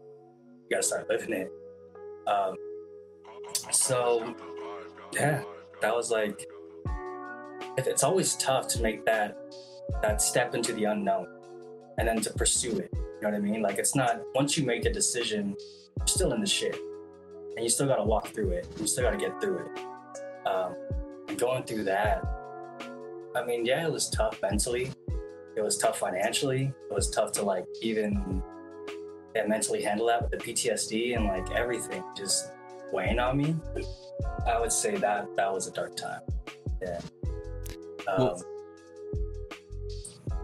gotta 0.71 0.83
start 0.83 1.09
living 1.09 1.33
it. 1.33 1.53
Um, 2.27 2.57
so, 3.71 4.35
yeah, 5.13 5.43
that 5.81 5.95
was 5.95 6.11
like, 6.11 6.45
it's 7.79 8.03
always 8.03 8.37
tough 8.37 8.69
to 8.69 8.83
make 8.83 9.05
that 9.07 9.37
that 10.03 10.21
step 10.21 10.55
into 10.55 10.73
the 10.73 10.85
unknown, 10.85 11.27
and 11.99 12.09
then 12.09 12.21
to 12.23 12.33
pursue 12.33 12.79
it. 12.79 12.91
You 12.93 13.23
know 13.23 13.31
what 13.31 13.35
I 13.35 13.41
mean? 13.41 13.63
Like, 13.63 13.79
it's 13.79 13.95
not 13.95 14.21
once 14.35 14.57
you 14.57 14.65
make 14.65 14.85
a 14.85 14.93
decision, 14.93 15.57
you're 15.99 16.07
still 16.07 16.33
in 16.33 16.41
the 16.41 16.47
shit, 16.47 16.77
and 17.57 17.63
you 17.63 17.69
still 17.69 17.87
gotta 17.87 18.05
walk 18.05 18.29
through 18.29 18.51
it. 18.51 18.67
You 18.79 18.87
still 18.87 19.05
gotta 19.05 19.17
get 19.17 19.41
through 19.41 19.67
it. 19.67 20.49
Um, 20.49 20.75
going 21.37 21.65
through 21.65 21.85
that 21.85 22.25
I 23.37 23.45
mean, 23.45 23.67
yeah, 23.67 23.87
it 23.87 23.93
was 23.93 24.09
tough 24.09 24.41
mentally. 24.41 24.91
It 25.57 25.63
was 25.63 25.77
tough 25.77 25.99
financially. 25.99 26.73
It 26.91 26.95
was 26.95 27.11
tough 27.11 27.33
to 27.33 27.43
like 27.43 27.67
even 27.83 28.43
yeah, 29.35 29.47
mentally 29.47 29.83
handle 29.83 30.07
that 30.07 30.23
with 30.23 30.31
the 30.31 30.39
PTSD 30.39 31.17
and 31.17 31.27
like 31.27 31.51
everything 31.51 32.03
just 32.17 32.51
weighing 32.93 33.19
on 33.19 33.37
me. 33.37 33.55
I 34.47 34.59
would 34.59 34.73
say 34.73 34.97
that 34.97 35.37
that 35.37 35.53
was 35.53 35.67
a 35.67 35.71
dark 35.71 35.97
time. 35.97 36.23
Yeah. 36.81 37.01
Um, 38.09 38.19
well, 38.19 38.43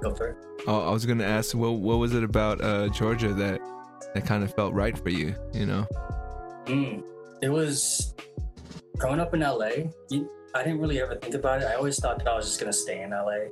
go 0.03 0.15
for 0.15 0.29
it. 0.29 0.37
Oh, 0.67 0.89
I 0.89 0.91
was 0.91 1.07
gonna 1.07 1.25
ask, 1.25 1.55
what 1.55 1.75
what 1.75 1.99
was 1.99 2.15
it 2.15 2.25
about 2.25 2.61
uh, 2.63 2.89
Georgia 2.89 3.33
that 3.35 3.61
that 4.15 4.27
kind 4.27 4.45
of 4.45 4.55
felt 4.55 4.75
right 4.75 4.97
for 4.97 5.11
you? 5.11 5.35
You 5.53 5.67
know. 5.67 5.87
Mm, 6.67 7.03
it 7.43 7.49
was 7.49 8.15
growing 8.99 9.21
up 9.21 9.35
in 9.35 9.41
LA. 9.41 9.91
You, 10.11 10.31
I 10.55 10.63
didn't 10.63 10.81
really 10.81 11.01
ever 11.01 11.17
think 11.17 11.35
about 11.35 11.63
it. 11.63 11.67
I 11.67 11.75
always 11.75 11.99
thought 11.99 12.19
that 12.19 12.29
I 12.29 12.37
was 12.37 12.47
just 12.47 12.61
gonna 12.61 12.73
stay 12.73 13.03
in 13.03 13.11
LA. 13.11 13.49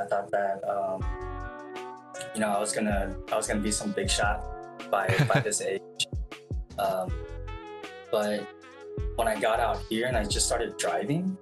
I 0.00 0.06
thought 0.06 0.30
that 0.30 0.62
um, 0.68 1.04
you 2.34 2.40
know 2.40 2.48
I 2.48 2.58
was 2.58 2.72
gonna 2.72 3.16
I 3.32 3.36
was 3.36 3.46
gonna 3.46 3.60
be 3.60 3.70
some 3.70 3.92
big 3.92 4.10
shot 4.10 4.44
by 4.90 5.14
by 5.32 5.40
this 5.44 5.60
age. 5.60 5.80
Um, 6.78 7.12
but 8.10 8.46
when 9.16 9.28
I 9.28 9.38
got 9.38 9.60
out 9.60 9.80
here 9.88 10.06
and 10.06 10.16
I 10.16 10.24
just 10.24 10.46
started 10.46 10.76
driving, 10.76 11.36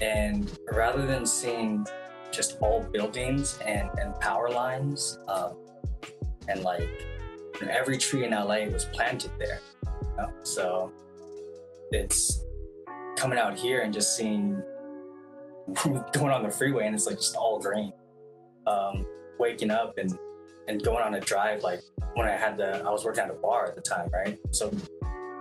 and 0.00 0.50
rather 0.72 1.06
than 1.06 1.26
seeing 1.26 1.86
just 2.32 2.58
all 2.60 2.82
buildings 2.82 3.58
and, 3.64 3.88
and 3.98 4.18
power 4.20 4.50
lines, 4.50 5.18
um, 5.28 5.56
and 6.48 6.62
like 6.62 6.88
every 7.68 7.98
tree 7.98 8.24
in 8.24 8.30
LA 8.30 8.66
was 8.66 8.84
planted 8.86 9.30
there. 9.38 9.60
You 9.84 10.08
know? 10.18 10.32
So 10.42 10.92
it's 11.90 12.44
coming 13.16 13.38
out 13.38 13.58
here 13.58 13.80
and 13.80 13.92
just 13.92 14.16
seeing 14.16 14.62
going 15.84 16.32
on 16.32 16.42
the 16.42 16.50
freeway 16.50 16.86
and 16.86 16.94
it's 16.94 17.06
like 17.06 17.16
just 17.16 17.36
all 17.36 17.58
green. 17.58 17.92
Um, 18.66 19.06
waking 19.38 19.70
up 19.70 19.96
and 19.98 20.18
and 20.66 20.82
going 20.82 21.02
on 21.02 21.14
a 21.14 21.20
drive 21.20 21.62
like 21.62 21.80
when 22.14 22.26
I 22.26 22.32
had 22.32 22.56
the 22.56 22.82
I 22.84 22.90
was 22.90 23.04
working 23.04 23.22
at 23.24 23.30
a 23.30 23.34
bar 23.34 23.66
at 23.66 23.76
the 23.76 23.80
time, 23.80 24.08
right? 24.12 24.38
So 24.50 24.72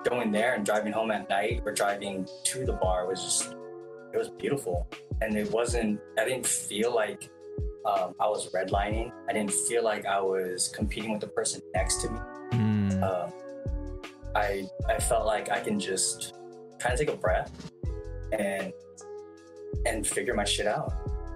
going 0.03 0.31
there 0.31 0.53
and 0.53 0.65
driving 0.65 0.93
home 0.93 1.11
at 1.11 1.29
night 1.29 1.63
or 1.65 1.71
driving 1.71 2.27
to 2.45 2.65
the 2.65 2.73
bar 2.73 3.07
was 3.07 3.23
just 3.23 3.55
it 4.15 4.19
was 4.19 4.30
beautiful. 4.30 4.88
And 5.21 5.38
it 5.38 5.51
wasn't 5.51 5.99
I 6.17 6.25
didn't 6.25 6.45
feel 6.45 6.93
like 6.93 7.30
um, 7.86 8.15
I 8.19 8.28
was 8.28 8.51
redlining. 8.51 9.12
I 9.30 9.34
didn't 9.34 9.51
feel 9.51 9.84
like 9.84 10.06
I 10.06 10.19
was 10.19 10.69
competing 10.69 11.12
with 11.12 11.21
the 11.21 11.28
person 11.28 11.62
next 11.73 12.01
to 12.01 12.10
me. 12.10 12.19
Mm. 12.54 13.04
Um, 13.04 13.34
I 14.36 14.67
I 14.88 14.97
felt 14.99 15.25
like 15.25 15.51
I 15.51 15.60
can 15.60 15.80
just 15.80 16.34
kind 16.80 16.93
of 16.93 16.99
take 16.99 17.10
a 17.10 17.17
breath 17.17 17.71
and 18.32 18.73
and 19.86 20.06
figure 20.06 20.34
my 20.34 20.45
shit 20.45 20.65
out. 20.65 20.93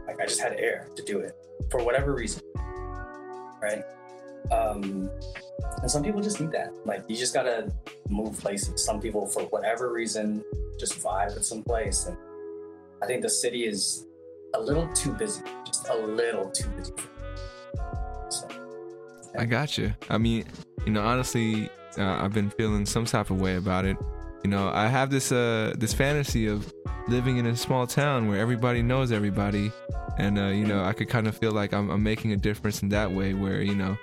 Like 0.08 0.20
I 0.20 0.26
just 0.26 0.42
had 0.42 0.54
air 0.54 0.88
to 0.96 1.04
do 1.04 1.20
it 1.20 1.34
for 1.70 1.84
whatever 1.84 2.14
reason, 2.14 2.42
right? 3.62 3.84
Um, 4.52 5.10
and 5.82 5.92
some 5.92 6.04
people 6.04 6.22
just 6.22 6.40
need 6.42 6.52
that. 6.52 6.74
Like 6.86 7.04
you 7.08 7.16
just 7.16 7.34
gotta 7.34 7.72
move 8.10 8.40
places. 8.40 8.84
Some 8.84 9.00
people, 9.00 9.28
for 9.28 9.44
whatever 9.44 9.94
reason, 9.94 10.44
just 10.80 10.94
vibe 11.00 11.36
at 11.36 11.46
some 11.46 11.64
place. 11.64 12.08
And 12.08 12.18
I 13.02 13.06
think 13.06 13.22
the 13.22 13.30
city 13.30 13.66
is 13.66 14.06
a 14.54 14.60
little 14.60 14.88
too 14.94 15.14
busy, 15.14 15.42
just 15.66 15.88
a 15.90 15.96
little 15.98 16.50
too 16.50 16.70
busy. 16.70 16.94
So, 18.30 18.48
yeah. 19.34 19.42
I 19.42 19.46
got 19.46 19.78
you. 19.78 19.94
I 20.10 20.18
mean, 20.18 20.46
you 20.86 20.92
know, 20.92 21.02
honestly, 21.02 21.70
uh, 21.98 22.24
I've 22.24 22.34
been 22.34 22.50
feeling 22.50 22.86
some 22.86 23.06
type 23.06 23.30
of 23.30 23.40
way 23.42 23.56
about 23.56 23.86
it 23.86 23.98
you 24.44 24.50
know, 24.50 24.70
I 24.70 24.88
have 24.88 25.10
this 25.10 25.32
uh 25.32 25.74
this 25.78 25.94
fantasy 25.94 26.48
of 26.48 26.74
living 27.08 27.38
in 27.38 27.46
a 27.46 27.56
small 27.56 27.86
town 27.88 28.28
where 28.30 28.40
everybody 28.40 28.82
knows 28.82 29.12
everybody, 29.12 29.72
and 30.18 30.40
uh, 30.40 30.48
you 30.48 30.66
know, 30.66 30.84
I 30.84 30.94
could 30.94 31.10
kind 31.10 31.28
of 31.28 31.38
feel 31.38 31.52
like 31.52 31.74
I'm, 31.74 31.90
I'm 31.90 32.04
making 32.04 32.32
a 32.32 32.38
difference 32.38 32.82
in 32.82 32.90
that 32.90 33.12
way. 33.12 33.34
Where 33.34 33.62
you 33.62 33.76
know, 33.76 33.98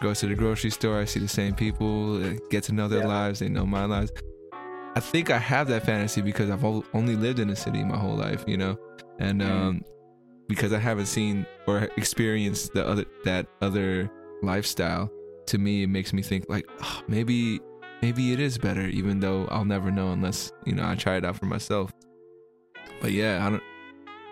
go 0.00 0.14
to 0.14 0.26
the 0.26 0.34
grocery 0.34 0.70
store, 0.70 1.00
I 1.00 1.06
see 1.06 1.18
the 1.18 1.28
same 1.28 1.54
people, 1.54 2.24
uh, 2.24 2.34
get 2.50 2.62
to 2.64 2.72
know 2.72 2.86
their 2.86 3.00
yeah. 3.00 3.08
lives, 3.08 3.40
they 3.40 3.48
know 3.48 3.66
my 3.66 3.84
lives. 3.84 4.12
I 4.96 5.00
think 5.00 5.30
I 5.30 5.38
have 5.38 5.68
that 5.68 5.84
fantasy 5.84 6.20
because 6.20 6.50
I've 6.50 6.64
only 6.64 7.16
lived 7.16 7.38
in 7.38 7.50
a 7.50 7.56
city 7.56 7.84
my 7.84 7.96
whole 7.96 8.16
life, 8.16 8.44
you 8.46 8.56
know, 8.56 8.76
and 9.18 9.40
mm-hmm. 9.40 9.52
um, 9.52 9.84
because 10.48 10.72
I 10.72 10.78
haven't 10.78 11.06
seen 11.06 11.46
or 11.68 11.88
experienced 11.96 12.72
the 12.72 12.86
other 12.86 13.04
that 13.24 13.46
other 13.60 14.10
lifestyle. 14.42 15.10
To 15.46 15.58
me, 15.58 15.84
it 15.84 15.88
makes 15.88 16.12
me 16.12 16.22
think 16.22 16.46
like, 16.48 16.66
oh, 16.82 17.02
maybe 17.06 17.60
maybe 18.02 18.32
it 18.32 18.40
is 18.40 18.58
better, 18.58 18.86
even 18.88 19.20
though 19.20 19.46
I'll 19.46 19.64
never 19.64 19.90
know 19.90 20.12
unless 20.12 20.52
you 20.64 20.74
know 20.74 20.86
I 20.86 20.96
try 20.96 21.16
it 21.16 21.24
out 21.24 21.36
for 21.36 21.46
myself. 21.46 21.92
But 23.00 23.12
yeah, 23.12 23.46
I 23.46 23.50
don't. 23.50 23.62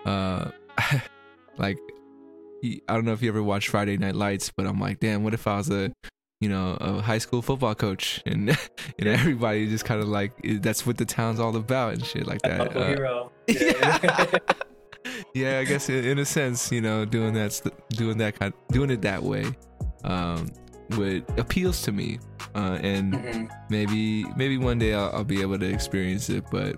Uh, 0.04 0.50
like 1.56 1.78
I 2.64 2.94
don't 2.94 3.04
know 3.04 3.12
if 3.12 3.22
you 3.22 3.28
ever 3.28 3.42
watched 3.42 3.68
Friday 3.68 3.96
Night 3.96 4.16
Lights, 4.16 4.50
but 4.56 4.66
I'm 4.66 4.80
like, 4.80 4.98
damn, 4.98 5.22
what 5.22 5.34
if 5.34 5.46
I 5.46 5.58
was 5.58 5.70
a 5.70 5.92
you 6.40 6.48
know 6.48 6.76
a 6.80 7.02
high 7.02 7.18
school 7.18 7.42
football 7.42 7.74
coach 7.74 8.22
and 8.26 8.48
you 8.98 9.04
know 9.04 9.10
everybody 9.12 9.66
just 9.68 9.84
kind 9.84 10.00
of 10.00 10.08
like 10.08 10.32
that's 10.60 10.86
what 10.86 10.96
the 10.96 11.04
town's 11.04 11.40
all 11.40 11.56
about 11.56 11.94
and 11.94 12.04
shit 12.04 12.26
like 12.26 12.42
that. 12.42 12.76
Uh, 12.76 12.86
hero. 12.86 13.32
yeah. 13.48 14.38
yeah, 15.34 15.58
I 15.58 15.64
guess 15.64 15.88
in, 15.88 16.18
a 16.18 16.24
sense, 16.24 16.70
you 16.70 16.80
know, 16.80 17.04
doing 17.04 17.34
that, 17.34 17.60
doing 17.90 18.18
that 18.18 18.38
kind, 18.38 18.52
doing 18.70 18.90
it 18.90 19.02
that 19.02 19.22
way, 19.22 19.46
um, 20.04 20.50
would 20.90 21.24
appeals 21.38 21.82
to 21.82 21.92
me, 21.92 22.18
uh, 22.54 22.78
and 22.82 23.14
Mhm. 23.14 23.48
maybe 23.70 24.24
maybe 24.36 24.58
one 24.58 24.78
day 24.78 24.94
I'll, 24.94 25.10
I'll 25.16 25.24
be 25.24 25.40
able 25.40 25.58
to 25.58 25.66
experience 25.66 26.28
it. 26.30 26.44
But 26.50 26.76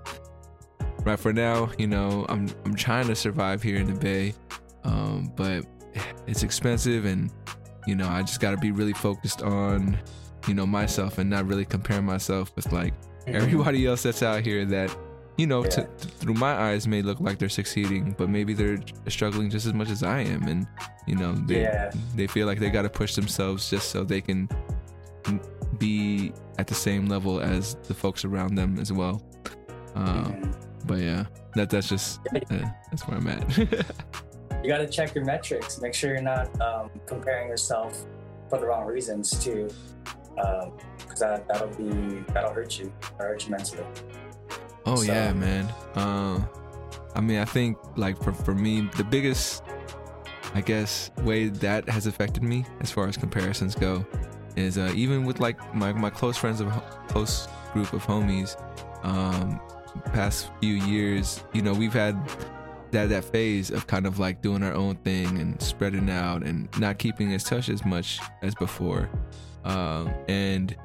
right 1.04 1.18
for 1.18 1.32
now, 1.32 1.70
you 1.78 1.86
know, 1.86 2.24
I'm 2.28 2.48
I'm 2.64 2.74
trying 2.74 3.06
to 3.08 3.14
survive 3.14 3.62
here 3.62 3.76
in 3.76 3.92
the 3.92 3.98
Bay, 3.98 4.34
um, 4.84 5.32
but 5.36 5.64
it's 6.26 6.42
expensive, 6.42 7.04
and 7.04 7.30
you 7.86 7.94
know, 7.94 8.08
I 8.08 8.22
just 8.22 8.40
got 8.40 8.50
to 8.52 8.56
be 8.56 8.70
really 8.72 8.92
focused 8.92 9.42
on, 9.42 9.96
you 10.46 10.54
know, 10.54 10.66
myself 10.66 11.18
and 11.18 11.28
not 11.30 11.46
really 11.46 11.64
compare 11.64 12.02
myself 12.02 12.52
with 12.56 12.70
like 12.72 12.94
Mhm. 13.26 13.34
everybody 13.34 13.86
else 13.86 14.02
that's 14.02 14.22
out 14.22 14.42
here 14.42 14.64
that 14.66 14.96
you 15.36 15.46
know 15.46 15.62
Yeah. 15.64 15.70
to, 15.70 15.82
through 16.18 16.34
my 16.34 16.52
eyes 16.54 16.86
may 16.88 17.00
look 17.02 17.20
like 17.20 17.38
they're 17.38 17.48
succeeding 17.50 18.14
but 18.18 18.28
maybe 18.28 18.52
they're 18.54 18.78
struggling 19.08 19.48
just 19.50 19.66
as 19.66 19.72
much 19.74 19.88
as 19.90 20.02
i 20.02 20.20
am 20.20 20.42
and 20.48 20.66
you 21.06 21.14
know 21.16 21.32
they 21.46 21.62
Yeah. 21.62 21.90
they 22.16 22.26
feel 22.26 22.46
like 22.46 22.58
they 22.58 22.68
got 22.70 22.82
to 22.82 22.90
push 22.90 23.14
themselves 23.14 23.68
just 23.70 23.90
so 23.90 24.04
they 24.04 24.20
can 24.22 24.48
be 25.78 26.32
at 26.58 26.66
the 26.66 26.74
same 26.74 27.06
level 27.06 27.40
as 27.40 27.76
the 27.88 27.94
folks 27.94 28.24
around 28.24 28.54
them 28.54 28.78
as 28.80 28.92
well 28.92 29.22
um, 29.94 30.04
Mhm. 30.32 30.54
but 30.86 30.98
yeah 30.98 31.24
that 31.54 31.70
that's 31.70 31.88
just 31.88 32.20
uh, 32.34 32.40
that's 32.90 33.06
where 33.06 33.16
i'm 33.18 33.26
at 33.28 33.44
you 34.62 34.68
got 34.68 34.78
to 34.78 34.88
check 34.88 35.14
your 35.14 35.24
metrics. 35.24 35.80
Make 35.80 35.94
sure 35.94 36.12
you're 36.12 36.22
not 36.22 36.60
um, 36.60 36.90
comparing 37.06 37.48
yourself 37.48 38.04
for 38.48 38.58
the 38.58 38.66
wrong 38.66 38.86
reasons 38.86 39.42
too, 39.42 39.68
because 40.34 41.20
that 41.20 41.46
that'll 41.48 41.68
be 41.68 42.22
that'll 42.32 42.52
hurt 42.52 42.78
you. 42.78 42.92
That'll 43.18 43.32
hurt 43.32 43.44
you 43.44 43.50
mentally. 43.50 43.84
Oh 44.86 44.96
So- 44.96 45.12
yeah, 45.12 45.32
man. 45.32 45.72
Um, 45.94 46.48
I 47.14 47.20
mean, 47.20 47.38
I 47.38 47.44
think 47.44 47.76
like 47.96 48.22
for 48.22 48.32
for 48.32 48.54
me, 48.54 48.88
the 48.96 49.04
biggest, 49.04 49.62
I 50.54 50.60
guess, 50.60 51.10
way 51.22 51.48
that 51.48 51.88
has 51.88 52.06
affected 52.06 52.42
me 52.42 52.64
as 52.80 52.90
far 52.90 53.06
as 53.08 53.16
comparisons 53.16 53.74
go, 53.74 54.04
is 54.56 54.78
uh, 54.78 54.92
even 54.94 55.24
with 55.24 55.40
like 55.40 55.58
my 55.74 55.92
my 55.92 56.10
close 56.10 56.36
friends 56.36 56.60
of 56.60 56.68
close 57.08 57.48
group 57.72 57.92
of 57.92 58.04
homies, 58.04 58.56
um, 59.04 59.60
past 60.12 60.50
few 60.60 60.74
years, 60.74 61.42
you 61.52 61.62
know, 61.62 61.72
we've 61.72 61.92
had 61.92 62.14
that 62.92 63.08
that 63.08 63.24
phase 63.24 63.70
of 63.70 63.86
kind 63.86 64.06
of 64.06 64.18
like 64.18 64.42
doing 64.42 64.62
our 64.62 64.72
own 64.72 64.96
thing 64.96 65.38
and 65.38 65.60
spreading 65.60 66.10
out 66.10 66.42
and 66.42 66.68
not 66.78 66.98
keeping 66.98 67.32
as 67.32 67.44
touch 67.44 67.68
as 67.68 67.84
much 67.84 68.18
as 68.42 68.54
before, 68.54 69.08
um, 69.64 70.12
and 70.28 70.76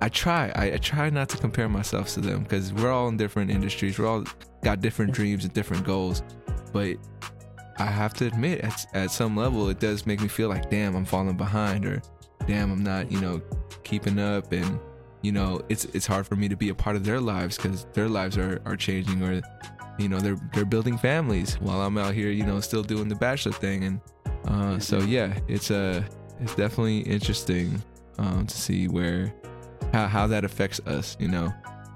I 0.00 0.08
try. 0.08 0.52
I, 0.54 0.72
I 0.74 0.76
try 0.78 1.10
not 1.10 1.28
to 1.30 1.36
compare 1.36 1.68
myself 1.68 2.08
to 2.14 2.20
them 2.20 2.42
because 2.42 2.72
we're 2.72 2.92
all 2.92 3.08
in 3.08 3.16
different 3.16 3.50
industries. 3.50 3.98
We're 3.98 4.06
all 4.06 4.24
got 4.62 4.80
different 4.80 5.12
dreams 5.12 5.44
and 5.44 5.52
different 5.52 5.84
goals. 5.84 6.22
But 6.72 6.96
I 7.78 7.86
have 7.86 8.14
to 8.14 8.26
admit, 8.26 8.60
at, 8.60 8.86
at 8.94 9.10
some 9.10 9.36
level, 9.36 9.68
it 9.68 9.80
does 9.80 10.06
make 10.06 10.20
me 10.20 10.28
feel 10.28 10.48
like, 10.48 10.70
damn, 10.70 10.96
I'm 10.96 11.04
falling 11.04 11.36
behind, 11.36 11.86
or 11.86 12.02
damn, 12.46 12.72
I'm 12.72 12.82
not, 12.82 13.10
you 13.10 13.20
know, 13.20 13.40
keeping 13.84 14.18
up. 14.18 14.52
And 14.52 14.78
you 15.22 15.32
know, 15.32 15.60
it's 15.68 15.84
it's 15.86 16.06
hard 16.06 16.26
for 16.26 16.36
me 16.36 16.48
to 16.48 16.56
be 16.56 16.68
a 16.68 16.74
part 16.74 16.96
of 16.96 17.04
their 17.04 17.20
lives 17.20 17.56
because 17.56 17.86
their 17.94 18.08
lives 18.08 18.36
are, 18.36 18.60
are 18.66 18.76
changing, 18.76 19.22
or 19.22 19.40
you 19.98 20.08
know, 20.08 20.18
they're 20.20 20.38
they're 20.52 20.64
building 20.64 20.98
families 20.98 21.54
while 21.60 21.80
I'm 21.82 21.96
out 21.98 22.14
here, 22.14 22.30
you 22.30 22.44
know, 22.44 22.60
still 22.60 22.82
doing 22.82 23.08
the 23.08 23.14
bachelor 23.16 23.52
thing. 23.52 23.84
And 23.84 24.00
uh, 24.46 24.78
so 24.78 24.98
yeah, 24.98 25.38
it's 25.48 25.70
uh, 25.70 26.02
it's 26.40 26.54
definitely 26.54 27.00
interesting 27.00 27.82
um, 28.18 28.46
to 28.46 28.56
see 28.56 28.88
where 28.88 29.32
how, 29.92 30.06
how 30.08 30.26
that 30.26 30.44
affects 30.44 30.80
us 30.86 31.16
you 31.20 31.28
know 31.28 31.52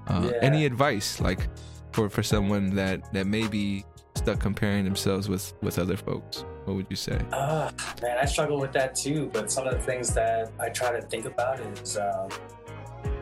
uh, 0.07 0.31
Yeah. 0.31 0.39
any 0.41 0.65
advice 0.65 1.19
like 1.19 1.49
for 1.91 2.09
for 2.09 2.23
someone 2.23 2.75
that 2.75 3.11
that 3.13 3.25
may 3.27 3.47
be 3.47 3.83
stuck 4.15 4.39
comparing 4.39 4.83
themselves 4.85 5.27
with 5.27 5.53
with 5.61 5.79
other 5.79 5.97
folks 5.97 6.45
what 6.65 6.75
would 6.75 6.85
you 6.89 6.95
say 6.95 7.19
Ah, 7.33 7.71
man, 8.01 8.17
I 8.21 8.25
struggle 8.25 8.59
with 8.59 8.71
that 8.73 8.95
too. 8.95 9.29
But 9.33 9.51
some 9.51 9.65
of 9.67 9.73
the 9.73 9.79
things 9.81 10.13
that 10.13 10.51
I 10.59 10.69
try 10.69 10.91
to 10.91 11.01
think 11.01 11.25
about 11.25 11.59
is 11.59 11.97
um, 11.97 12.29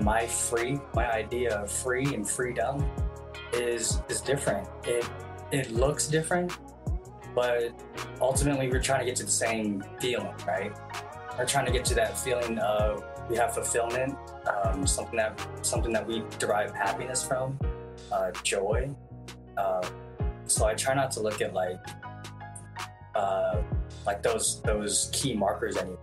my 0.01 0.25
free, 0.27 0.79
my 0.93 1.09
idea 1.11 1.55
of 1.57 1.71
free 1.71 2.13
and 2.13 2.27
freedom 2.29 2.85
is 3.53 4.01
is 4.09 4.21
different. 4.21 4.67
It 4.83 5.07
it 5.51 5.71
looks 5.71 6.07
different, 6.07 6.57
but 7.33 7.71
ultimately 8.21 8.69
we're 8.69 8.81
trying 8.81 8.99
to 8.99 9.05
get 9.05 9.15
to 9.17 9.25
the 9.25 9.31
same 9.31 9.83
feeling, 9.99 10.33
right? 10.47 10.71
We're 11.37 11.45
trying 11.45 11.65
to 11.65 11.71
get 11.71 11.85
to 11.85 11.95
that 11.95 12.17
feeling 12.17 12.57
of 12.59 13.03
we 13.29 13.35
have 13.35 13.53
fulfillment, 13.53 14.17
um, 14.47 14.87
something 14.87 15.17
that 15.17 15.39
something 15.61 15.93
that 15.93 16.05
we 16.05 16.23
derive 16.39 16.73
happiness 16.73 17.25
from, 17.25 17.59
uh, 18.11 18.31
joy. 18.43 18.89
Uh, 19.57 19.87
so 20.45 20.65
I 20.65 20.73
try 20.73 20.93
not 20.93 21.11
to 21.11 21.21
look 21.21 21.41
at 21.41 21.53
like 21.53 21.79
uh, 23.15 23.61
like 24.05 24.23
those 24.23 24.61
those 24.61 25.09
key 25.13 25.33
markers 25.33 25.77
anymore. 25.77 25.99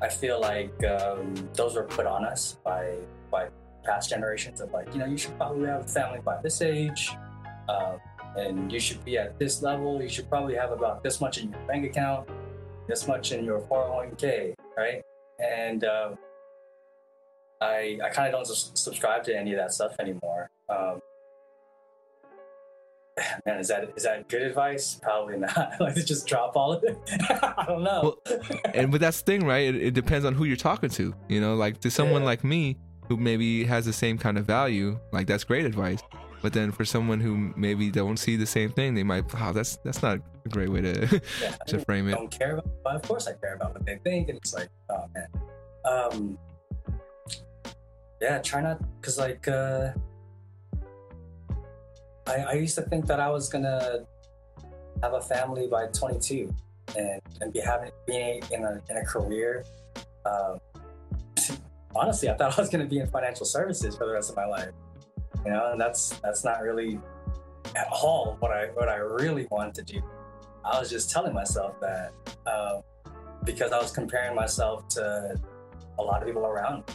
I 0.00 0.08
feel 0.08 0.40
like 0.40 0.84
um, 0.84 1.34
those 1.54 1.74
were 1.74 1.84
put 1.84 2.06
on 2.06 2.24
us 2.24 2.58
by 2.64 2.96
by 3.30 3.48
past 3.86 4.10
generations 4.10 4.60
of 4.60 4.72
like 4.72 4.92
you 4.92 4.98
know 4.98 5.06
you 5.06 5.16
should 5.16 5.36
probably 5.38 5.68
have 5.68 5.82
a 5.84 5.88
family 5.88 6.20
by 6.24 6.40
this 6.42 6.60
age, 6.62 7.10
um, 7.68 7.98
and 8.36 8.70
you 8.72 8.80
should 8.80 9.02
be 9.04 9.16
at 9.18 9.38
this 9.38 9.62
level. 9.62 10.02
You 10.02 10.08
should 10.08 10.28
probably 10.28 10.54
have 10.56 10.72
about 10.72 11.02
this 11.02 11.20
much 11.20 11.38
in 11.38 11.50
your 11.50 11.60
bank 11.66 11.86
account, 11.86 12.28
this 12.88 13.06
much 13.08 13.32
in 13.32 13.44
your 13.44 13.60
401k, 13.60 14.54
right? 14.76 15.02
And 15.38 15.84
um, 15.84 16.18
I 17.60 17.98
I 18.04 18.08
kind 18.10 18.26
of 18.34 18.46
don't 18.46 18.56
subscribe 18.76 19.24
to 19.24 19.36
any 19.38 19.52
of 19.52 19.58
that 19.58 19.72
stuff 19.72 19.94
anymore. 20.00 20.50
Um, 20.68 21.00
man, 23.46 23.58
is 23.58 23.68
that 23.68 23.90
is 23.96 24.02
that 24.04 24.28
good 24.28 24.42
advice? 24.42 24.98
Probably 25.02 25.38
not. 25.38 25.72
like 25.80 25.94
to 25.94 26.04
just 26.04 26.26
drop 26.26 26.56
all 26.56 26.72
of 26.72 26.84
it. 26.84 26.98
I 27.30 27.64
don't 27.66 27.82
know. 27.82 28.16
and 28.74 28.90
but 28.90 29.00
that's 29.00 29.20
the 29.22 29.24
thing 29.32 29.46
right 29.46 29.74
it, 29.74 29.76
it 29.76 29.94
depends 29.94 30.24
on 30.26 30.34
who 30.34 30.44
you're 30.44 30.56
talking 30.56 30.90
to 30.90 31.14
you 31.28 31.40
know 31.40 31.54
like 31.54 31.80
to 31.80 31.90
someone 31.90 32.22
Yeah. 32.22 32.26
like 32.26 32.44
me 32.44 32.76
who 33.08 33.16
maybe 33.16 33.64
has 33.64 33.84
the 33.84 33.92
same 33.92 34.18
kind 34.18 34.38
of 34.38 34.46
value 34.46 34.98
like 35.12 35.26
that's 35.26 35.44
great 35.44 35.64
advice. 35.64 36.02
But 36.42 36.52
then 36.52 36.70
for 36.70 36.84
someone 36.84 37.20
who 37.20 37.52
maybe 37.56 37.90
don't 37.90 38.18
see 38.18 38.36
the 38.36 38.46
same 38.46 38.70
thing 38.70 38.94
they 38.94 39.02
might 39.02 39.32
wow, 39.32 39.52
that's 39.52 39.76
that's 39.78 40.02
not 40.02 40.18
a 40.44 40.48
great 40.48 40.70
way 40.70 40.80
to 40.82 41.22
yeah, 41.40 41.56
to 41.66 41.78
frame 41.80 42.08
it. 42.08 42.12
don't 42.12 42.30
care 42.30 42.52
about 42.52 42.68
but 42.84 42.94
of 42.94 43.02
course 43.02 43.26
I 43.26 43.32
care 43.34 43.54
about 43.54 43.74
what 43.74 43.84
they 43.86 43.96
think 44.04 44.28
and 44.28 44.38
it's 44.38 44.54
like 44.54 44.68
oh 44.90 45.06
man. 45.14 45.28
Um 45.84 46.38
yeah 48.20 48.38
try 48.38 48.60
not 48.60 48.80
because 49.00 49.18
like 49.18 49.48
uh 49.48 49.92
I, 52.26 52.34
I 52.34 52.52
used 52.54 52.74
to 52.74 52.82
think 52.82 53.06
that 53.06 53.20
I 53.20 53.30
was 53.30 53.48
gonna 53.48 54.04
have 55.02 55.14
a 55.14 55.20
family 55.20 55.68
by 55.68 55.86
22 55.86 56.52
and, 56.96 57.20
and 57.40 57.52
be 57.52 57.60
having 57.60 57.90
being 58.06 58.42
in 58.50 58.64
a, 58.64 58.80
in 58.90 58.96
a 58.96 59.04
career 59.04 59.64
um, 60.24 60.58
honestly 61.96 62.28
I 62.28 62.34
thought 62.34 62.58
I 62.58 62.60
was 62.60 62.70
gonna 62.70 62.86
be 62.86 62.98
in 62.98 63.06
financial 63.06 63.46
services 63.46 63.96
for 63.96 64.06
the 64.06 64.12
rest 64.12 64.30
of 64.30 64.36
my 64.36 64.46
life 64.46 64.72
you 65.44 65.50
know 65.50 65.72
and 65.72 65.80
that's 65.80 66.10
that's 66.20 66.44
not 66.44 66.62
really 66.62 67.00
at 67.74 67.88
all 67.90 68.36
what 68.40 68.52
I 68.52 68.66
what 68.74 68.88
I 68.88 68.96
really 68.96 69.46
wanted 69.50 69.74
to 69.74 69.94
do 69.94 70.02
I 70.64 70.80
was 70.80 70.90
just 70.90 71.10
telling 71.10 71.32
myself 71.32 71.78
that 71.80 72.12
um, 72.46 72.82
because 73.44 73.72
I 73.72 73.78
was 73.78 73.92
comparing 73.92 74.34
myself 74.34 74.88
to 74.88 75.36
a 75.98 76.02
lot 76.02 76.20
of 76.20 76.26
people 76.26 76.44
around 76.44 76.78
me. 76.78 76.94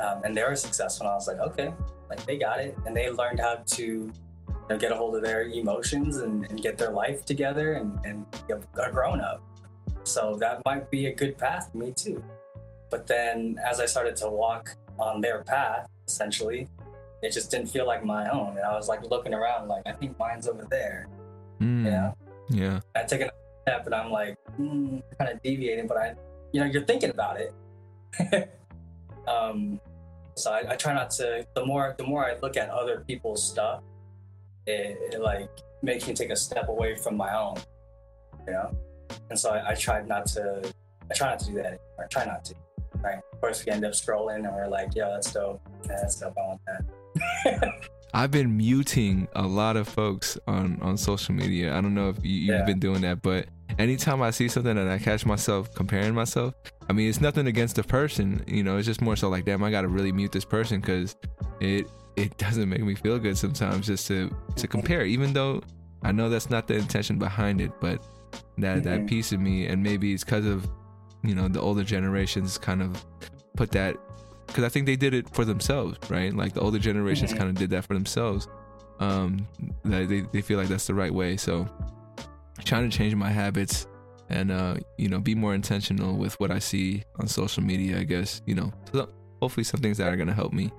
Um, 0.00 0.22
and 0.24 0.36
they 0.36 0.42
were 0.42 0.56
successful. 0.56 1.06
And 1.06 1.12
I 1.12 1.14
was 1.14 1.28
like, 1.28 1.38
okay, 1.38 1.72
like 2.08 2.24
they 2.24 2.38
got 2.38 2.60
it. 2.60 2.76
And 2.86 2.96
they 2.96 3.10
learned 3.10 3.40
how 3.40 3.56
to 3.56 3.84
you 3.84 4.12
know, 4.70 4.78
get 4.78 4.90
a 4.90 4.94
hold 4.94 5.16
of 5.16 5.22
their 5.22 5.42
emotions 5.42 6.18
and, 6.18 6.46
and 6.50 6.60
get 6.60 6.78
their 6.78 6.90
life 6.90 7.24
together 7.24 7.74
and, 7.74 7.98
and 8.04 8.26
a 8.50 8.90
grown 8.90 9.20
up. 9.20 9.42
So 10.04 10.36
that 10.40 10.62
might 10.64 10.90
be 10.90 11.06
a 11.06 11.14
good 11.14 11.36
path 11.36 11.70
for 11.70 11.78
me 11.78 11.92
too. 11.92 12.24
But 12.90 13.06
then 13.06 13.58
as 13.64 13.80
I 13.80 13.86
started 13.86 14.16
to 14.16 14.28
walk 14.28 14.76
on 14.98 15.20
their 15.20 15.42
path, 15.44 15.88
essentially, 16.06 16.68
it 17.22 17.32
just 17.32 17.50
didn't 17.50 17.68
feel 17.68 17.86
like 17.86 18.04
my 18.04 18.28
own. 18.30 18.56
And 18.56 18.64
I 18.64 18.74
was 18.74 18.88
like 18.88 19.02
looking 19.10 19.34
around, 19.34 19.68
like, 19.68 19.82
I 19.86 19.92
think 19.92 20.18
mine's 20.18 20.48
over 20.48 20.66
there. 20.70 21.08
Mm, 21.60 21.84
You 21.84 21.90
know? 21.90 22.14
yeah 22.50 22.80
I 22.96 23.02
take 23.02 23.20
a 23.20 23.30
step 23.62 23.84
and 23.86 23.94
I'm 23.94 24.10
like, 24.10 24.36
mm, 24.58 25.02
kind 25.18 25.30
of 25.30 25.42
deviating, 25.42 25.86
but 25.86 25.96
I, 25.96 26.14
you 26.52 26.60
know, 26.60 26.66
you're 26.66 26.84
thinking 26.84 27.10
about 27.10 27.38
it. 27.38 27.52
um, 29.28 29.80
so 30.34 30.52
I, 30.52 30.72
I 30.72 30.76
try 30.76 30.94
not 30.94 31.10
to. 31.12 31.46
The 31.54 31.66
more, 31.66 31.94
the 31.98 32.04
more 32.04 32.24
I 32.24 32.38
look 32.40 32.56
at 32.56 32.70
other 32.70 33.04
people's 33.06 33.46
stuff, 33.46 33.82
it, 34.66 35.14
it 35.14 35.20
like 35.20 35.50
makes 35.82 36.06
me 36.06 36.14
take 36.14 36.30
a 36.30 36.36
step 36.36 36.68
away 36.68 36.96
from 36.96 37.16
my 37.16 37.36
own, 37.36 37.56
you 38.46 38.52
know. 38.52 38.70
And 39.30 39.38
so 39.38 39.50
I, 39.50 39.70
I 39.70 39.74
try 39.74 40.02
not 40.02 40.26
to. 40.26 40.72
I 41.10 41.14
try 41.14 41.30
not 41.30 41.38
to 41.40 41.46
do 41.46 41.54
that. 41.54 41.66
Anymore. 41.66 41.80
I 42.04 42.06
try 42.06 42.24
not 42.24 42.44
to. 42.46 42.54
Right. 43.02 43.18
Of 43.32 43.40
course, 43.40 43.64
we 43.64 43.72
end 43.72 43.84
up 43.84 43.92
scrolling 43.92 44.44
and 44.46 44.54
we're 44.54 44.66
like, 44.68 44.90
"Yeah, 44.94 45.08
that's 45.08 45.32
dope. 45.32 45.60
Yeah, 45.84 45.96
that's 46.00 46.16
dope. 46.16 46.34
I 46.36 46.40
want 46.46 46.60
that." 46.66 47.72
I've 48.14 48.30
been 48.30 48.56
muting 48.56 49.28
a 49.34 49.46
lot 49.46 49.76
of 49.76 49.86
folks 49.88 50.38
on 50.46 50.78
on 50.82 50.96
social 50.96 51.34
media. 51.34 51.76
I 51.76 51.80
don't 51.80 51.94
know 51.94 52.08
if 52.08 52.16
you, 52.24 52.30
you've 52.32 52.56
Yeah. 52.60 52.64
been 52.64 52.80
doing 52.80 53.02
that, 53.02 53.22
but 53.22 53.46
anytime 53.78 54.22
I 54.22 54.30
see 54.30 54.48
something 54.48 54.76
and 54.76 54.90
I 54.90 54.98
catch 54.98 55.26
myself 55.26 55.72
comparing 55.74 56.14
myself, 56.14 56.54
I 56.88 56.92
mean, 56.94 57.08
it's 57.08 57.20
nothing 57.20 57.46
against 57.46 57.76
the 57.76 57.84
person, 57.84 58.42
you 58.46 58.62
know. 58.64 58.78
It's 58.78 58.86
just 58.86 59.02
more 59.02 59.14
so 59.14 59.28
like, 59.28 59.44
damn, 59.44 59.62
I 59.62 59.70
gotta 59.70 59.88
really 59.88 60.10
mute 60.10 60.32
this 60.32 60.44
person 60.44 60.80
because 60.80 61.16
it 61.60 61.86
it 62.16 62.36
doesn't 62.44 62.68
make 62.68 62.80
me 62.82 62.94
feel 62.94 63.18
good 63.18 63.36
sometimes 63.38 63.86
just 63.86 64.06
to 64.08 64.34
to 64.56 64.66
compare, 64.66 65.04
even 65.04 65.32
though 65.32 65.62
I 66.02 66.12
know 66.12 66.28
that's 66.30 66.48
not 66.50 66.66
the 66.66 66.74
intention 66.74 67.18
behind 67.18 67.60
it, 67.60 67.72
but 67.80 68.02
that 68.56 68.82
that 68.84 69.00
Mhm. 69.00 69.08
piece 69.08 69.32
of 69.32 69.40
me, 69.40 69.66
and 69.66 69.82
maybe 69.82 70.14
it's 70.14 70.24
because 70.24 70.46
of 70.46 70.66
you 71.24 71.34
know 71.34 71.48
the 71.48 71.60
older 71.60 71.84
generations 71.84 72.58
kind 72.58 72.82
of 72.82 73.04
put 73.56 73.70
that 73.72 73.96
because 74.46 74.64
I 74.64 74.68
think 74.68 74.86
they 74.86 74.96
did 74.96 75.14
it 75.14 75.28
for 75.34 75.44
themselves, 75.44 75.98
right? 76.10 76.32
Like 76.34 76.54
the 76.54 76.60
older 76.60 76.78
generations 76.78 77.32
Mhm. 77.32 77.38
kind 77.38 77.50
of 77.50 77.56
did 77.56 77.70
that 77.70 77.84
for 77.86 77.94
themselves. 77.94 78.48
Um, 79.00 79.46
that 79.84 80.08
they 80.08 80.20
they 80.32 80.40
feel 80.42 80.58
like 80.58 80.68
that's 80.68 80.86
the 80.86 80.94
right 80.94 81.12
way. 81.12 81.36
So 81.36 81.68
trying 82.64 82.88
to 82.90 82.96
change 82.96 83.14
my 83.14 83.30
habits 83.30 83.86
and 84.30 84.50
uh 84.50 84.74
you 84.98 85.08
know 85.08 85.20
be 85.20 85.34
more 85.34 85.54
intentional 85.54 86.16
with 86.16 86.38
what 86.40 86.50
I 86.50 86.58
see 86.58 87.02
on 87.20 87.28
social 87.28 87.62
media. 87.62 87.98
I 87.98 88.04
guess 88.04 88.42
you 88.46 88.54
know 88.54 88.72
so 88.92 89.08
hopefully 89.40 89.64
some 89.64 89.80
things 89.80 89.98
that 89.98 90.12
are 90.12 90.16
gonna 90.16 90.34
help 90.34 90.52
me. 90.52 90.70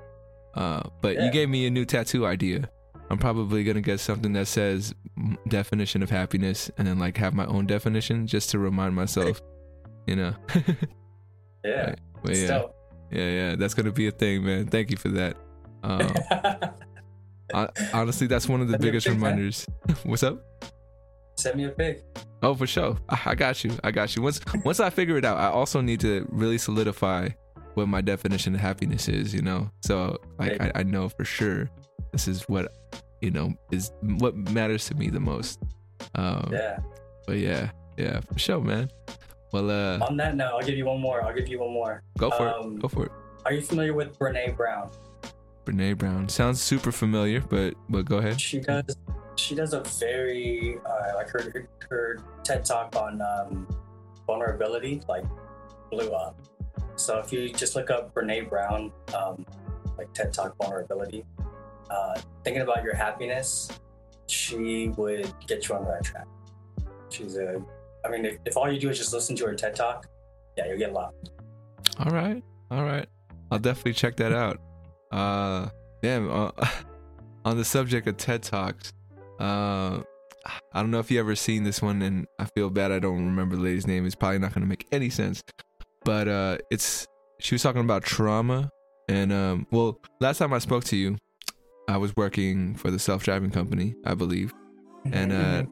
Uh, 0.55 0.81
but 1.01 1.15
you 1.21 1.31
gave 1.31 1.47
me 1.47 1.65
a 1.67 1.69
new 1.69 1.85
tattoo 1.85 2.25
idea. 2.25 2.69
I'm 3.11 3.17
probably 3.17 3.63
gonna 3.63 3.81
get 3.81 3.99
something 3.99 4.33
that 4.33 4.47
says 4.47 4.93
definition 5.47 6.03
of 6.03 6.09
happiness, 6.09 6.69
and 6.77 6.87
then 6.87 6.99
like 6.99 7.17
have 7.17 7.33
my 7.33 7.45
own 7.45 7.65
definition 7.67 8.27
just 8.27 8.49
to 8.51 8.59
remind 8.59 8.95
myself, 8.95 9.41
you 10.07 10.15
know. 10.15 10.33
Yeah. 11.65 11.87
Right. 11.87 11.99
But 12.23 12.37
yeah, 12.37 12.47
dope. 12.47 12.75
yeah, 13.11 13.29
yeah, 13.29 13.55
that's 13.57 13.73
gonna 13.73 13.91
be 13.91 14.07
a 14.07 14.11
thing, 14.11 14.45
man. 14.45 14.67
Thank 14.67 14.91
you 14.91 14.97
for 14.97 15.09
that. 15.09 15.35
Um, 15.83 16.09
I, 17.53 17.67
honestly, 17.93 18.27
that's 18.27 18.47
one 18.47 18.61
of 18.61 18.69
the 18.69 18.75
a 18.75 18.79
biggest 18.79 19.05
big 19.07 19.15
fan. 19.15 19.21
reminders. 19.23 19.67
What's 20.03 20.23
up? 20.23 20.41
Send 21.37 21.57
me 21.57 21.65
a 21.65 21.69
pic. 21.69 22.03
Oh, 22.41 22.53
for 22.55 22.65
sure. 22.67 22.97
I, 23.09 23.19
I 23.27 23.35
got 23.35 23.61
you. 23.65 23.71
I 23.83 23.91
got 23.91 24.15
you. 24.15 24.21
Once 24.21 24.39
once 24.63 24.79
I 24.79 24.89
figure 24.89 25.17
it 25.17 25.25
out, 25.25 25.37
I 25.37 25.47
also 25.47 25.81
need 25.81 25.99
to 26.01 26.25
really 26.29 26.57
solidify 26.57 27.27
what 27.73 27.89
my 27.89 27.99
definition 27.99 28.55
of 28.55 28.61
happiness 28.61 29.09
is. 29.09 29.33
You 29.33 29.41
know, 29.41 29.69
so 29.83 30.17
like 30.37 30.61
I, 30.61 30.71
I 30.75 30.83
know 30.83 31.09
for 31.09 31.25
sure 31.25 31.69
this 32.13 32.27
is 32.29 32.43
what 32.43 32.71
you 33.21 33.31
know 33.31 33.53
is 33.71 33.91
what 34.01 34.33
matters 34.35 34.85
to 34.85 34.95
me 34.95 35.09
the 35.09 35.19
most. 35.19 35.59
Um, 36.15 36.49
Yeah. 36.53 36.79
But 37.27 37.39
yeah, 37.39 37.71
yeah, 37.97 38.21
for 38.21 38.39
sure, 38.39 38.61
man. 38.61 38.89
Well, 39.51 39.71
uh, 39.71 40.05
On 40.05 40.15
that 40.17 40.35
note, 40.35 40.51
I'll 40.53 40.61
give 40.61 40.77
you 40.77 40.85
one 40.85 41.01
more. 41.01 41.23
I'll 41.23 41.33
give 41.33 41.47
you 41.47 41.59
one 41.59 41.73
more. 41.73 42.03
go 42.17 42.29
for 42.31 42.47
um, 42.49 42.75
it. 42.75 42.81
Go 42.81 42.87
for 42.87 43.05
it. 43.05 43.11
Are 43.45 43.53
you 43.53 43.61
familiar 43.61 43.93
with 43.93 44.17
Brene 44.19 44.55
Brown? 44.55 44.89
Brene 45.65 45.97
Brown 45.97 46.29
sounds 46.29 46.61
super 46.61 46.91
familiar, 46.91 47.41
but 47.41 47.73
but 47.89 48.05
go 48.05 48.17
ahead. 48.17 48.39
She 48.39 48.59
does. 48.59 48.95
She 49.35 49.55
does 49.55 49.73
a 49.73 49.81
very 49.81 50.79
uh, 50.85 51.15
like 51.15 51.29
her 51.29 51.67
her 51.89 52.19
TED 52.43 52.65
talk 52.65 52.95
on 52.95 53.21
um, 53.21 53.67
vulnerability 54.27 55.01
like 55.07 55.25
blew 55.89 56.11
up. 56.11 56.39
So 56.95 57.17
if 57.19 57.31
you 57.31 57.49
just 57.49 57.75
look 57.75 57.89
up 57.89 58.13
Brene 58.13 58.49
Brown, 58.49 58.91
um, 59.15 59.45
like 59.97 60.13
TED 60.13 60.33
talk 60.33 60.55
vulnerability, 60.57 61.25
uh, 61.89 62.19
thinking 62.43 62.61
about 62.61 62.83
your 62.83 62.95
happiness, 62.95 63.69
she 64.27 64.89
would 64.89 65.33
get 65.47 65.67
you 65.67 65.75
on 65.75 65.85
the 65.85 65.91
right 65.91 66.03
track. 66.03 66.27
She's 67.09 67.37
a. 67.37 67.61
I 68.05 68.09
mean, 68.09 68.25
if, 68.25 68.37
if 68.45 68.57
all 68.57 68.71
you 68.71 68.79
do 68.79 68.89
is 68.89 68.97
just 68.97 69.13
listen 69.13 69.35
to 69.37 69.45
her 69.45 69.55
TED 69.55 69.75
talk, 69.75 70.07
yeah, 70.57 70.67
you'll 70.67 70.77
get 70.77 70.91
a 70.91 70.93
lot. 70.93 71.13
All 71.99 72.11
right, 72.11 72.41
all 72.71 72.83
right. 72.83 73.07
I'll 73.51 73.59
definitely 73.59 73.93
check 73.93 74.15
that 74.17 74.31
out. 74.31 74.59
Uh, 75.11 75.69
damn. 76.01 76.29
Uh, 76.29 76.51
on 77.45 77.57
the 77.57 77.65
subject 77.65 78.07
of 78.07 78.17
TED 78.17 78.43
Talks, 78.43 78.93
uh, 79.39 79.99
I 80.73 80.81
don't 80.81 80.91
know 80.91 80.99
if 80.99 81.11
you 81.11 81.19
ever 81.19 81.35
seen 81.35 81.63
this 81.63 81.81
one, 81.81 82.01
and 82.01 82.27
I 82.37 82.45
feel 82.45 82.69
bad 82.69 82.91
I 82.91 82.99
don't 82.99 83.25
remember 83.25 83.55
the 83.55 83.61
lady's 83.61 83.87
name. 83.87 84.05
It's 84.05 84.15
probably 84.15 84.39
not 84.39 84.53
going 84.53 84.61
to 84.61 84.67
make 84.67 84.87
any 84.91 85.09
sense, 85.09 85.43
but 86.03 86.27
uh, 86.27 86.57
it's 86.69 87.07
she 87.39 87.55
was 87.55 87.63
talking 87.63 87.81
about 87.81 88.03
trauma, 88.03 88.69
and 89.07 89.31
um, 89.31 89.67
well, 89.71 89.99
last 90.19 90.37
time 90.37 90.53
I 90.53 90.59
spoke 90.59 90.83
to 90.85 90.95
you, 90.95 91.17
I 91.87 91.97
was 91.97 92.15
working 92.15 92.75
for 92.75 92.91
the 92.91 92.99
self-driving 92.99 93.51
company, 93.51 93.95
I 94.05 94.13
believe, 94.13 94.53
and 95.11 95.31
uh, 95.31 95.63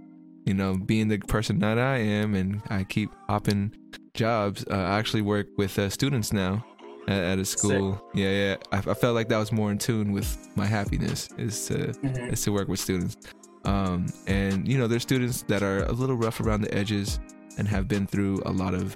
you 0.48 0.54
know, 0.54 0.76
being 0.78 1.08
the 1.10 1.18
person 1.20 1.60
that 1.60 1.78
I 1.78 1.98
am, 1.98 2.34
and 2.36 2.62
I 2.70 2.84
keep 2.84 3.10
hopping 3.30 3.74
jobs. 4.14 4.66
Uh, 4.72 4.76
I 4.76 4.98
actually 4.98 5.22
work 5.22 5.48
with 5.58 5.78
uh, 5.78 5.90
students 5.90 6.32
now 6.32 6.66
at, 7.08 7.22
at 7.24 7.40
a 7.40 7.46
school. 7.46 8.02
Yeah, 8.14 8.30
yeah. 8.32 8.56
I, 8.72 8.78
I 8.78 8.94
felt 8.94 9.14
like 9.16 9.28
that 9.30 9.38
was 9.38 9.52
more 9.52 9.72
in 9.72 9.78
tune 9.78 10.12
with 10.14 10.38
my 10.56 10.66
happiness 10.66 11.30
is 11.38 11.68
to 11.68 11.74
Mhm. 12.04 12.32
is 12.34 12.42
to 12.44 12.52
work 12.52 12.68
with 12.70 12.80
students. 12.80 13.18
Um, 13.66 14.06
and 14.28 14.66
you 14.68 14.78
know, 14.78 14.88
there's 14.88 15.04
students 15.04 15.42
that 15.44 15.62
are 15.62 15.84
a 15.84 15.92
little 15.92 16.16
rough 16.16 16.40
around 16.40 16.62
the 16.62 16.74
edges 16.74 17.20
and 17.58 17.68
have 17.68 17.88
been 17.88 18.08
through 18.08 18.42
a 18.46 18.52
lot 18.52 18.74
of 18.74 18.96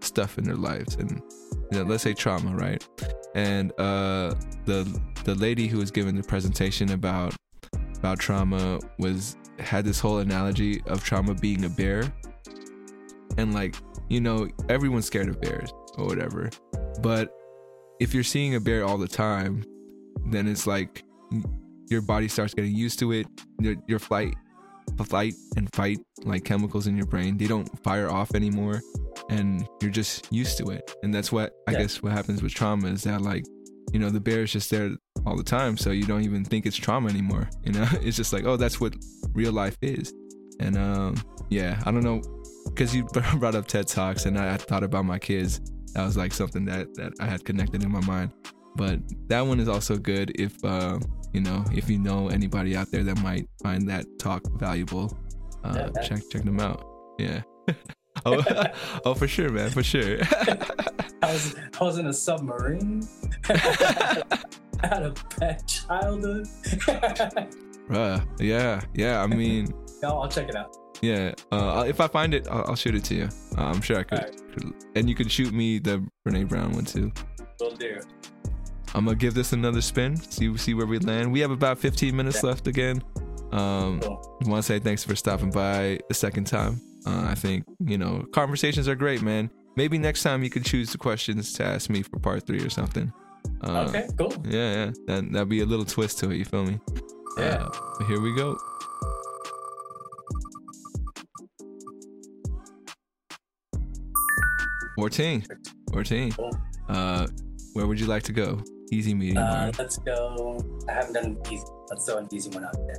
stuff 0.00 0.36
in 0.36 0.44
their 0.44 0.56
lives, 0.56 0.96
and 0.96 1.22
you 1.72 1.78
know, 1.78 1.84
let's 1.84 2.02
say 2.02 2.12
trauma, 2.12 2.54
right? 2.54 2.86
And 3.34 3.72
uh, 3.80 4.34
the 4.66 4.84
the 5.24 5.34
lady 5.34 5.66
who 5.66 5.78
was 5.78 5.90
giving 5.90 6.14
the 6.14 6.22
presentation 6.22 6.90
about 6.92 7.34
about 7.96 8.18
trauma 8.18 8.78
was 8.98 9.36
had 9.58 9.84
this 9.84 10.00
whole 10.00 10.18
analogy 10.18 10.82
of 10.86 11.02
trauma 11.04 11.34
being 11.34 11.64
a 11.64 11.68
bear. 11.68 12.12
And 13.38 13.54
like 13.54 13.76
you 14.08 14.20
know 14.20 14.48
everyone's 14.68 15.06
scared 15.06 15.28
of 15.28 15.40
bears 15.40 15.72
or 15.96 16.06
whatever. 16.06 16.50
But 17.02 17.32
if 18.00 18.12
you're 18.14 18.22
seeing 18.24 18.54
a 18.54 18.60
bear 18.60 18.84
all 18.84 18.98
the 18.98 19.08
time 19.08 19.64
then 20.26 20.48
it's 20.48 20.66
like 20.66 21.02
your 21.90 22.00
body 22.00 22.28
starts 22.28 22.54
getting 22.54 22.74
used 22.74 22.98
to 23.00 23.12
it. 23.12 23.26
Your, 23.60 23.74
your 23.86 23.98
flight 23.98 24.34
flight 25.06 25.34
and 25.56 25.68
fight 25.74 25.98
like 26.24 26.44
chemicals 26.44 26.86
in 26.86 26.94
your 26.96 27.06
brain 27.06 27.36
they 27.38 27.46
don't 27.46 27.68
fire 27.82 28.10
off 28.10 28.34
anymore. 28.34 28.80
And 29.30 29.66
you're 29.80 29.90
just 29.90 30.30
used 30.32 30.58
to 30.58 30.70
it. 30.70 30.94
And 31.02 31.12
that's 31.12 31.32
what 31.32 31.52
i 31.66 31.72
Yeah. 31.72 31.80
guess 31.80 32.02
what 32.02 32.12
happens 32.12 32.42
with 32.42 32.52
trauma 32.54 32.88
is 32.88 33.02
that 33.04 33.22
like 33.22 33.44
you 33.92 33.98
know 33.98 34.10
the 34.10 34.20
bear 34.20 34.42
is 34.42 34.52
just 34.52 34.70
there 34.70 34.90
all 35.26 35.36
the 35.36 35.42
time 35.42 35.76
so 35.76 35.90
you 35.90 36.04
don't 36.04 36.22
even 36.22 36.44
think 36.44 36.66
it's 36.66 36.76
trauma 36.76 37.08
anymore 37.08 37.48
you 37.64 37.72
know? 37.72 37.86
It's 38.02 38.16
just 38.16 38.32
like 38.32 38.44
oh 38.44 38.56
that's 38.56 38.80
what 38.80 38.94
real 39.32 39.52
life 39.52 39.76
is. 39.82 40.12
And 40.60 40.76
um 40.76 41.16
yeah 41.50 41.80
i 41.84 41.90
don't 41.90 42.04
know 42.04 42.22
because 42.66 42.94
you 42.94 43.04
brought 43.38 43.54
up 43.54 43.66
ted 43.66 43.86
talks 43.86 44.26
and 44.26 44.38
I, 44.38 44.54
I 44.54 44.56
thought 44.56 44.82
about 44.82 45.04
my 45.04 45.18
kids. 45.18 45.60
That 45.94 46.04
was 46.04 46.16
like 46.16 46.32
something 46.32 46.64
that 46.64 46.94
that 46.94 47.12
i 47.20 47.26
had 47.26 47.44
connected 47.44 47.82
in 47.82 47.90
my 47.90 48.00
mind. 48.00 48.32
But 48.76 48.98
that 49.28 49.42
one 49.42 49.60
is 49.60 49.68
also 49.68 49.96
good 49.96 50.32
if 50.40 50.62
uh 50.64 50.98
you 51.32 51.40
know 51.40 51.64
if 51.72 51.88
you 51.88 51.98
know 51.98 52.28
anybody 52.28 52.76
out 52.76 52.90
there 52.90 53.04
that 53.04 53.18
might 53.22 53.48
find 53.62 53.88
that 53.88 54.04
talk 54.18 54.42
valuable 54.58 55.16
uh 55.62 55.74
Yeah, 55.94 56.02
check 56.02 56.22
check 56.30 56.42
them 56.44 56.60
out. 56.60 56.84
Yeah. 57.18 57.42
Oh, 58.26 58.40
oh 59.04 59.12
for 59.14 59.26
sure 59.26 59.50
man 59.50 59.70
for 59.70 59.82
sure. 59.82 60.18
I 61.20 61.32
was 61.32 61.56
I 61.80 61.84
was 61.84 61.98
in 61.98 62.06
a 62.06 62.12
submarine. 62.12 63.02
Had 64.90 65.02
a 65.02 65.14
bad 65.38 65.66
childhood. 65.66 66.46
Bruh, 67.88 68.26
yeah 68.40 68.80
yeah 68.94 69.22
i 69.22 69.26
mean 69.26 69.72
no, 70.02 70.20
I'll 70.20 70.28
check 70.28 70.48
it 70.50 70.56
out. 70.56 70.76
Yeah, 71.00 71.32
uh, 71.50 71.84
if 71.86 71.98
I 72.00 72.08
find 72.08 72.34
it, 72.34 72.46
I'll, 72.48 72.64
I'll 72.68 72.76
shoot 72.76 72.94
it 72.94 73.04
to 73.04 73.14
you. 73.14 73.28
Uh, 73.56 73.62
I'm 73.64 73.80
sure 73.80 73.98
I 73.98 74.02
could. 74.02 74.18
Alright. 74.18 74.74
And 74.94 75.08
you 75.08 75.14
can 75.14 75.28
shoot 75.28 75.52
me 75.52 75.78
the 75.78 76.02
Brene 76.26 76.46
Brown 76.48 76.72
one 76.72 76.84
too. 76.84 77.10
Will 77.60 77.74
do. 77.74 78.00
I'm 78.94 79.06
gonna 79.06 79.16
give 79.16 79.32
this 79.34 79.52
another 79.54 79.80
spin. 79.80 80.16
See 80.16 80.54
see 80.58 80.74
where 80.74 80.86
we 80.86 80.98
land. 80.98 81.32
We 81.32 81.40
have 81.40 81.50
about 81.50 81.78
15 81.78 82.14
minutes 82.14 82.42
Yeah. 82.42 82.50
left 82.50 82.66
again. 82.66 83.02
Um, 83.52 84.00
Cool. 84.00 84.38
I 84.44 84.48
want 84.48 84.62
to 84.62 84.66
say 84.66 84.78
thanks 84.78 85.02
for 85.04 85.16
stopping 85.16 85.50
by 85.50 86.00
the 86.08 86.14
second 86.14 86.44
time. 86.46 86.80
Uh, 87.06 87.24
I 87.28 87.34
think 87.34 87.64
you 87.80 87.96
know 87.98 88.24
conversations 88.32 88.86
are 88.88 88.94
great, 88.94 89.22
man. 89.22 89.50
Maybe 89.76 89.96
next 89.98 90.22
time 90.22 90.42
you 90.42 90.50
could 90.50 90.64
choose 90.64 90.92
the 90.92 90.98
questions 90.98 91.52
to 91.54 91.64
ask 91.64 91.88
me 91.90 92.02
for 92.02 92.18
part 92.18 92.46
three 92.46 92.60
or 92.62 92.70
something. 92.70 93.10
Uh, 93.62 93.86
okay, 93.88 94.06
cool. 94.18 94.32
Yeah, 94.44 94.74
yeah. 94.74 94.90
That 95.06 95.32
that'd 95.32 95.48
be 95.48 95.60
a 95.62 95.66
little 95.66 95.84
twist 95.86 96.18
to 96.18 96.30
it. 96.30 96.36
You 96.36 96.44
feel 96.44 96.64
me? 96.64 96.78
Yeah. 97.38 97.68
Uh, 98.00 98.04
here 98.06 98.20
we 98.20 98.34
go. 98.36 98.56
Fourteen. 104.96 105.44
Fourteen. 105.92 106.32
Cool. 106.32 106.56
Uh, 106.88 107.26
where 107.72 107.86
would 107.86 107.98
you 107.98 108.06
like 108.06 108.22
to 108.24 108.32
go? 108.32 108.60
Easy, 108.92 109.14
medium, 109.14 109.38
Uh, 109.38 109.56
hard. 109.56 109.78
let's 109.78 109.98
go. 109.98 110.60
I 110.88 110.92
haven't 110.92 111.14
done 111.14 111.38
easy. 111.50 111.64
Let's 111.90 112.04
throw 112.06 112.18
an 112.18 112.28
easy 112.32 112.50
one 112.50 112.64
out 112.64 112.76
there. 112.86 112.96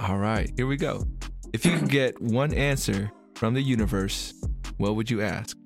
All 0.00 0.18
right, 0.18 0.50
here 0.56 0.66
we 0.66 0.76
go. 0.76 1.04
If 1.52 1.66
you 1.66 1.76
could 1.76 1.88
get 1.90 2.20
one 2.22 2.54
answer 2.54 3.10
from 3.34 3.54
the 3.54 3.60
universe, 3.62 4.32
what 4.78 4.96
would 4.96 5.10
you 5.10 5.20
ask? 5.22 5.56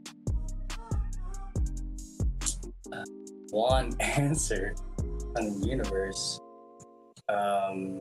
One 3.52 3.94
answer 4.00 4.74
on 5.36 5.60
the 5.60 5.66
universe. 5.68 6.40
Um. 7.28 8.00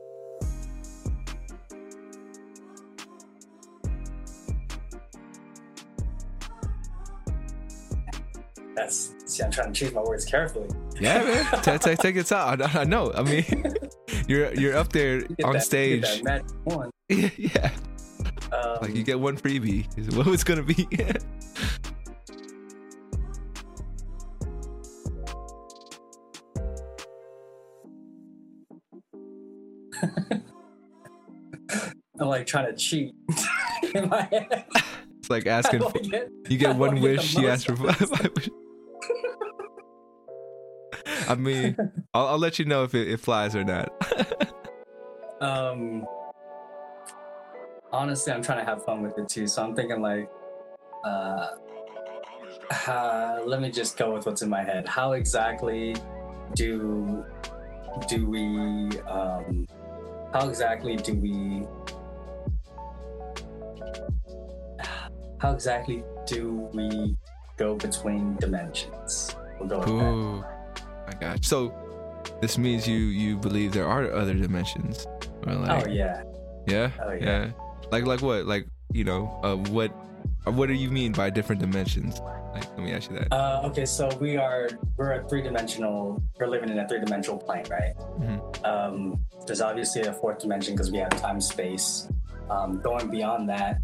That's 8.74 9.14
see. 9.26 9.42
I'm 9.42 9.50
trying 9.50 9.72
to 9.74 9.78
choose 9.78 9.92
my 9.92 10.00
words 10.00 10.24
carefully. 10.24 10.68
Yeah, 10.98 11.22
man. 11.22 11.62
take, 11.62 11.80
take, 11.80 11.98
take 11.98 12.26
time. 12.26 12.62
I, 12.62 12.80
I 12.80 12.84
know. 12.84 13.12
I 13.14 13.22
mean, 13.22 13.44
you're 14.26 14.54
you're 14.54 14.76
up 14.76 14.90
there 14.92 15.22
on 15.44 15.52
that- 15.54 15.64
stage. 15.64 16.00
Get 16.00 16.24
that 16.24 16.24
magic 16.24 16.56
one. 16.64 16.90
yeah. 17.10 17.70
Um, 18.50 18.78
like 18.80 18.94
you 18.94 19.02
get 19.02 19.20
one 19.20 19.36
freebie. 19.36 19.86
What 20.16 20.28
it's 20.28 20.44
gonna 20.44 20.62
be. 20.62 20.88
I'm 32.22 32.28
like 32.28 32.46
trying 32.46 32.66
to 32.66 32.76
cheat 32.76 33.14
in 33.94 34.08
my 34.08 34.22
head. 34.22 34.64
it's 35.18 35.28
like 35.30 35.46
asking. 35.46 35.80
For, 35.80 35.98
get- 35.98 36.30
you 36.48 36.56
get 36.58 36.76
one 36.76 37.00
wish. 37.00 37.36
You 37.36 37.48
ask 37.48 37.66
for 37.66 37.76
five. 37.76 38.32
I 41.28 41.34
mean, 41.34 41.76
I'll, 42.14 42.28
I'll 42.28 42.38
let 42.38 42.58
you 42.58 42.64
know 42.64 42.84
if 42.84 42.94
it, 42.94 43.08
it 43.08 43.20
flies 43.20 43.54
or 43.56 43.64
not. 43.64 43.90
Um, 45.40 46.06
honestly, 47.92 48.32
I'm 48.32 48.42
trying 48.42 48.58
to 48.60 48.64
have 48.64 48.84
fun 48.84 49.02
with 49.02 49.18
it 49.18 49.28
too. 49.28 49.48
So 49.48 49.64
I'm 49.64 49.74
thinking 49.74 50.00
like, 50.00 50.30
uh, 51.04 51.48
uh, 52.86 53.40
let 53.44 53.60
me 53.60 53.72
just 53.72 53.96
go 53.96 54.14
with 54.14 54.24
what's 54.24 54.42
in 54.42 54.48
my 54.48 54.62
head. 54.62 54.86
How 54.86 55.12
exactly 55.12 55.96
do 56.54 57.24
do 58.06 58.30
we? 58.30 58.96
Um, 59.00 59.66
how 60.32 60.48
exactly 60.48 60.94
do 60.94 61.14
we? 61.14 61.66
How 65.42 65.50
exactly 65.50 66.04
do 66.24 66.70
we 66.72 67.16
go 67.56 67.74
between 67.74 68.36
dimensions? 68.36 69.34
We'll 69.58 69.68
go. 69.68 69.82
Ooh, 69.90 70.44
I 71.08 71.12
got 71.20 71.38
you. 71.38 71.42
So 71.42 71.74
this 72.40 72.56
means 72.58 72.86
you 72.86 72.96
you 72.96 73.36
believe 73.36 73.72
there 73.72 73.88
are 73.88 74.08
other 74.12 74.34
dimensions, 74.34 75.04
or 75.44 75.54
like 75.54 75.84
oh 75.84 75.90
yeah. 75.90 76.22
yeah, 76.68 76.90
Oh, 77.02 77.10
yeah, 77.10 77.24
yeah. 77.24 77.50
like 77.90 78.06
like 78.06 78.22
what, 78.22 78.46
like 78.46 78.68
you 78.92 79.02
know, 79.02 79.40
uh, 79.42 79.56
what, 79.72 79.90
or 80.46 80.52
what 80.52 80.68
do 80.68 80.74
you 80.74 80.92
mean 80.92 81.10
by 81.10 81.28
different 81.28 81.60
dimensions? 81.60 82.20
Like, 82.54 82.68
let 82.76 82.78
me 82.78 82.92
ask 82.92 83.10
you 83.10 83.18
that. 83.18 83.32
Uh, 83.32 83.62
okay, 83.64 83.84
so 83.84 84.14
we 84.20 84.36
are 84.36 84.68
we're 84.96 85.12
a 85.14 85.28
three 85.28 85.42
dimensional. 85.42 86.22
We're 86.38 86.46
living 86.46 86.68
in 86.68 86.78
a 86.78 86.86
three 86.86 87.00
dimensional 87.00 87.38
plane, 87.40 87.64
right? 87.68 87.96
Mhm. 88.20 88.38
Um, 88.64 89.18
there's 89.46 89.60
obviously 89.60 90.02
a 90.02 90.12
fourth 90.12 90.38
dimension 90.38 90.74
because 90.76 90.92
we 90.92 90.98
have 90.98 91.10
time 91.20 91.40
space. 91.40 92.06
Um, 92.50 92.80
going 92.80 93.08
beyond 93.10 93.48
that, 93.48 93.80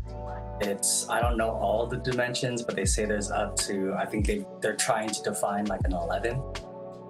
it's 0.60 1.08
I 1.08 1.20
don't 1.20 1.36
know 1.36 1.50
all 1.50 1.86
the 1.86 1.96
dimensions, 1.96 2.62
but 2.62 2.76
they 2.76 2.84
say 2.84 3.04
there's 3.04 3.30
up 3.30 3.56
to 3.56 3.94
I 3.94 4.06
think 4.06 4.26
they 4.26 4.46
they're 4.60 4.76
trying 4.76 5.10
to 5.10 5.22
define 5.22 5.66
like 5.66 5.80
an 5.84 5.92
eleven 5.92 6.42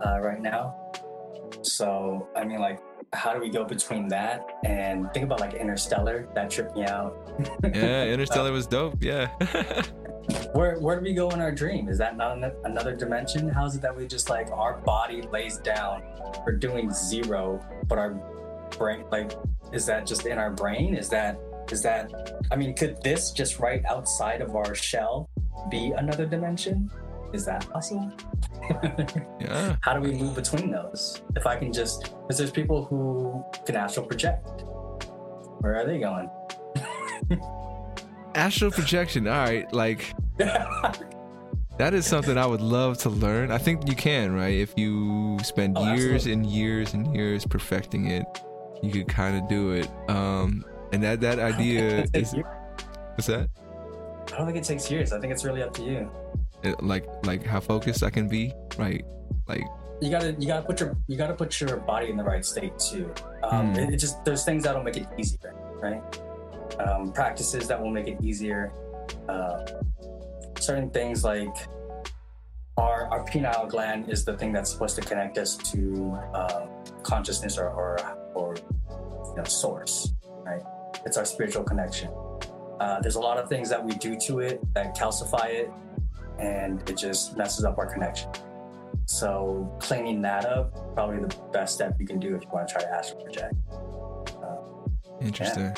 uh, 0.05 0.21
right 0.21 0.41
now. 0.41 0.75
So 1.63 2.29
I 2.37 2.45
mean, 2.45 2.61
like, 2.61 2.81
how 3.13 3.33
do 3.33 3.41
we 3.41 3.49
go 3.49 3.65
between 3.65 4.09
that 4.09 4.47
and 4.65 5.13
think 5.13 5.25
about 5.25 5.41
like 5.41 5.55
Interstellar? 5.55 6.29
That 6.35 6.51
tripped 6.51 6.77
me 6.77 6.85
out. 6.85 7.17
yeah, 7.63 8.05
Interstellar 8.13 8.53
was 8.53 8.67
dope. 8.67 9.03
Yeah. 9.03 9.29
Where 10.53 10.79
where 10.79 10.97
do 10.99 11.03
we 11.03 11.15
go 11.15 11.31
in 11.31 11.41
our 11.41 11.51
dream? 11.51 11.89
Is 11.89 11.97
that 11.99 12.17
not 12.17 12.39
another 12.65 12.95
dimension? 12.95 13.49
How 13.49 13.65
is 13.65 13.77
it 13.77 13.83
that 13.83 13.97
we 13.97 14.07
just 14.07 14.29
like 14.29 14.51
our 14.51 14.77
body 14.79 15.23
lays 15.23 15.57
down, 15.57 16.03
we're 16.45 16.53
doing 16.53 16.91
zero, 16.91 17.65
but 17.87 17.97
our 17.99 18.11
brain 18.77 19.05
like 19.11 19.33
is 19.73 19.87
that 19.87 20.07
just 20.07 20.27
in 20.27 20.37
our 20.37 20.51
brain? 20.51 20.95
Is 20.95 21.09
that 21.09 21.39
is 21.73 21.83
that 21.83 22.11
I 22.51 22.57
mean, 22.57 22.75
could 22.75 23.03
this 23.03 23.31
just 23.33 23.59
right 23.59 23.85
outside 23.87 24.41
of 24.41 24.55
our 24.57 24.75
shell 24.75 25.29
be 25.71 25.93
another 25.97 26.27
dimension? 26.27 26.91
Is 27.33 27.45
that 27.45 27.69
possible? 27.71 28.11
yeah. 29.41 29.77
How 29.83 29.95
do 29.95 30.01
we 30.01 30.13
move 30.17 30.35
between 30.35 30.71
those? 30.71 31.21
If 31.37 31.47
I 31.47 31.57
can 31.57 31.73
just 31.73 32.15
because 32.23 32.39
there's 32.39 32.51
people 32.51 32.85
who 32.87 33.45
can 33.67 33.77
astral 33.77 34.07
project. 34.07 34.63
Where 35.61 35.77
are 35.77 35.85
they 35.87 35.99
going? 35.99 36.31
Astral 38.35 38.71
projection. 38.71 39.27
All 39.27 39.35
right, 39.35 39.71
like 39.73 40.15
that 40.39 41.95
is 41.95 42.07
something 42.07 42.39
I 42.39 42.47
would 42.47 42.61
love 42.61 42.99
to 42.99 43.09
learn. 43.11 43.51
I 43.51 43.59
think 43.59 43.89
you 43.89 43.97
can, 43.97 44.33
right? 44.33 44.55
If 44.55 44.75
you 44.77 45.39
spend 45.43 45.77
Oh, 45.77 45.95
years 45.95 46.27
absolutely. 46.27 46.33
and 46.33 46.47
years 46.47 46.95
and 46.95 47.15
years 47.17 47.45
perfecting 47.45 48.07
it, 48.07 48.25
you 48.83 48.93
could 48.93 49.09
kind 49.09 49.37
of 49.37 49.49
do 49.49 49.73
it. 49.73 49.89
Um, 50.09 50.65
and 50.93 51.03
that 51.03 51.21
that 51.21 51.39
idea 51.39 52.07
is 52.15 52.35
what's 53.15 53.27
that? 53.27 53.49
I 54.33 54.37
don't 54.37 54.47
think 54.47 54.59
it 54.59 54.65
takes 54.65 54.91
years. 54.91 55.13
I 55.13 55.21
think 55.21 55.33
it's 55.33 55.45
really 55.45 55.63
up 55.63 55.73
to 55.75 55.83
you. 55.83 56.11
It- 56.63 56.83
like 56.83 57.07
like 57.25 57.45
how 57.45 57.61
focused 57.61 58.03
I 58.03 58.11
can 58.11 58.29
be, 58.29 58.53
right? 58.77 59.05
Like 59.47 59.63
you 60.01 60.11
gotta 60.11 60.33
you 60.39 60.47
gotta 60.47 60.65
put 60.67 60.81
your 60.81 60.97
you 61.07 61.17
gotta 61.17 61.35
put 61.35 61.61
your 61.61 61.77
body 61.79 62.11
in 62.11 62.17
the 62.17 62.25
right 62.25 62.45
state 62.45 62.79
too. 62.79 63.13
Um, 63.43 63.73
Hmm. 63.73 63.79
it, 63.81 63.95
it 63.95 63.97
just 63.97 64.25
there's 64.25 64.45
things 64.45 64.65
that'll 64.65 64.83
make 64.83 64.97
it 64.97 65.07
easier, 65.17 65.55
right? 65.81 66.03
Um, 66.79 67.13
practices 67.13 67.67
that 67.69 67.81
will 67.81 67.91
make 67.91 68.07
it 68.09 68.19
easier. 68.23 68.73
Uh, 69.29 69.65
certain 70.61 70.91
things 70.91 71.25
like 71.25 71.55
our 72.77 73.09
our 73.11 73.25
pineal 73.25 73.67
gland 73.69 74.09
is 74.09 74.25
the 74.25 74.37
thing 74.37 74.53
that's 74.53 74.71
supposed 74.71 74.95
to 74.97 75.01
connect 75.03 75.39
us 75.39 75.57
to 75.57 76.17
um, 76.35 76.69
consciousness 77.03 77.59
or 77.59 77.69
or, 77.71 77.99
or 78.35 78.55
you 79.31 79.35
know, 79.37 79.45
source, 79.45 80.13
right? 80.45 80.63
It's 81.05 81.17
our 81.17 81.25
spiritual 81.25 81.65
connection. 81.65 82.11
Uh, 82.81 83.01
there's 83.01 83.17
a 83.17 83.21
lot 83.21 83.39
of 83.39 83.49
things 83.49 83.69
that 83.69 83.85
we 83.85 83.93
do 83.95 84.17
to 84.21 84.39
it 84.41 84.61
that 84.75 84.97
calcify 84.97 85.47
it, 85.49 85.73
and 86.39 86.89
it 86.89 86.97
just 86.97 87.37
messes 87.37 87.65
up 87.65 87.79
our 87.79 87.87
connection. 87.93 88.31
So 89.07 89.75
cleaning 89.81 90.23
that 90.23 90.45
up, 90.45 90.95
probably 90.95 91.19
the 91.21 91.35
best 91.53 91.75
step 91.75 91.97
you 91.99 92.07
can 92.07 92.21
do 92.21 92.35
if 92.37 92.43
you 92.43 92.49
want 92.53 92.69
to 92.69 92.75
try 92.75 92.83
to 92.83 92.91
astral 92.95 93.23
project. 93.23 93.55
interesting. 95.21 95.75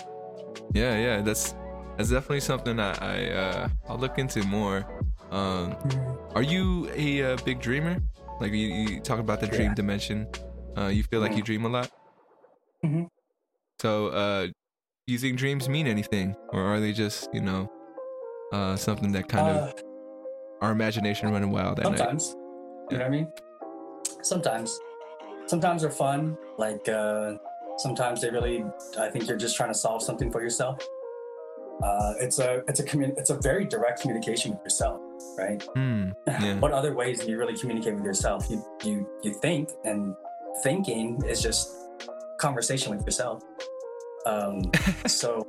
Yeah, 0.74 0.98
yeah. 0.98 1.20
That's 1.22 1.54
that's 1.96 2.10
definitely 2.10 2.40
something 2.40 2.78
I, 2.78 2.92
I 3.00 3.30
uh, 3.30 3.68
I'll 3.88 3.98
look 3.98 4.18
into 4.18 4.42
more. 4.44 4.84
Um, 5.30 5.76
are 6.34 6.42
you 6.42 6.90
a 6.94 7.32
uh, 7.32 7.36
big 7.44 7.60
dreamer? 7.60 7.96
Like 8.40 8.52
you, 8.52 8.68
you 8.68 9.00
talk 9.00 9.18
about 9.20 9.40
the 9.40 9.46
dream 9.46 9.70
Yeah. 9.70 9.74
dimension. 9.74 10.26
Uh, 10.76 10.86
you 10.88 11.02
feel 11.04 11.20
like 11.20 11.36
you 11.36 11.42
dream 11.42 11.64
a 11.64 11.68
lot. 11.68 11.90
Mhm. 12.84 13.08
So, 13.80 14.08
uh, 14.08 14.48
do 15.10 15.14
you 15.14 15.18
think 15.18 15.36
dreams 15.36 15.68
mean 15.68 15.88
anything, 15.88 16.36
or 16.50 16.60
are 16.62 16.78
they 16.78 16.92
just 16.92 17.28
you 17.34 17.40
know 17.40 17.68
uh, 18.52 18.76
something 18.76 19.10
that 19.10 19.26
kind 19.28 19.48
of 19.48 19.56
Uh, 19.70 19.72
our 20.60 20.70
imagination 20.70 21.32
running 21.32 21.50
wild 21.50 21.80
at 21.80 21.84
night? 21.84 21.98
sometimes, 21.98 22.36
you 22.92 22.96
know 22.98 23.02
what 23.02 23.06
I 23.06 23.16
mean? 23.16 23.32
Sometimes, 24.22 24.78
sometimes 25.46 25.82
they're 25.82 25.90
fun. 25.90 26.38
Like 26.58 26.88
uh, 26.88 27.34
sometimes 27.78 28.20
they 28.20 28.30
really. 28.30 28.64
I 29.00 29.08
think 29.10 29.26
you're 29.26 29.36
just 29.46 29.56
trying 29.56 29.72
to 29.72 29.78
solve 29.86 30.00
something 30.00 30.30
for 30.30 30.42
yourself. 30.42 30.78
Uh, 31.82 32.12
it's 32.20 32.38
a 32.38 32.62
it's 32.68 32.78
a 32.78 32.84
commun- 32.84 33.14
it's 33.16 33.30
a 33.30 33.38
very 33.40 33.64
direct 33.64 34.00
communication 34.02 34.52
with 34.52 34.62
yourself, 34.62 35.00
right? 35.36 35.60
Hmm. 35.74 36.10
Yeah. 36.28 36.60
what 36.60 36.70
other 36.70 36.94
ways 36.94 37.18
do 37.18 37.26
you 37.32 37.36
really 37.36 37.56
communicate 37.58 37.94
with 37.96 38.04
yourself? 38.04 38.48
You 38.48 38.64
you 38.84 38.94
you 39.24 39.32
think, 39.42 39.70
and 39.84 40.14
thinking 40.62 41.20
is 41.26 41.42
just 41.42 41.74
conversation 42.38 42.94
with 42.94 43.04
yourself. 43.04 43.42
Um, 44.26 44.62
so 45.06 45.48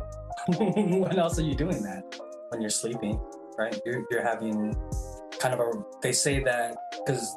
when 0.56 1.18
else 1.18 1.38
are 1.38 1.42
you 1.42 1.54
doing 1.54 1.82
that? 1.82 2.18
When 2.48 2.60
you're 2.60 2.70
sleeping, 2.70 3.20
right? 3.58 3.78
You're 3.84 4.04
you're 4.10 4.22
having 4.22 4.76
kind 5.38 5.54
of 5.54 5.60
a. 5.60 5.72
They 6.02 6.12
say 6.12 6.42
that 6.42 6.76
because. 7.04 7.36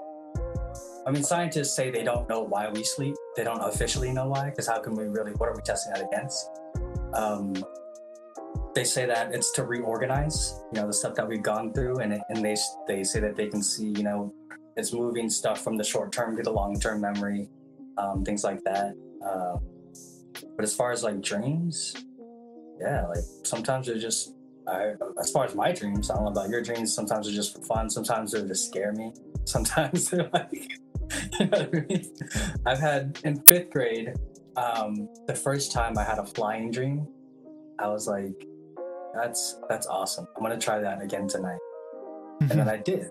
I 1.08 1.12
mean, 1.12 1.22
scientists 1.22 1.76
say 1.76 1.92
they 1.92 2.04
don't 2.04 2.28
know 2.28 2.42
why 2.42 2.68
we 2.70 2.84
sleep. 2.84 3.14
They 3.36 3.44
don't 3.44 3.62
officially 3.62 4.12
know 4.12 4.28
why, 4.28 4.50
because 4.50 4.68
how 4.68 4.80
can 4.80 4.96
we 4.96 5.04
really? 5.04 5.34
What 5.34 5.50
are 5.50 5.56
we 5.56 5.62
testing 5.62 5.94
that 5.94 6.02
against? 6.02 6.50
Um, 7.14 7.54
they 8.76 8.84
say 8.84 9.06
that 9.06 9.34
it's 9.34 9.52
to 9.54 9.64
reorganize 9.64 10.62
you 10.74 10.82
know 10.82 10.88
the 10.88 10.94
stuff 10.94 11.16
that 11.16 11.28
we've 11.28 11.42
gone 11.42 11.74
through 11.74 12.00
and, 12.00 12.22
and 12.30 12.44
they 12.44 12.56
they 12.88 13.04
say 13.04 13.20
that 13.22 13.36
they 13.36 13.48
can 13.48 13.64
see 13.64 13.88
you 13.88 14.04
know 14.04 14.34
it's 14.76 14.92
moving 14.92 15.30
stuff 15.30 15.64
from 15.64 15.78
the 15.78 15.84
short 15.84 16.12
term 16.12 16.36
to 16.36 16.44
the 16.44 16.52
long 16.52 16.78
term 16.80 17.00
memory 17.00 17.50
um, 17.98 18.24
things 18.24 18.44
like 18.44 18.62
that 18.66 18.94
uh, 19.26 19.56
but 20.56 20.64
as 20.64 20.76
far 20.76 20.92
as 20.92 21.04
like 21.04 21.22
dreams 21.22 21.96
yeah 22.80 23.06
like 23.08 23.24
sometimes 23.44 23.88
they're 23.88 23.98
just 23.98 24.34
I, 24.68 24.94
as 25.20 25.32
far 25.32 25.46
as 25.46 25.54
my 25.56 25.72
dreams 25.72 26.10
i 26.10 26.16
don't 26.16 26.26
know 26.26 26.32
about 26.32 26.50
your 26.50 26.62
dreams 26.62 26.94
sometimes 26.94 27.28
they're 27.28 27.36
just 27.36 27.56
for 27.56 27.62
fun 27.62 27.90
sometimes 27.90 28.32
they're 28.32 28.48
to 28.48 28.56
scare 28.56 28.94
me 28.94 29.14
sometimes 29.46 30.10
they're 30.10 30.30
like 30.34 30.52
you 31.40 31.46
know 31.46 31.60
what 31.60 31.76
I 31.76 31.86
mean? 31.88 32.06
i've 32.66 32.80
had 32.80 33.20
in 33.24 33.42
fifth 33.42 33.70
grade 33.70 34.14
um, 34.58 35.10
the 35.28 35.36
first 35.36 35.72
time 35.72 35.98
i 35.98 36.04
had 36.04 36.18
a 36.18 36.26
flying 36.26 36.72
dream 36.72 37.08
i 37.78 37.88
was 37.88 38.08
like 38.08 38.48
that's 39.16 39.58
that's 39.70 39.88
awesome. 39.88 40.28
I'm 40.36 40.44
gonna 40.44 40.58
try 40.58 40.80
that 40.80 41.02
again 41.02 41.28
tonight. 41.28 41.60
And 42.42 42.52
then 42.52 42.70
I 42.70 42.78
did. 42.78 43.10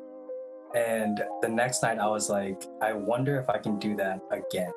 And 0.77 1.23
the 1.41 1.49
next 1.49 1.83
night 1.83 1.99
I 1.99 2.07
was 2.07 2.29
like, 2.29 2.63
I 2.83 2.93
wonder 2.93 3.39
if 3.39 3.49
I 3.49 3.59
can 3.59 3.79
do 3.79 3.97
that 3.97 4.21
again. 4.31 4.73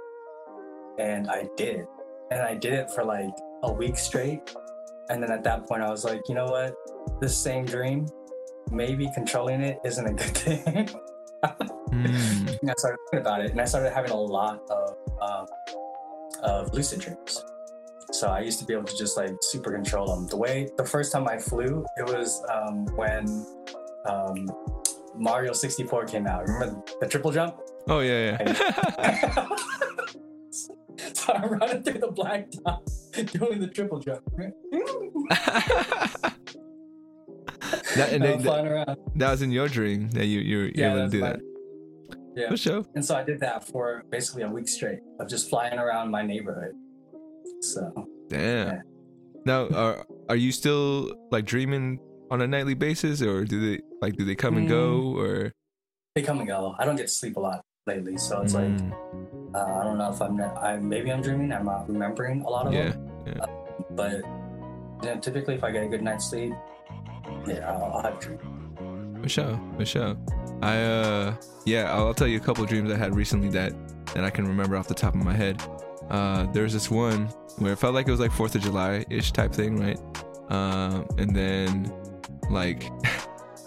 And 0.97 1.29
I 1.29 1.49
did. 1.57 1.85
And 2.31 2.41
I 2.41 2.55
did 2.55 2.73
it 2.73 2.91
for 2.91 3.03
like 3.03 3.33
a 3.63 3.71
week 3.71 3.97
straight. 3.97 4.53
And 5.09 5.23
then 5.23 5.31
at 5.31 5.43
that 5.43 5.67
point 5.67 5.81
I 5.81 5.89
was 5.89 6.03
like, 6.03 6.21
you 6.27 6.35
know 6.35 6.45
what? 6.45 6.75
This 7.21 7.37
same 7.37 7.65
dream, 7.65 8.07
maybe 8.71 9.09
controlling 9.13 9.61
it 9.61 9.79
isn't 9.85 10.05
a 10.05 10.13
good 10.13 10.37
thing. 10.37 10.89
And 11.91 12.69
I 12.69 12.73
started 12.77 12.97
thinking 13.09 13.19
about 13.19 13.41
it, 13.41 13.51
and 13.51 13.61
I 13.61 13.65
started 13.65 13.93
having 13.93 14.11
a 14.11 14.19
lot 14.19 14.61
of 14.69 14.97
um, 15.21 15.47
of 16.43 16.73
lucid 16.73 16.99
dreams. 16.99 17.43
So 18.11 18.29
I 18.29 18.39
used 18.41 18.59
to 18.59 18.65
be 18.65 18.73
able 18.73 18.85
to 18.85 18.97
just 18.97 19.17
like 19.17 19.31
super 19.41 19.71
control 19.71 20.07
them. 20.07 20.27
The 20.27 20.37
way 20.37 20.69
the 20.77 20.85
first 20.85 21.11
time 21.11 21.27
I 21.27 21.37
flew, 21.37 21.85
it 21.97 22.05
was 22.05 22.43
um, 22.51 22.85
when 22.95 23.45
um, 24.05 24.47
Mario 25.15 25.53
64 25.53 26.05
came 26.05 26.27
out. 26.27 26.47
Remember 26.47 26.81
the 26.99 27.07
triple 27.07 27.31
jump? 27.31 27.57
Oh 27.87 27.99
yeah, 27.99 28.37
yeah. 28.41 29.47
through 31.83 31.99
the 31.99 32.11
black 32.11 32.49
top, 32.63 32.87
doing 33.31 33.59
the 33.59 33.67
triple 33.67 33.99
jump. 33.99 34.23
that, 37.95 38.13
and 38.13 38.23
they, 38.23 38.37
flying 38.39 38.67
around. 38.67 38.97
that 39.15 39.31
was 39.31 39.41
in 39.41 39.51
your 39.51 39.67
dream 39.67 40.09
that 40.11 40.25
you 40.25 40.39
you 40.39 40.57
were 40.57 40.71
Yeah, 40.73 40.93
able 40.93 41.05
to 41.05 41.09
do 41.09 41.19
my- 41.21 41.29
that. 41.31 41.39
Yeah. 42.35 42.49
For 42.49 42.57
sure. 42.57 42.85
And 42.93 43.03
so 43.03 43.15
I 43.15 43.23
did 43.23 43.39
that 43.39 43.67
for 43.67 44.03
basically 44.11 44.43
a 44.43 44.47
week 44.47 44.67
straight 44.67 44.99
of 45.19 45.27
just 45.27 45.49
flying 45.49 45.79
around 45.79 46.11
my 46.11 46.21
neighborhood. 46.21 46.73
So 47.61 48.07
Damn. 48.29 48.67
Yeah. 48.67 48.81
Now, 49.43 49.67
are 49.69 50.05
are 50.29 50.35
you 50.35 50.51
still 50.51 51.15
like 51.31 51.45
dreaming 51.45 51.99
on 52.29 52.41
a 52.41 52.47
nightly 52.47 52.75
basis, 52.75 53.21
or 53.21 53.43
do 53.43 53.59
they 53.59 53.81
like 54.01 54.17
do 54.17 54.25
they 54.25 54.35
come 54.35 54.57
and 54.57 54.67
go, 54.67 54.99
mm. 54.99 55.15
or 55.17 55.53
they 56.13 56.21
come 56.21 56.39
and 56.39 56.47
go. 56.47 56.75
I 56.77 56.85
don't 56.85 56.95
get 56.95 57.07
to 57.07 57.13
sleep 57.13 57.37
a 57.37 57.39
lot 57.39 57.63
lately, 57.87 58.17
so 58.17 58.41
it's 58.41 58.53
like 58.53 58.67
Mm, 58.67 58.91
uh, 59.55 59.79
I 59.79 59.83
don't 59.83 59.97
know 59.97 60.11
if 60.11 60.21
I'm 60.21 60.39
I 60.41 60.77
maybe 60.77 61.11
I'm 61.11 61.21
dreaming. 61.21 61.51
I'm 61.51 61.65
not 61.65 61.89
remembering 61.89 62.41
a 62.41 62.49
lot 62.49 62.67
of 62.67 62.73
yeah, 62.73 62.89
them. 62.89 63.39
But 63.91 64.21
you 65.01 65.09
know, 65.09 65.19
typically, 65.19 65.55
if 65.55 65.63
I 65.63 65.71
get 65.71 65.83
a 65.83 65.87
good 65.87 66.01
night's 66.01 66.29
sleep, 66.29 66.53
yeah, 67.47 67.71
I'll, 67.71 67.95
I'll 67.95 68.01
have 68.01 68.17
a 68.17 68.19
dream. 68.19 69.19
for 69.21 69.29
sure, 69.29 69.59
for 69.77 69.85
sure. 69.85 70.17
I 70.61 70.77
uh, 70.77 71.35
yeah, 71.65 71.91
I'll, 71.93 72.07
I'll 72.07 72.13
tell 72.13 72.27
you 72.27 72.37
a 72.37 72.41
couple 72.41 72.63
of 72.63 72.69
dreams 72.69 72.91
I 72.91 72.97
had 72.97 73.15
recently 73.15 73.49
that 73.49 73.73
that 74.13 74.23
I 74.23 74.29
can 74.29 74.47
remember 74.47 74.75
off 74.75 74.87
the 74.87 74.93
top 74.93 75.15
of 75.15 75.23
my 75.23 75.33
head. 75.33 75.61
Uh, 76.09 76.45
there's 76.51 76.73
this 76.73 76.89
one 76.89 77.27
where 77.57 77.73
it 77.73 77.77
felt 77.77 77.93
like 77.93 78.07
it 78.07 78.11
was 78.11 78.19
like 78.19 78.31
Fourth 78.31 78.55
of 78.55 78.61
July 78.61 79.05
ish 79.09 79.31
type 79.31 79.53
thing, 79.53 79.77
right? 79.77 79.99
Um, 80.49 81.07
and 81.17 81.35
then 81.35 81.91
like. 82.49 82.91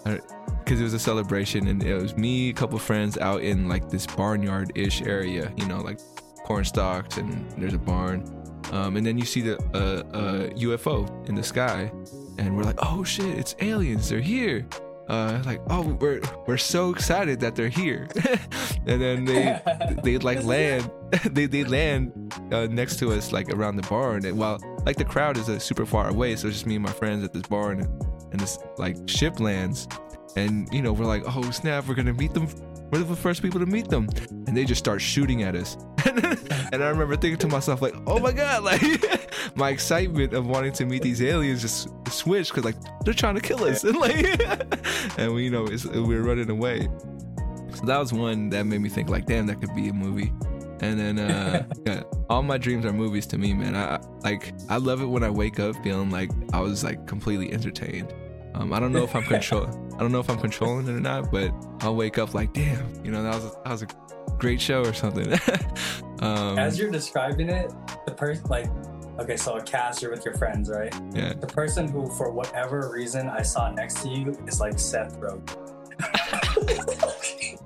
because 0.71 0.79
it 0.79 0.85
was 0.85 0.93
a 0.93 0.99
celebration 0.99 1.67
and 1.67 1.83
it 1.83 2.01
was 2.01 2.15
me 2.15 2.49
a 2.49 2.53
couple 2.53 2.79
friends 2.79 3.17
out 3.17 3.41
in 3.41 3.67
like 3.67 3.89
this 3.89 4.05
barnyard 4.05 4.71
ish 4.73 5.01
area 5.01 5.51
you 5.57 5.65
know 5.65 5.79
like 5.79 5.99
corn 6.45 6.63
stalks 6.63 7.17
and 7.17 7.51
there's 7.57 7.73
a 7.73 7.77
barn. 7.77 8.23
Um, 8.71 8.95
and 8.95 9.05
then 9.05 9.17
you 9.17 9.25
see 9.25 9.41
the 9.41 9.57
uh, 9.73 10.17
uh, 10.17 10.49
ufo 10.51 11.27
in 11.27 11.35
the 11.35 11.43
sky 11.43 11.91
and 12.37 12.55
we're 12.55 12.63
like 12.63 12.79
oh 12.79 13.03
shit 13.03 13.37
it's 13.37 13.53
aliens 13.59 14.07
they're 14.07 14.21
here. 14.21 14.65
Uh, 15.09 15.41
like 15.45 15.59
oh 15.69 15.97
we're 15.99 16.21
we're 16.47 16.55
so 16.55 16.91
excited 16.91 17.41
that 17.41 17.53
they're 17.53 17.67
here. 17.67 18.07
And 18.87 18.99
then 18.99 19.25
they 19.25 19.61
they 20.03 20.17
like 20.19 20.43
land 20.43 20.89
they 21.31 21.47
they 21.47 21.65
land 21.65 22.33
uh, 22.53 22.67
next 22.67 22.97
to 22.99 23.11
us 23.11 23.33
like 23.33 23.49
around 23.49 23.75
the 23.75 23.87
barn 23.89 24.25
and 24.25 24.37
while 24.37 24.57
like 24.85 24.95
the 24.95 25.05
crowd 25.05 25.37
is 25.37 25.49
uh, 25.49 25.59
super 25.59 25.85
far 25.85 26.09
away 26.09 26.35
so 26.35 26.47
it's 26.47 26.55
just 26.55 26.65
me 26.65 26.75
and 26.75 26.83
my 26.83 26.91
friends 26.91 27.23
at 27.23 27.33
this 27.33 27.43
barn 27.43 27.81
and 28.31 28.39
this 28.39 28.57
like 28.77 28.97
ship 29.07 29.39
lands 29.39 29.87
and 30.35 30.71
you 30.73 30.81
know 30.81 30.93
we're 30.93 31.05
like 31.05 31.23
oh 31.27 31.49
snap 31.51 31.87
we're 31.87 31.95
gonna 31.95 32.13
meet 32.13 32.33
them. 32.33 32.47
We're 32.91 33.03
the 33.03 33.15
first 33.15 33.41
people 33.41 33.59
to 33.61 33.65
meet 33.65 33.87
them. 33.87 34.09
And 34.47 34.55
they 34.57 34.65
just 34.65 34.79
start 34.79 35.01
shooting 35.01 35.43
at 35.43 35.55
us. 35.55 35.77
And 36.73 36.81
i 36.81 36.87
remember 36.87 37.17
thinking 37.17 37.37
to 37.39 37.47
myself 37.49 37.81
like 37.81 37.93
oh 38.07 38.17
my 38.19 38.31
god 38.31 38.63
like 38.71 38.81
my 39.55 39.69
excitement 39.71 40.33
of 40.33 40.45
wanting 40.47 40.71
to 40.73 40.85
meet 40.85 41.01
these 41.01 41.21
aliens 41.21 41.61
just 41.61 41.89
switched 42.09 42.51
because 42.51 42.63
like 42.63 42.75
they're 43.03 43.13
trying 43.13 43.35
to 43.35 43.41
kill 43.41 43.63
us. 43.65 43.83
And 43.83 43.97
like 44.05 44.41
and 45.17 45.33
we 45.33 45.43
you 45.45 45.49
know 45.49 45.65
it's, 45.65 45.85
we're 45.85 46.21
running 46.23 46.49
away. 46.49 46.87
So 47.75 47.85
that 47.85 47.97
was 47.97 48.13
one 48.13 48.49
that 48.51 48.65
made 48.65 48.79
me 48.79 48.87
think 48.89 49.09
like 49.09 49.25
damn 49.25 49.47
that 49.47 49.59
could 49.59 49.75
be 49.75 49.89
a 49.89 49.93
movie. 49.93 50.31
And 50.79 50.97
then 50.99 51.19
uh 51.19 51.65
yeah, 51.85 52.03
all 52.29 52.41
my 52.41 52.57
dreams 52.57 52.85
are 52.85 52.93
movies 52.93 53.25
to 53.27 53.37
me 53.37 53.53
man. 53.53 53.75
I 53.75 53.95
I- 53.95 53.99
like 54.23 54.53
i 54.69 54.77
love 54.77 55.01
it 55.01 55.07
when 55.07 55.23
i 55.23 55.29
wake 55.31 55.59
up 55.59 55.75
feeling 55.83 56.11
like 56.11 56.29
i 56.53 56.59
was 56.59 56.83
like 56.83 57.07
completely 57.07 57.51
entertained 57.51 58.13
um, 58.53 58.73
I 58.73 58.79
don't 58.79 58.91
know 58.91 59.03
if 59.03 59.15
I'm 59.15 59.23
control. 59.35 59.67
I 59.95 59.99
don't 59.99 60.11
know 60.11 60.19
if 60.19 60.29
I'm 60.29 60.39
controlling 60.39 60.87
it 60.87 60.91
or 60.91 60.99
not, 60.99 61.31
but 61.31 61.53
I'll 61.81 61.95
wake 61.95 62.17
up 62.17 62.33
like, 62.33 62.53
damn, 62.53 63.03
you 63.05 63.11
know, 63.11 63.23
that 63.23 63.35
was 63.35 63.45
a, 63.45 63.49
that 63.63 63.71
was 63.71 63.81
a 63.83 63.87
great 64.37 64.59
show 64.59 64.81
or 64.83 64.93
something. 64.93 65.31
um, 66.19 66.57
As 66.57 66.77
you're 66.79 66.91
describing 66.91 67.49
it, 67.49 67.71
the 68.05 68.11
person 68.13 68.45
like, 68.49 68.67
okay, 69.19 69.37
so 69.37 69.57
a 69.57 69.61
cast, 69.61 70.01
you're 70.01 70.11
with 70.11 70.25
your 70.25 70.33
friends, 70.35 70.69
right? 70.69 70.93
yeah, 71.13 71.33
The 71.33 71.47
person 71.47 71.87
who, 71.87 72.09
for 72.11 72.31
whatever 72.31 72.91
reason, 72.91 73.29
I 73.29 73.43
saw 73.43 73.69
next 73.71 74.01
to 74.03 74.09
you 74.09 74.31
is 74.47 74.59
like 74.59 74.79
Seth 74.79 75.19
Rogen. 75.19 75.57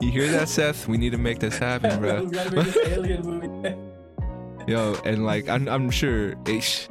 you 0.00 0.10
hear 0.10 0.30
that, 0.32 0.48
Seth? 0.48 0.86
We 0.86 0.98
need 0.98 1.10
to 1.10 1.18
make 1.18 1.38
this 1.38 1.56
happen, 1.56 1.98
bro. 2.00 2.24
we 2.24 2.30
gotta 2.30 2.54
make 2.54 2.64
this 2.66 2.88
alien 2.88 3.22
movie. 3.22 3.76
Yo, 4.70 4.94
and 5.04 5.24
like 5.24 5.48
I'm, 5.48 5.68
I'm 5.68 5.90
sure, 5.90 6.34
ish, 6.46 6.88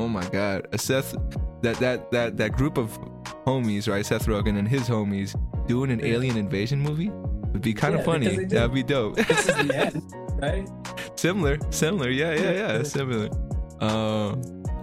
oh 0.00 0.08
my 0.08 0.26
god, 0.30 0.66
Seth, 0.80 1.14
that 1.62 1.76
that 1.76 2.10
that 2.10 2.36
that 2.36 2.52
group 2.52 2.78
of 2.78 2.98
homies, 3.46 3.88
right? 3.88 4.04
Seth 4.04 4.26
Rogen 4.26 4.58
and 4.58 4.66
his 4.68 4.88
homies 4.88 5.34
doing 5.66 5.90
an 5.90 6.00
Yeah. 6.00 6.14
alien 6.14 6.36
invasion 6.36 6.80
movie 6.80 7.10
would 7.52 7.62
be 7.62 7.74
kind 7.74 7.94
of 7.94 8.04
funny. 8.04 8.28
because 8.28 8.36
they 8.38 8.44
do. 8.46 8.54
That'd 8.56 8.74
be 8.74 8.82
dope. 8.82 9.16
this 9.16 9.48
is 9.48 9.54
the 9.66 9.76
end, 9.76 10.14
right? 10.40 10.68
similar 11.18 11.58
similar 11.70 12.08
yeah 12.08 12.32
yeah 12.34 12.50
yeah 12.52 12.82
similar 12.82 13.28
um 13.80 14.40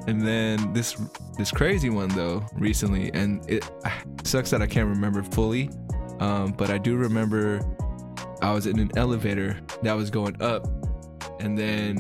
and 0.08 0.22
then 0.22 0.72
this 0.72 0.96
this 1.38 1.50
crazy 1.52 1.90
one 1.90 2.10
though 2.10 2.46
recently 2.54 3.10
and 3.16 3.44
it 3.50 3.68
sucks 4.24 4.52
that 4.52 4.62
i 4.62 4.68
can't 4.68 4.88
remember 4.88 5.24
fully 5.24 5.68
um 6.20 6.52
but 6.52 6.70
i 6.70 6.78
do 6.78 6.96
remember 6.96 7.60
i 8.44 8.52
was 8.54 8.68
in 8.68 8.78
an 8.78 8.92
elevator 8.98 9.58
that 9.82 9.94
was 9.94 10.12
going 10.12 10.40
up 10.42 10.68
and 11.40 11.58
then 11.58 11.96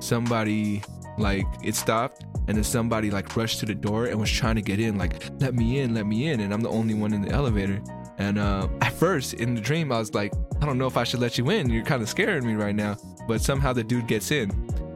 somebody 0.00 0.80
like 1.18 1.46
it 1.62 1.74
stopped 1.74 2.24
and 2.48 2.56
then 2.56 2.64
somebody 2.64 3.10
like 3.10 3.36
rushed 3.36 3.60
to 3.60 3.66
the 3.66 3.74
door 3.74 4.06
and 4.06 4.18
was 4.18 4.30
trying 4.30 4.56
to 4.56 4.62
get 4.62 4.80
in 4.80 4.98
like 4.98 5.22
let 5.40 5.54
me 5.54 5.80
in 5.80 5.94
let 5.94 6.06
me 6.06 6.28
in 6.28 6.40
and 6.40 6.52
i'm 6.52 6.60
the 6.60 6.68
only 6.68 6.94
one 6.94 7.12
in 7.12 7.22
the 7.22 7.30
elevator. 7.30 7.80
And 8.18 8.38
uh, 8.38 8.68
at 8.82 8.92
first 8.92 9.34
in 9.34 9.54
the 9.54 9.60
dream 9.60 9.90
i 9.92 9.98
was 9.98 10.14
like 10.14 10.32
i 10.60 10.66
don't 10.66 10.76
know 10.76 10.86
if 10.86 10.96
i 10.96 11.04
should 11.04 11.20
let 11.20 11.38
you 11.38 11.50
in. 11.50 11.70
You're 11.70 11.84
kind 11.84 12.02
of 12.02 12.08
scaring 12.08 12.46
me 12.46 12.54
right 12.54 12.74
now. 12.74 12.96
But 13.26 13.40
somehow 13.40 13.72
the 13.72 13.84
dude 13.84 14.06
gets 14.06 14.30
in 14.30 14.50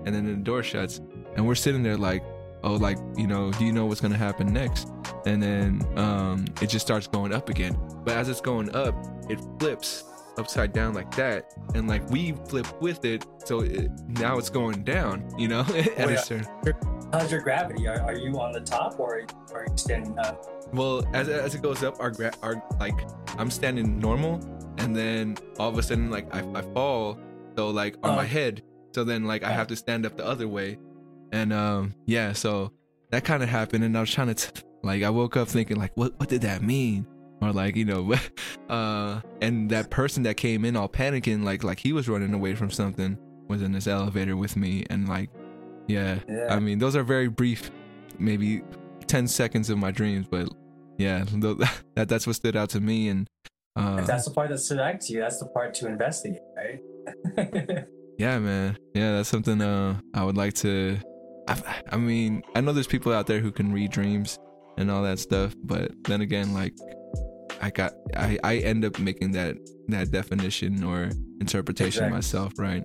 and 0.05 0.15
then 0.15 0.27
the 0.27 0.35
door 0.35 0.63
shuts 0.63 1.01
and 1.37 1.47
we're 1.47 1.55
sitting 1.55 1.83
there 1.83 1.97
like 1.97 2.23
oh 2.63 2.75
like 2.75 2.99
you 3.17 3.27
know 3.27 3.51
do 3.53 3.65
you 3.65 3.73
know 3.73 3.87
what's 3.87 4.01
gonna 4.01 4.17
happen 4.17 4.53
next? 4.53 4.89
And 5.27 5.43
then 5.43 5.83
um 5.97 6.47
it 6.61 6.69
just 6.69 6.85
starts 6.85 7.07
going 7.07 7.33
up 7.33 7.49
again. 7.49 7.79
But 8.05 8.15
as 8.17 8.29
it's 8.29 8.41
going 8.41 8.75
up 8.75 8.95
it 9.31 9.41
flips 9.59 10.05
upside 10.39 10.73
down 10.73 10.95
like 10.95 11.15
that 11.17 11.53
and 11.75 11.89
like 11.89 12.09
we 12.11 12.33
flip 12.49 12.67
with 12.83 13.05
it 13.05 13.25
so 13.45 13.61
it, 13.61 13.91
now 14.09 14.37
it's 14.39 14.51
going 14.51 14.83
down 14.85 15.25
you 15.39 15.49
know 15.49 15.61
at 15.97 16.11
a 16.11 16.19
certain 16.19 16.47
How's 17.13 17.31
your 17.31 17.43
gravity? 17.43 17.87
Are, 17.87 18.01
are 18.01 18.17
you 18.17 18.41
on 18.41 18.51
the 18.51 18.61
top 18.61 18.99
or 18.99 19.21
are 19.53 19.67
you 19.69 19.77
standing 19.77 20.19
up? 20.19 20.51
well 20.73 21.07
as, 21.15 21.29
as 21.29 21.55
it 21.55 21.63
goes 21.63 21.85
up 21.85 22.01
our 22.01 22.11
gra- 22.11 22.33
our 22.43 22.61
like 22.81 23.07
i'm 23.39 23.51
standing 23.51 23.99
normal 24.01 24.41
and 24.79 24.97
then 24.97 25.37
all 25.59 25.69
of 25.69 25.79
a 25.79 25.83
sudden 25.83 26.11
like 26.11 26.33
i, 26.35 26.41
I 26.59 26.63
fall 26.73 27.19
so 27.57 27.71
like 27.71 27.97
on 28.03 28.11
Oh. 28.13 28.17
my 28.17 28.25
head 28.25 28.63
so 28.93 29.05
then 29.05 29.25
like 29.25 29.45
i 29.45 29.51
have 29.51 29.67
to 29.69 29.77
stand 29.77 30.05
up 30.07 30.17
the 30.17 30.27
other 30.27 30.49
way 30.49 30.79
and 31.33 31.53
um 31.53 31.95
yeah 32.07 32.33
so 32.33 32.73
that 33.11 33.25
kind 33.25 33.43
of 33.45 33.49
happened 33.49 33.85
and 33.85 33.97
i 33.97 34.01
was 34.01 34.11
trying 34.11 34.35
to 34.35 34.35
t- 34.53 34.63
like 34.83 35.03
i 35.05 35.11
woke 35.11 35.37
up 35.37 35.47
thinking 35.47 35.77
like 35.77 35.93
what 35.97 36.19
what 36.19 36.29
did 36.29 36.41
that 36.41 36.63
mean 36.63 37.07
or 37.45 37.53
like 37.53 37.77
you 37.77 37.85
know 37.85 38.15
uh 38.69 39.21
and 39.41 39.71
that 39.71 39.91
person 39.91 40.23
that 40.23 40.37
came 40.37 40.65
in 40.65 40.77
all 40.77 40.89
panicking 40.89 41.45
like 41.45 41.63
like 41.65 41.79
he 41.79 41.93
was 41.93 42.09
running 42.09 42.33
away 42.35 42.55
from 42.55 42.71
something 42.71 43.19
was 43.49 43.63
in 43.63 43.73
this 43.73 43.87
elevator 43.87 44.37
with 44.37 44.57
me 44.57 44.85
and 44.91 45.09
like 45.09 45.29
yeah 45.89 46.19
Yeah. 46.29 46.47
i 46.55 46.59
mean 46.59 46.79
those 46.79 46.97
are 46.97 47.03
very 47.03 47.29
brief 47.29 47.71
maybe 48.19 48.63
10 49.07 49.27
seconds 49.29 49.69
of 49.71 49.79
my 49.79 49.91
dreams 49.91 50.27
but 50.31 50.49
yeah 50.99 51.25
tho- 51.29 51.55
that 51.95 52.09
that's 52.09 52.27
what 52.27 52.37
stood 52.37 52.57
out 52.57 52.71
to 52.71 52.81
me 52.81 53.09
and 53.09 53.29
uh 53.77 53.99
if 54.01 54.07
that's 54.07 54.25
the 54.25 54.31
part 54.31 54.49
that 54.51 54.59
stood 54.59 54.79
out 54.79 55.01
to 55.01 55.13
you, 55.13 55.21
that's 55.21 55.39
the 55.41 55.47
part 55.47 55.75
to 55.75 55.87
investigate, 55.89 56.41
right? 56.57 56.79
yeah 58.19 58.39
man 58.39 58.77
yeah 58.95 59.17
that's 59.17 59.29
something 59.29 59.61
uh 59.61 59.99
i 60.15 60.25
would 60.25 60.37
like 60.37 60.55
to 60.55 60.97
I, 61.49 61.61
I 61.91 61.97
mean 61.97 62.43
i 62.55 62.61
know 62.61 62.73
there's 62.73 62.87
people 62.87 63.13
out 63.13 63.27
there 63.27 63.41
who 63.41 63.51
can 63.53 63.73
read 63.73 63.91
dreams 63.91 64.39
and 64.79 64.91
all 64.91 65.03
that 65.03 65.19
stuff 65.19 65.55
but 65.63 65.91
then 66.05 66.21
again 66.21 66.55
like 66.55 66.75
i 67.65 67.71
got 67.71 67.93
i 68.17 68.39
i 68.45 68.55
end 68.71 68.85
up 68.85 68.99
making 68.99 69.31
that 69.33 69.57
that 69.89 70.11
definition 70.11 70.83
or 70.85 71.11
interpretation 71.41 72.05
Exactly. 72.05 72.17
myself 72.19 72.53
right? 72.59 72.85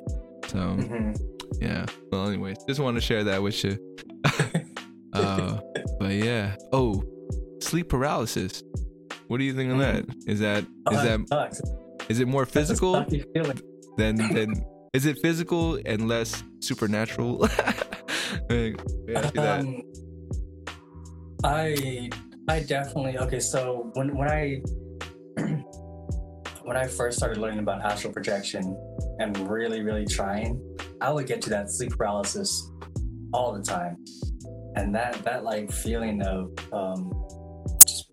So 0.51 0.57
Mhm. 0.57 1.17
yeah. 1.61 1.85
Well 2.11 2.27
anyways 2.27 2.57
just 2.67 2.79
want 2.79 2.95
to 2.99 3.01
share 3.09 3.23
that 3.29 3.39
with 3.43 3.57
you. 3.63 3.73
Uh 5.13 5.59
but 5.99 6.13
yeah. 6.13 6.55
Oh 6.71 7.03
sleep 7.61 7.89
paralysis. 7.89 8.63
What 9.27 9.37
do 9.39 9.43
you 9.43 9.53
think 9.53 9.71
of 9.73 9.79
that? 9.79 10.05
Is 10.27 10.39
that 10.39 10.65
Oh, 10.87 10.95
is 10.95 11.01
that 11.03 11.19
that 11.29 11.55
sucks. 11.55 11.61
is 12.11 12.19
it 12.19 12.27
more 12.27 12.45
physical 12.45 12.93
than 13.97 14.15
than 14.35 14.49
is 14.93 15.05
it 15.05 15.17
physical 15.25 15.79
and 15.85 16.07
less 16.07 16.43
supernatural? 16.61 17.47
Hey, 18.47 18.75
yeah, 19.07 19.19
ask 19.19 19.33
you 19.35 19.41
that. 19.41 19.59
Um, 19.61 19.81
I 21.43 22.09
I 22.49 22.61
definitely 22.61 23.19
okay. 23.19 23.39
So 23.39 23.91
when 23.93 24.17
when 24.17 24.27
I 24.27 24.61
when 26.63 26.75
I 26.75 26.87
first 26.87 27.17
started 27.17 27.37
learning 27.37 27.59
about 27.59 27.85
astral 27.85 28.11
projection 28.11 28.75
am 29.19 29.33
really, 29.47 29.81
really 29.81 30.07
trying, 30.07 30.59
I 30.99 31.11
would 31.11 31.27
get 31.27 31.43
to 31.43 31.51
that 31.51 31.69
sleep 31.71 31.91
paralysis 31.95 32.71
all 33.33 33.53
the 33.53 33.61
time. 33.61 33.97
And 34.75 34.95
that 34.95 35.23
that 35.25 35.43
like 35.43 35.71
feeling 35.71 36.23
of 36.23 36.51
um 36.73 37.13
just 37.85 38.09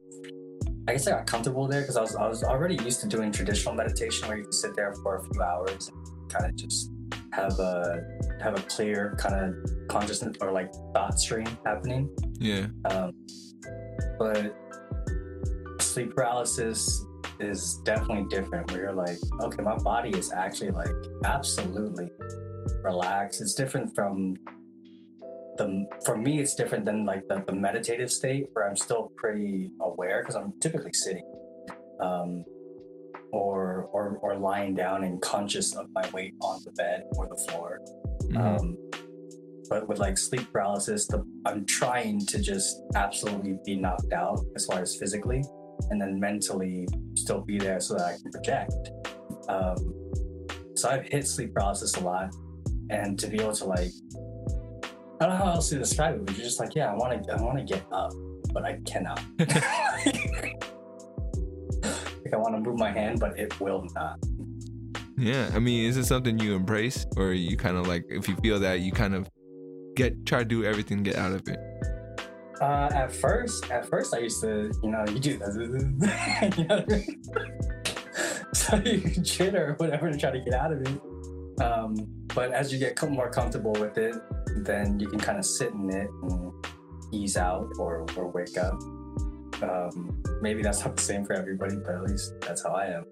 I 0.86 0.92
guess 0.92 1.06
I 1.06 1.12
got 1.12 1.26
comfortable 1.26 1.66
there 1.66 1.80
because 1.80 1.96
I 1.96 2.02
was 2.02 2.14
I 2.14 2.28
was 2.28 2.44
already 2.44 2.76
used 2.84 3.00
to 3.00 3.08
doing 3.08 3.32
traditional 3.32 3.74
meditation 3.74 4.28
where 4.28 4.36
you 4.36 4.42
can 4.42 4.52
sit 4.52 4.76
there 4.76 4.92
for 5.02 5.16
a 5.16 5.24
few 5.24 5.42
hours 5.42 5.88
and 5.88 6.30
kind 6.30 6.44
of 6.44 6.54
just 6.56 6.90
have 7.32 7.58
a 7.58 8.02
have 8.42 8.58
a 8.58 8.62
clear 8.62 9.16
kind 9.18 9.34
of 9.34 9.88
consciousness 9.88 10.36
or 10.42 10.52
like 10.52 10.70
thought 10.92 11.18
stream 11.18 11.48
happening. 11.64 12.14
Yeah. 12.38 12.66
Um, 12.84 13.12
but 14.18 14.54
sleep 15.80 16.14
paralysis 16.14 17.04
is 17.40 17.80
definitely 17.84 18.26
different 18.28 18.70
where 18.70 18.82
you're 18.82 18.92
like, 18.92 19.18
okay, 19.42 19.62
my 19.62 19.76
body 19.76 20.10
is 20.10 20.32
actually 20.32 20.70
like 20.70 20.94
absolutely 21.24 22.10
relaxed. 22.82 23.40
It's 23.40 23.54
different 23.54 23.94
from 23.94 24.36
the 25.58 25.86
for 26.04 26.16
me 26.16 26.38
it's 26.38 26.54
different 26.54 26.84
than 26.84 27.06
like 27.06 27.26
the, 27.28 27.42
the 27.46 27.54
meditative 27.54 28.10
state 28.10 28.46
where 28.52 28.68
I'm 28.68 28.76
still 28.76 29.10
pretty 29.16 29.70
aware 29.80 30.20
because 30.22 30.36
I'm 30.36 30.52
typically 30.60 30.92
sitting. 30.92 31.24
Um, 32.00 32.44
or, 33.32 33.88
or 33.92 34.18
or 34.22 34.36
lying 34.36 34.74
down 34.74 35.04
and 35.04 35.20
conscious 35.20 35.74
of 35.74 35.86
my 35.92 36.08
weight 36.10 36.34
on 36.40 36.62
the 36.64 36.70
bed 36.72 37.04
or 37.16 37.26
the 37.26 37.36
floor. 37.48 37.80
Mhm. 38.28 38.60
Um, 38.60 38.76
but 39.68 39.88
with 39.88 39.98
like 39.98 40.18
sleep 40.18 40.52
paralysis, 40.52 41.06
the, 41.06 41.24
I'm 41.44 41.64
trying 41.66 42.24
to 42.26 42.40
just 42.40 42.82
absolutely 42.94 43.58
be 43.64 43.76
knocked 43.76 44.12
out 44.12 44.44
as 44.54 44.66
far 44.66 44.80
as 44.80 44.96
physically, 44.96 45.42
and 45.90 46.00
then 46.00 46.18
mentally 46.18 46.88
still 47.14 47.40
be 47.40 47.58
there 47.58 47.80
so 47.80 47.94
that 47.94 48.04
I 48.04 48.16
can 48.20 48.32
project. 48.32 48.90
Um, 49.48 49.94
so 50.74 50.90
I've 50.90 51.06
hit 51.06 51.26
sleep 51.26 51.54
paralysis 51.54 51.94
a 51.96 52.00
lot, 52.00 52.34
and 52.90 53.18
to 53.18 53.26
be 53.26 53.40
able 53.40 53.54
to 53.54 53.64
like, 53.64 53.90
I 55.20 55.26
don't 55.26 55.30
know 55.30 55.44
how 55.44 55.52
else 55.52 55.70
to 55.70 55.78
describe 55.78 56.16
it, 56.16 56.26
but 56.26 56.36
you're 56.36 56.44
just 56.44 56.60
like, 56.60 56.74
yeah, 56.74 56.92
I 56.92 56.94
want 56.94 57.24
to, 57.24 57.32
I 57.32 57.40
want 57.40 57.58
to 57.58 57.64
get 57.64 57.84
up, 57.92 58.12
but 58.52 58.64
I 58.64 58.78
cannot. 58.84 59.20
like 59.38 60.62
I 62.32 62.36
want 62.36 62.54
to 62.54 62.60
move 62.60 62.78
my 62.78 62.90
hand, 62.90 63.20
but 63.20 63.38
it 63.38 63.58
will 63.60 63.86
not. 63.94 64.18
Yeah, 65.18 65.50
I 65.54 65.60
mean, 65.60 65.88
is 65.88 65.96
it 65.96 66.04
something 66.04 66.38
you 66.38 66.54
embrace, 66.54 67.06
or 67.16 67.32
you 67.32 67.56
kind 67.56 67.78
of 67.78 67.86
like 67.86 68.04
if 68.08 68.28
you 68.28 68.36
feel 68.36 68.60
that 68.60 68.80
you 68.80 68.92
kind 68.92 69.14
of 69.14 69.30
get 69.96 70.26
try 70.26 70.40
to 70.40 70.44
do 70.44 70.64
everything 70.64 71.02
get 71.02 71.16
out 71.16 71.32
of 71.32 71.48
it? 71.48 71.58
Uh, 72.60 72.88
at 72.92 73.12
first, 73.12 73.70
at 73.70 73.86
first, 73.86 74.14
I 74.14 74.18
used 74.18 74.40
to, 74.42 74.72
you 74.82 74.90
know, 74.90 75.04
you 75.08 75.18
do 75.18 75.38
this, 75.38 75.56
you 76.56 76.64
know 76.64 76.84
so 78.54 78.76
you 78.76 79.22
chitter 79.22 79.70
or 79.70 79.74
whatever 79.74 80.10
to 80.10 80.16
try 80.16 80.30
to 80.30 80.40
get 80.40 80.54
out 80.54 80.72
of 80.72 80.80
it. 80.80 81.62
Um, 81.62 81.96
but 82.34 82.52
as 82.52 82.72
you 82.72 82.78
get 82.78 83.00
more 83.10 83.30
comfortable 83.30 83.72
with 83.72 83.98
it, 83.98 84.14
then 84.64 84.98
you 84.98 85.08
can 85.08 85.18
kind 85.18 85.38
of 85.38 85.44
sit 85.44 85.72
in 85.72 85.90
it 85.90 86.08
and 86.22 86.52
ease 87.12 87.36
out 87.36 87.68
or, 87.78 88.06
or 88.16 88.28
wake 88.28 88.56
up. 88.56 88.74
Um, 89.62 90.22
maybe 90.40 90.62
that's 90.62 90.84
not 90.84 90.96
the 90.96 91.02
same 91.02 91.24
for 91.24 91.32
everybody, 91.34 91.76
but 91.76 91.94
at 91.94 92.02
least 92.04 92.34
that's 92.40 92.62
how 92.62 92.72
I 92.72 92.86
am. 92.86 93.04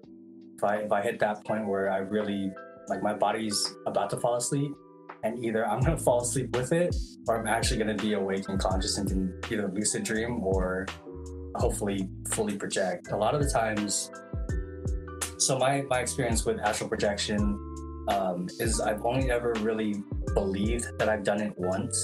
If 0.57 0.63
I 0.63 0.75
if 0.77 0.91
I 0.91 1.01
hit 1.01 1.19
that 1.19 1.43
point 1.45 1.67
where 1.67 1.91
I 1.91 1.97
really 1.97 2.51
like 2.87 3.01
my 3.01 3.13
body's 3.13 3.75
about 3.87 4.09
to 4.11 4.17
fall 4.17 4.35
asleep, 4.35 4.71
and 5.25 5.43
either 5.43 5.67
I'm 5.67 5.81
gonna 5.81 5.97
fall 5.97 6.21
asleep 6.21 6.55
with 6.55 6.71
it, 6.71 6.95
or 7.27 7.39
I'm 7.39 7.47
actually 7.47 7.79
gonna 7.79 7.95
be 7.95 8.13
awake 8.13 8.47
and 8.47 8.59
conscious 8.59 8.97
and 8.99 9.09
can 9.09 9.21
either 9.51 9.67
lucid 9.67 10.03
dream 10.03 10.43
or 10.43 10.85
hopefully 11.55 12.07
fully 12.29 12.55
project. 12.57 13.11
A 13.11 13.17
lot 13.17 13.33
of 13.33 13.41
the 13.41 13.49
times, 13.49 14.11
so 15.39 15.57
my 15.57 15.81
my 15.89 15.99
experience 15.99 16.45
with 16.45 16.59
astral 16.59 16.89
projection 16.89 17.39
um, 18.07 18.47
is 18.59 18.79
I've 18.79 19.03
only 19.03 19.31
ever 19.31 19.53
really 19.61 20.03
believed 20.35 20.85
that 20.99 21.09
I've 21.09 21.23
done 21.23 21.41
it 21.41 21.53
once 21.57 21.97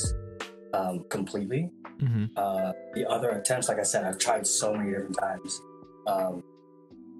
um, 0.73 1.05
completely. 1.09 1.69
hmm 1.99 2.25
Uh, 2.35 2.71
the 2.95 3.05
other 3.07 3.29
attempts, 3.29 3.69
like 3.69 3.79
I 3.79 3.83
said, 3.83 4.03
I've 4.03 4.17
tried 4.17 4.47
so 4.47 4.73
many 4.73 4.89
different 4.91 5.17
times, 5.19 5.61
um, 6.07 6.43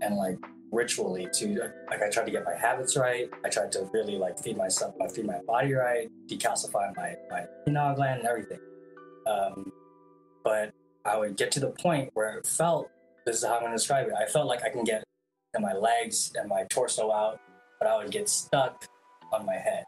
and 0.02 0.16
like 0.16 0.40
ritually 0.72 1.28
to 1.34 1.72
Like 1.90 2.02
I 2.02 2.10
tried 2.10 2.26
to 2.26 2.32
get 2.32 2.46
my 2.46 2.56
habits 2.56 2.96
right. 2.98 3.30
I 3.46 3.50
tried 3.50 3.72
to 3.74 3.90
really 3.94 4.18
like 4.18 4.40
feed 4.40 4.58
myself, 4.58 4.96
I 5.02 5.08
feed 5.10 5.26
my 5.26 5.40
body 5.46 5.74
right, 5.74 6.10
decalcify 6.28 6.96
my 6.96 7.16
my 7.30 7.46
pineal 7.66 7.94
gland 7.96 8.20
and 8.20 8.28
everything. 8.28 8.60
Um, 9.28 9.72
but 10.44 10.74
I 11.06 11.18
would 11.18 11.36
get 11.38 11.52
to 11.52 11.60
the 11.60 11.70
point 11.70 12.12
where 12.14 12.38
it 12.38 12.46
felt. 12.46 12.90
This 13.26 13.38
is 13.38 13.46
how 13.46 13.58
I'm 13.58 13.66
to 13.66 13.72
describe 13.72 14.08
it. 14.08 14.14
I 14.20 14.26
felt 14.26 14.48
like 14.48 14.64
I 14.64 14.70
can 14.70 14.84
get 14.84 15.04
my 15.60 15.74
legs 15.74 16.32
and 16.36 16.50
my 16.50 16.64
torso 16.70 17.12
out, 17.12 17.40
but 17.78 17.88
I 17.88 17.98
would 17.98 18.12
get 18.12 18.30
stuck 18.30 18.86
on 19.32 19.46
my 19.46 19.56
head, 19.56 19.84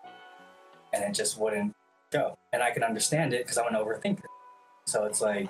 and 0.93 1.03
it 1.03 1.13
just 1.13 1.39
wouldn't 1.39 1.73
go. 2.11 2.38
And 2.51 2.61
I 2.61 2.71
can 2.71 2.84
understand 2.84 3.34
it 3.34 3.43
because 3.43 3.57
I'm 3.57 3.73
an 3.73 3.73
overthinker. 3.73 4.25
So 4.86 5.05
it's 5.05 5.21
like 5.21 5.49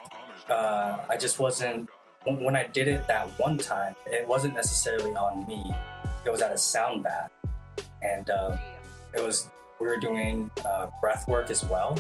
uh, 0.50 1.00
I 1.10 1.18
just 1.18 1.40
wasn't 1.40 1.90
when 2.26 2.56
I 2.56 2.68
did 2.68 2.88
it 2.88 3.08
that 3.08 3.28
one 3.40 3.58
time. 3.58 3.96
It 4.06 4.28
wasn't 4.28 4.54
necessarily 4.54 5.12
on 5.12 5.48
me. 5.48 5.74
It 6.26 6.30
was 6.30 6.42
at 6.42 6.52
a 6.52 6.58
sound 6.58 7.04
bath, 7.04 7.32
and 8.02 8.30
um, 8.30 8.58
it 9.14 9.22
was 9.22 9.50
we 9.80 9.88
were 9.88 9.98
doing 9.98 10.50
uh, 10.66 10.88
breath 11.02 11.28
work 11.28 11.50
as 11.50 11.64
well, 11.66 11.98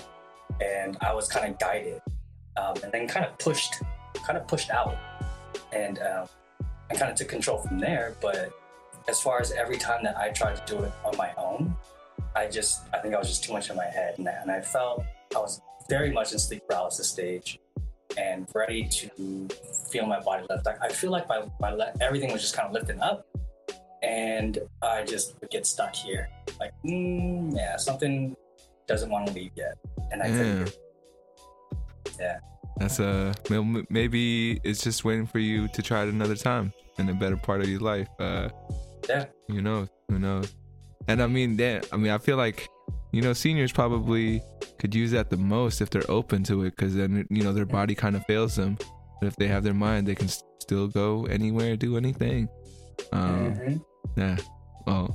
and 0.61 0.97
I 1.01 1.13
was 1.13 1.27
kind 1.27 1.51
of 1.51 1.59
guided, 1.59 2.01
um, 2.57 2.75
and 2.83 2.91
then 2.91 3.07
kind 3.07 3.25
of 3.25 3.37
pushed, 3.37 3.75
kind 4.25 4.37
of 4.37 4.47
pushed 4.47 4.69
out, 4.69 4.97
and 5.73 5.99
um, 5.99 6.27
I 6.89 6.95
kind 6.95 7.11
of 7.11 7.17
took 7.17 7.27
control 7.27 7.57
from 7.57 7.79
there. 7.79 8.15
But 8.21 8.53
as 9.09 9.19
far 9.19 9.41
as 9.41 9.51
every 9.51 9.77
time 9.77 10.03
that 10.03 10.17
I 10.17 10.29
tried 10.29 10.55
to 10.55 10.73
do 10.73 10.81
it 10.83 10.91
on 11.03 11.17
my 11.17 11.31
own, 11.37 11.75
I 12.35 12.47
just 12.47 12.83
I 12.93 12.99
think 12.99 13.13
I 13.13 13.19
was 13.19 13.27
just 13.27 13.43
too 13.43 13.51
much 13.51 13.69
in 13.69 13.75
my 13.75 13.85
head, 13.85 14.15
and 14.17 14.27
and 14.27 14.49
I 14.49 14.61
felt 14.61 15.03
I 15.35 15.39
was 15.39 15.61
very 15.89 16.11
much 16.11 16.31
in 16.31 16.39
sleep 16.39 16.63
paralysis 16.65 17.09
stage 17.09 17.59
and 18.17 18.47
ready 18.53 18.87
to 18.87 19.47
feel 19.89 20.05
my 20.05 20.19
body 20.21 20.45
lift. 20.49 20.67
I, 20.67 20.75
I 20.81 20.89
feel 20.89 21.11
like 21.11 21.27
my, 21.27 21.43
my 21.59 21.71
le- 21.71 21.93
everything 22.01 22.31
was 22.31 22.41
just 22.41 22.55
kind 22.55 22.67
of 22.67 22.73
lifting 22.73 22.99
up, 23.01 23.25
and 24.01 24.59
I 24.81 25.03
just 25.03 25.39
would 25.39 25.49
get 25.49 25.65
stuck 25.65 25.95
here. 25.95 26.29
Like, 26.59 26.71
mm, 26.85 27.55
yeah, 27.55 27.77
something 27.77 28.35
doesn't 28.87 29.09
want 29.09 29.27
to 29.27 29.33
leave 29.33 29.51
yet, 29.55 29.77
and 30.11 30.21
I 30.21 30.27
couldn't. 30.27 30.77
Yeah. 32.19 32.39
That's 32.77 32.99
uh 32.99 33.33
m- 33.49 33.85
maybe 33.89 34.59
it's 34.63 34.83
just 34.83 35.05
waiting 35.05 35.27
for 35.27 35.39
you 35.39 35.67
to 35.69 35.81
try 35.81 36.03
it 36.03 36.09
another 36.09 36.35
time 36.35 36.73
in 36.97 37.07
a 37.09 37.13
better 37.13 37.37
part 37.37 37.61
of 37.61 37.69
your 37.69 37.79
life. 37.79 38.07
Uh, 38.19 38.49
yeah, 39.07 39.25
who 39.47 39.61
knows? 39.61 39.89
Who 40.09 40.19
knows? 40.19 40.53
And 41.07 41.21
I 41.21 41.27
mean, 41.27 41.55
that 41.57 41.87
I 41.91 41.97
mean, 41.97 42.11
I 42.11 42.17
feel 42.17 42.37
like 42.37 42.67
you 43.11 43.21
know 43.21 43.33
seniors 43.33 43.71
probably 43.71 44.41
could 44.79 44.93
use 44.95 45.11
that 45.11 45.29
the 45.29 45.37
most 45.37 45.81
if 45.81 45.89
they're 45.89 46.09
open 46.09 46.43
to 46.43 46.63
it, 46.63 46.71
because 46.71 46.95
then 46.95 47.25
you 47.29 47.43
know 47.43 47.53
their 47.53 47.65
body 47.65 47.95
kind 47.95 48.15
of 48.15 48.25
fails 48.25 48.55
them, 48.55 48.77
but 49.21 49.27
if 49.27 49.35
they 49.35 49.47
have 49.47 49.63
their 49.63 49.73
mind, 49.73 50.07
they 50.07 50.15
can 50.15 50.27
s- 50.27 50.43
still 50.59 50.87
go 50.87 51.25
anywhere, 51.27 51.75
do 51.75 51.97
anything. 51.97 52.47
Um, 53.11 53.53
Mhm. 53.55 53.85
Yeah. 54.17 54.37
Oh. 54.87 55.09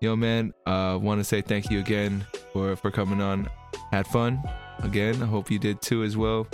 Yo, 0.00 0.16
man. 0.16 0.52
Uh, 0.66 0.98
want 1.00 1.20
to 1.20 1.24
say 1.24 1.40
thank 1.42 1.70
you 1.70 1.78
again 1.78 2.24
for 2.52 2.74
for 2.76 2.90
coming 2.90 3.20
on. 3.20 3.48
Had 3.92 4.06
fun 4.06 4.42
again. 4.82 5.22
I 5.22 5.26
hope 5.26 5.50
you 5.50 5.58
did 5.58 5.82
too 5.82 6.02
as 6.04 6.16
well. 6.16 6.46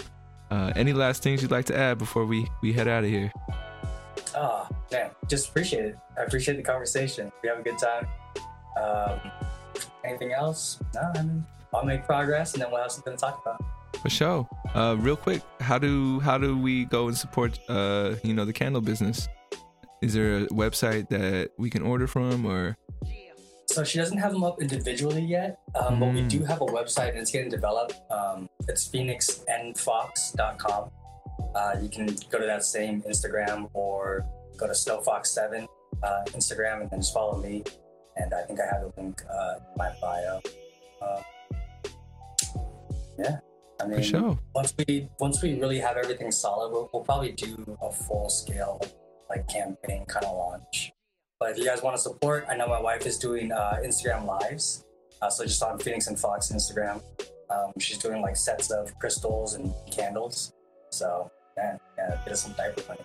Uh, 0.50 0.72
any 0.76 0.92
last 0.92 1.22
things 1.22 1.42
you'd 1.42 1.50
like 1.50 1.66
to 1.66 1.76
add 1.76 1.98
before 1.98 2.24
we 2.26 2.46
we 2.62 2.72
head 2.72 2.88
out 2.88 3.04
of 3.04 3.10
here? 3.10 3.30
Oh, 4.36 4.68
man, 4.92 5.10
just 5.28 5.48
appreciate 5.48 5.84
it. 5.86 5.96
I 6.18 6.22
appreciate 6.22 6.56
the 6.56 6.62
conversation. 6.62 7.30
We 7.42 7.48
have 7.48 7.58
a 7.58 7.62
good 7.62 7.78
time. 7.78 8.06
Um, 8.82 9.20
anything 10.04 10.32
else? 10.32 10.78
No, 10.94 11.00
I 11.14 11.22
mean, 11.22 11.44
I'll 11.74 11.84
make 11.84 12.04
progress, 12.04 12.52
and 12.54 12.62
then 12.62 12.70
we'll 12.70 12.82
have 12.82 12.92
something 12.92 13.12
to 13.14 13.18
talk 13.18 13.40
about. 13.42 13.62
For 14.02 14.10
sure. 14.10 14.46
Uh, 14.74 14.96
real 14.98 15.16
quick, 15.16 15.42
how 15.60 15.78
do 15.78 16.20
how 16.20 16.36
do 16.38 16.56
we 16.58 16.84
go 16.86 17.08
and 17.08 17.16
support 17.16 17.58
uh 17.68 18.14
you 18.22 18.34
know 18.34 18.44
the 18.44 18.52
candle 18.52 18.80
business? 18.82 19.26
Is 20.02 20.12
there 20.14 20.36
a 20.38 20.46
website 20.48 21.08
that 21.08 21.50
we 21.58 21.70
can 21.70 21.82
order 21.82 22.06
from 22.06 22.44
or? 22.46 22.76
So 23.68 23.82
she 23.82 23.98
doesn't 23.98 24.18
have 24.18 24.32
them 24.32 24.44
up 24.44 24.62
individually 24.62 25.22
yet, 25.22 25.58
um, 25.74 25.98
but 25.98 26.12
we 26.14 26.20
Mm. 26.22 26.28
do 26.28 26.44
have 26.44 26.60
a 26.62 26.66
website 26.66 27.08
and 27.10 27.18
it's 27.18 27.32
getting 27.32 27.50
developed. 27.50 27.94
Um, 28.12 28.48
it's 28.68 28.86
phoenixnfox.com. 28.88 30.90
Uh, 31.54 31.74
you 31.82 31.88
can 31.88 32.06
go 32.30 32.38
to 32.38 32.46
that 32.46 32.64
same 32.64 33.02
Instagram 33.02 33.68
or 33.74 34.24
go 34.56 34.66
to 34.66 34.72
snowfox7 34.72 35.66
uh, 36.02 36.22
Instagram 36.28 36.82
and 36.82 36.90
then 36.90 37.00
just 37.00 37.14
follow 37.14 37.38
me. 37.38 37.64
And 38.16 38.32
I 38.32 38.42
think 38.42 38.60
I 38.60 38.66
have 38.66 38.82
the 38.82 38.92
link 39.00 39.22
uh, 39.30 39.54
in 39.58 39.76
my 39.76 39.90
bio. 40.00 40.40
Uh, 41.02 41.22
yeah, 43.18 43.38
I 43.80 43.86
mean, 43.86 44.02
sure. 44.02 44.38
once 44.54 44.74
we 44.78 45.08
once 45.20 45.42
we 45.42 45.58
really 45.60 45.78
have 45.78 45.96
everything 45.96 46.30
solid, 46.30 46.72
we'll, 46.72 46.90
we'll 46.92 47.02
probably 47.02 47.32
do 47.32 47.78
a 47.82 47.92
full 47.92 48.28
scale 48.28 48.80
like 49.28 49.48
campaign 49.48 50.04
kind 50.06 50.24
of 50.24 50.36
launch. 50.36 50.92
But 51.38 51.50
if 51.50 51.58
you 51.58 51.64
guys 51.64 51.82
want 51.82 51.96
to 51.96 52.02
support, 52.02 52.46
I 52.48 52.56
know 52.56 52.66
my 52.66 52.80
wife 52.80 53.04
is 53.04 53.18
doing 53.18 53.52
uh, 53.52 53.80
Instagram 53.84 54.26
lives, 54.26 54.84
uh, 55.20 55.28
so 55.28 55.44
just 55.44 55.62
on 55.62 55.78
Phoenix 55.78 56.06
and 56.06 56.18
Fox 56.18 56.50
Instagram, 56.50 57.02
um, 57.50 57.72
she's 57.78 57.98
doing 57.98 58.22
like 58.22 58.36
sets 58.36 58.70
of 58.70 58.98
crystals 58.98 59.54
and 59.54 59.72
candles. 59.90 60.52
So 60.90 61.30
man, 61.56 61.78
yeah, 61.98 62.18
get 62.24 62.32
us 62.32 62.42
some 62.42 62.52
diaper 62.52 62.82
money. 62.88 63.04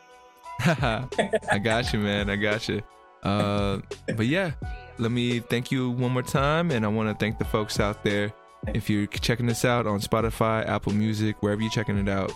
I 1.52 1.60
got 1.60 1.92
you, 1.92 2.00
man. 2.00 2.30
I 2.30 2.36
got 2.36 2.68
you. 2.70 2.82
Uh, 3.24 3.80
but 4.16 4.28
yeah, 4.28 4.52
let 4.98 5.12
me 5.12 5.40
thank 5.40 5.72
you 5.72 5.90
one 5.92 6.12
more 6.12 6.24
time, 6.24 6.72
and 6.72 6.86
I 6.86 6.88
want 6.88 7.10
to 7.10 7.16
thank 7.16 7.38
the 7.38 7.46
folks 7.46 7.80
out 7.80 8.04
there. 8.04 8.32
If 8.74 8.90
you're 8.90 9.08
checking 9.08 9.48
this 9.48 9.66
out 9.66 9.88
on 9.88 10.00
Spotify, 10.00 10.68
Apple 10.68 10.94
Music, 10.94 11.42
wherever 11.42 11.62
you're 11.62 11.72
checking 11.72 11.98
it 11.98 12.08
out, 12.08 12.32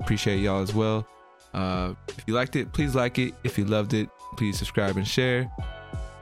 appreciate 0.00 0.40
y'all 0.40 0.62
as 0.62 0.74
well. 0.74 1.06
Uh, 1.54 1.94
if 2.08 2.24
you 2.26 2.34
liked 2.34 2.56
it, 2.56 2.72
please 2.72 2.94
like 2.94 3.18
it. 3.18 3.34
If 3.44 3.58
you 3.58 3.64
loved 3.64 3.94
it, 3.94 4.08
please 4.36 4.58
subscribe 4.58 4.96
and 4.96 5.06
share. 5.06 5.50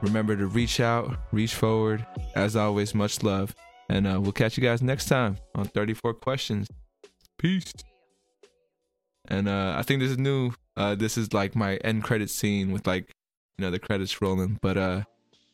Remember 0.01 0.35
to 0.35 0.47
reach 0.47 0.79
out, 0.79 1.17
reach 1.31 1.55
forward. 1.55 2.05
As 2.35 2.55
always, 2.55 2.93
much 2.93 3.23
love. 3.23 3.55
And 3.89 4.07
uh, 4.07 4.19
we'll 4.21 4.31
catch 4.31 4.57
you 4.57 4.63
guys 4.63 4.81
next 4.81 5.05
time 5.05 5.37
on 5.55 5.65
34 5.65 6.15
Questions. 6.15 6.67
Peace. 7.37 7.73
And 9.27 9.47
uh, 9.47 9.75
I 9.77 9.83
think 9.83 10.01
this 10.01 10.11
is 10.11 10.17
new. 10.17 10.51
Uh, 10.75 10.95
this 10.95 11.17
is 11.17 11.33
like 11.33 11.55
my 11.55 11.75
end 11.77 12.03
credit 12.03 12.29
scene 12.29 12.71
with 12.71 12.87
like, 12.87 13.11
you 13.57 13.65
know, 13.65 13.71
the 13.71 13.79
credits 13.79 14.21
rolling. 14.21 14.57
But 14.61 14.77
uh, 14.77 15.03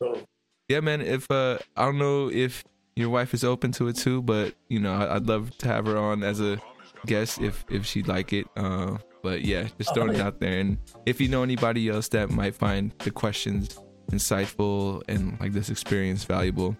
Cool. 0.00 0.22
yeah, 0.68 0.80
man. 0.80 1.00
If 1.00 1.30
uh, 1.30 1.58
I 1.76 1.84
don't 1.86 1.98
know 1.98 2.30
if 2.30 2.64
your 2.96 3.10
wife 3.10 3.34
is 3.34 3.44
open 3.44 3.72
to 3.72 3.88
it 3.88 3.96
too, 3.96 4.22
but 4.22 4.54
you 4.68 4.80
know, 4.80 4.94
I'd 4.94 5.26
love 5.26 5.56
to 5.58 5.68
have 5.68 5.86
her 5.86 5.96
on 5.96 6.22
as 6.22 6.40
a 6.40 6.60
guest 7.06 7.40
if 7.40 7.64
if 7.70 7.86
she'd 7.86 8.08
like 8.08 8.32
it. 8.32 8.46
Uh, 8.56 8.98
but 9.22 9.42
yeah, 9.42 9.68
just 9.78 9.94
throwing 9.94 10.14
it 10.14 10.20
out 10.20 10.40
there. 10.40 10.58
And 10.58 10.78
if 11.06 11.20
you 11.20 11.28
know 11.28 11.42
anybody 11.42 11.88
else 11.88 12.08
that 12.08 12.30
might 12.30 12.54
find 12.54 12.92
the 12.98 13.10
questions 13.10 13.78
insightful 14.10 15.02
and 15.08 15.38
like 15.40 15.52
this 15.52 15.68
experience 15.70 16.24
valuable, 16.24 16.76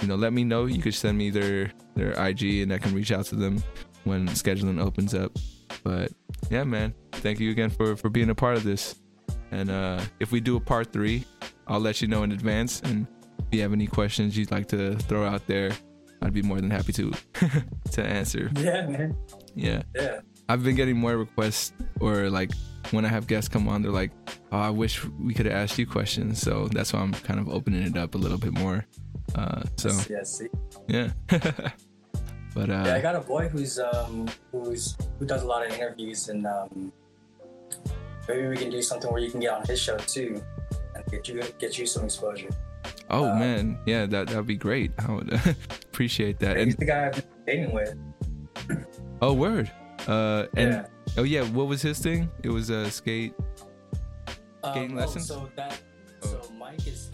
you 0.00 0.08
know, 0.08 0.16
let 0.16 0.32
me 0.32 0.44
know. 0.44 0.66
You 0.66 0.80
could 0.80 0.94
send 0.94 1.18
me 1.18 1.30
their 1.30 1.72
their 1.94 2.12
IG 2.12 2.62
and 2.62 2.72
I 2.72 2.78
can 2.78 2.94
reach 2.94 3.12
out 3.12 3.24
to 3.26 3.36
them 3.36 3.62
when 4.04 4.28
scheduling 4.28 4.80
opens 4.80 5.14
up. 5.14 5.32
But 5.82 6.12
yeah, 6.50 6.64
man, 6.64 6.94
thank 7.12 7.40
you 7.40 7.50
again 7.50 7.70
for 7.70 7.96
for 7.96 8.08
being 8.08 8.30
a 8.30 8.34
part 8.34 8.56
of 8.56 8.64
this. 8.64 8.94
And 9.50 9.70
uh, 9.70 10.00
if 10.20 10.30
we 10.30 10.40
do 10.40 10.56
a 10.56 10.60
part 10.60 10.92
three, 10.92 11.24
I'll 11.68 11.80
let 11.80 12.00
you 12.00 12.08
know 12.08 12.22
in 12.22 12.32
advance. 12.32 12.80
And 12.80 13.06
if 13.38 13.46
you 13.52 13.62
have 13.62 13.72
any 13.72 13.86
questions 13.86 14.36
you'd 14.36 14.50
like 14.50 14.68
to 14.68 14.96
throw 14.96 15.24
out 15.24 15.46
there, 15.46 15.70
I'd 16.22 16.32
be 16.32 16.42
more 16.42 16.60
than 16.60 16.70
happy 16.70 16.92
to 16.94 17.12
to 17.92 18.02
answer. 18.04 18.50
Yeah, 18.56 18.86
man. 18.86 19.16
Yeah. 19.54 19.82
Yeah. 19.94 20.20
I've 20.48 20.64
been 20.64 20.76
getting 20.76 20.96
more 20.96 21.16
requests 21.16 21.72
or 22.00 22.30
like 22.30 22.50
when 22.90 23.04
I 23.04 23.08
have 23.08 23.26
guests 23.26 23.48
come 23.48 23.68
on, 23.68 23.82
they're 23.82 23.92
like, 23.92 24.12
"Oh, 24.50 24.58
I 24.58 24.70
wish 24.70 25.04
we 25.04 25.34
could 25.34 25.44
have 25.46 25.54
asked 25.54 25.78
you 25.78 25.86
questions." 25.86 26.40
So 26.40 26.68
that's 26.72 26.92
why 26.92 27.00
I'm 27.00 27.12
kind 27.12 27.38
of 27.38 27.48
opening 27.50 27.82
it 27.82 27.96
up 27.98 28.14
a 28.14 28.18
little 28.18 28.38
bit 28.38 28.52
more. 28.52 28.86
Uh, 29.34 29.62
so 29.76 29.90
Yeah, 30.08 30.22
see. 30.22 30.48
yeah, 30.88 31.10
but 32.54 32.68
Yeah, 32.70 32.84
I 32.84 32.98
uh, 32.98 33.00
got 33.02 33.14
a 33.14 33.20
boy 33.20 33.48
who's 33.48 33.78
um 33.78 34.26
who's 34.50 34.96
who 35.18 35.26
does 35.26 35.42
a 35.42 35.46
lot 35.46 35.66
of 35.66 35.72
interviews 35.72 36.30
and 36.30 36.46
um 36.46 36.92
maybe 38.26 38.48
we 38.48 38.56
can 38.56 38.70
do 38.70 38.80
something 38.80 39.10
where 39.12 39.20
you 39.20 39.30
can 39.30 39.40
get 39.40 39.52
on 39.52 39.66
his 39.66 39.78
show 39.78 39.98
too 39.98 40.42
get 41.10 41.28
you 41.28 41.42
get 41.58 41.78
you 41.78 41.86
some 41.86 42.04
exposure. 42.04 42.50
oh 43.10 43.30
uh, 43.30 43.34
man, 43.38 43.78
yeah, 43.86 44.06
that 44.06 44.28
that'd 44.28 44.46
be 44.46 44.56
great. 44.56 44.92
I 44.98 45.12
would 45.12 45.32
appreciate 45.90 46.38
that. 46.40 46.56
He's 46.56 46.74
And 46.74 46.78
the 46.78 46.84
guy 46.84 47.06
I've 47.06 47.14
been 47.14 47.24
dating 47.46 47.72
with. 47.72 47.94
oh, 49.22 49.32
word. 49.32 49.70
Uh, 50.06 50.46
and 50.56 50.72
yeah. 50.72 50.86
oh 51.16 51.22
yeah, 51.24 51.42
what 51.42 51.66
was 51.66 51.82
his 51.82 51.98
thing? 51.98 52.30
It 52.42 52.50
was 52.50 52.70
uh, 52.70 52.88
skate. 52.90 53.34
Um, 54.62 54.72
skating 54.72 54.92
oh, 54.96 55.00
lessons? 55.00 55.26
so 55.26 55.50
that 55.56 55.80
Oh. 56.22 56.26
so 56.42 56.52
Mike 56.52 56.86
is 56.86 57.10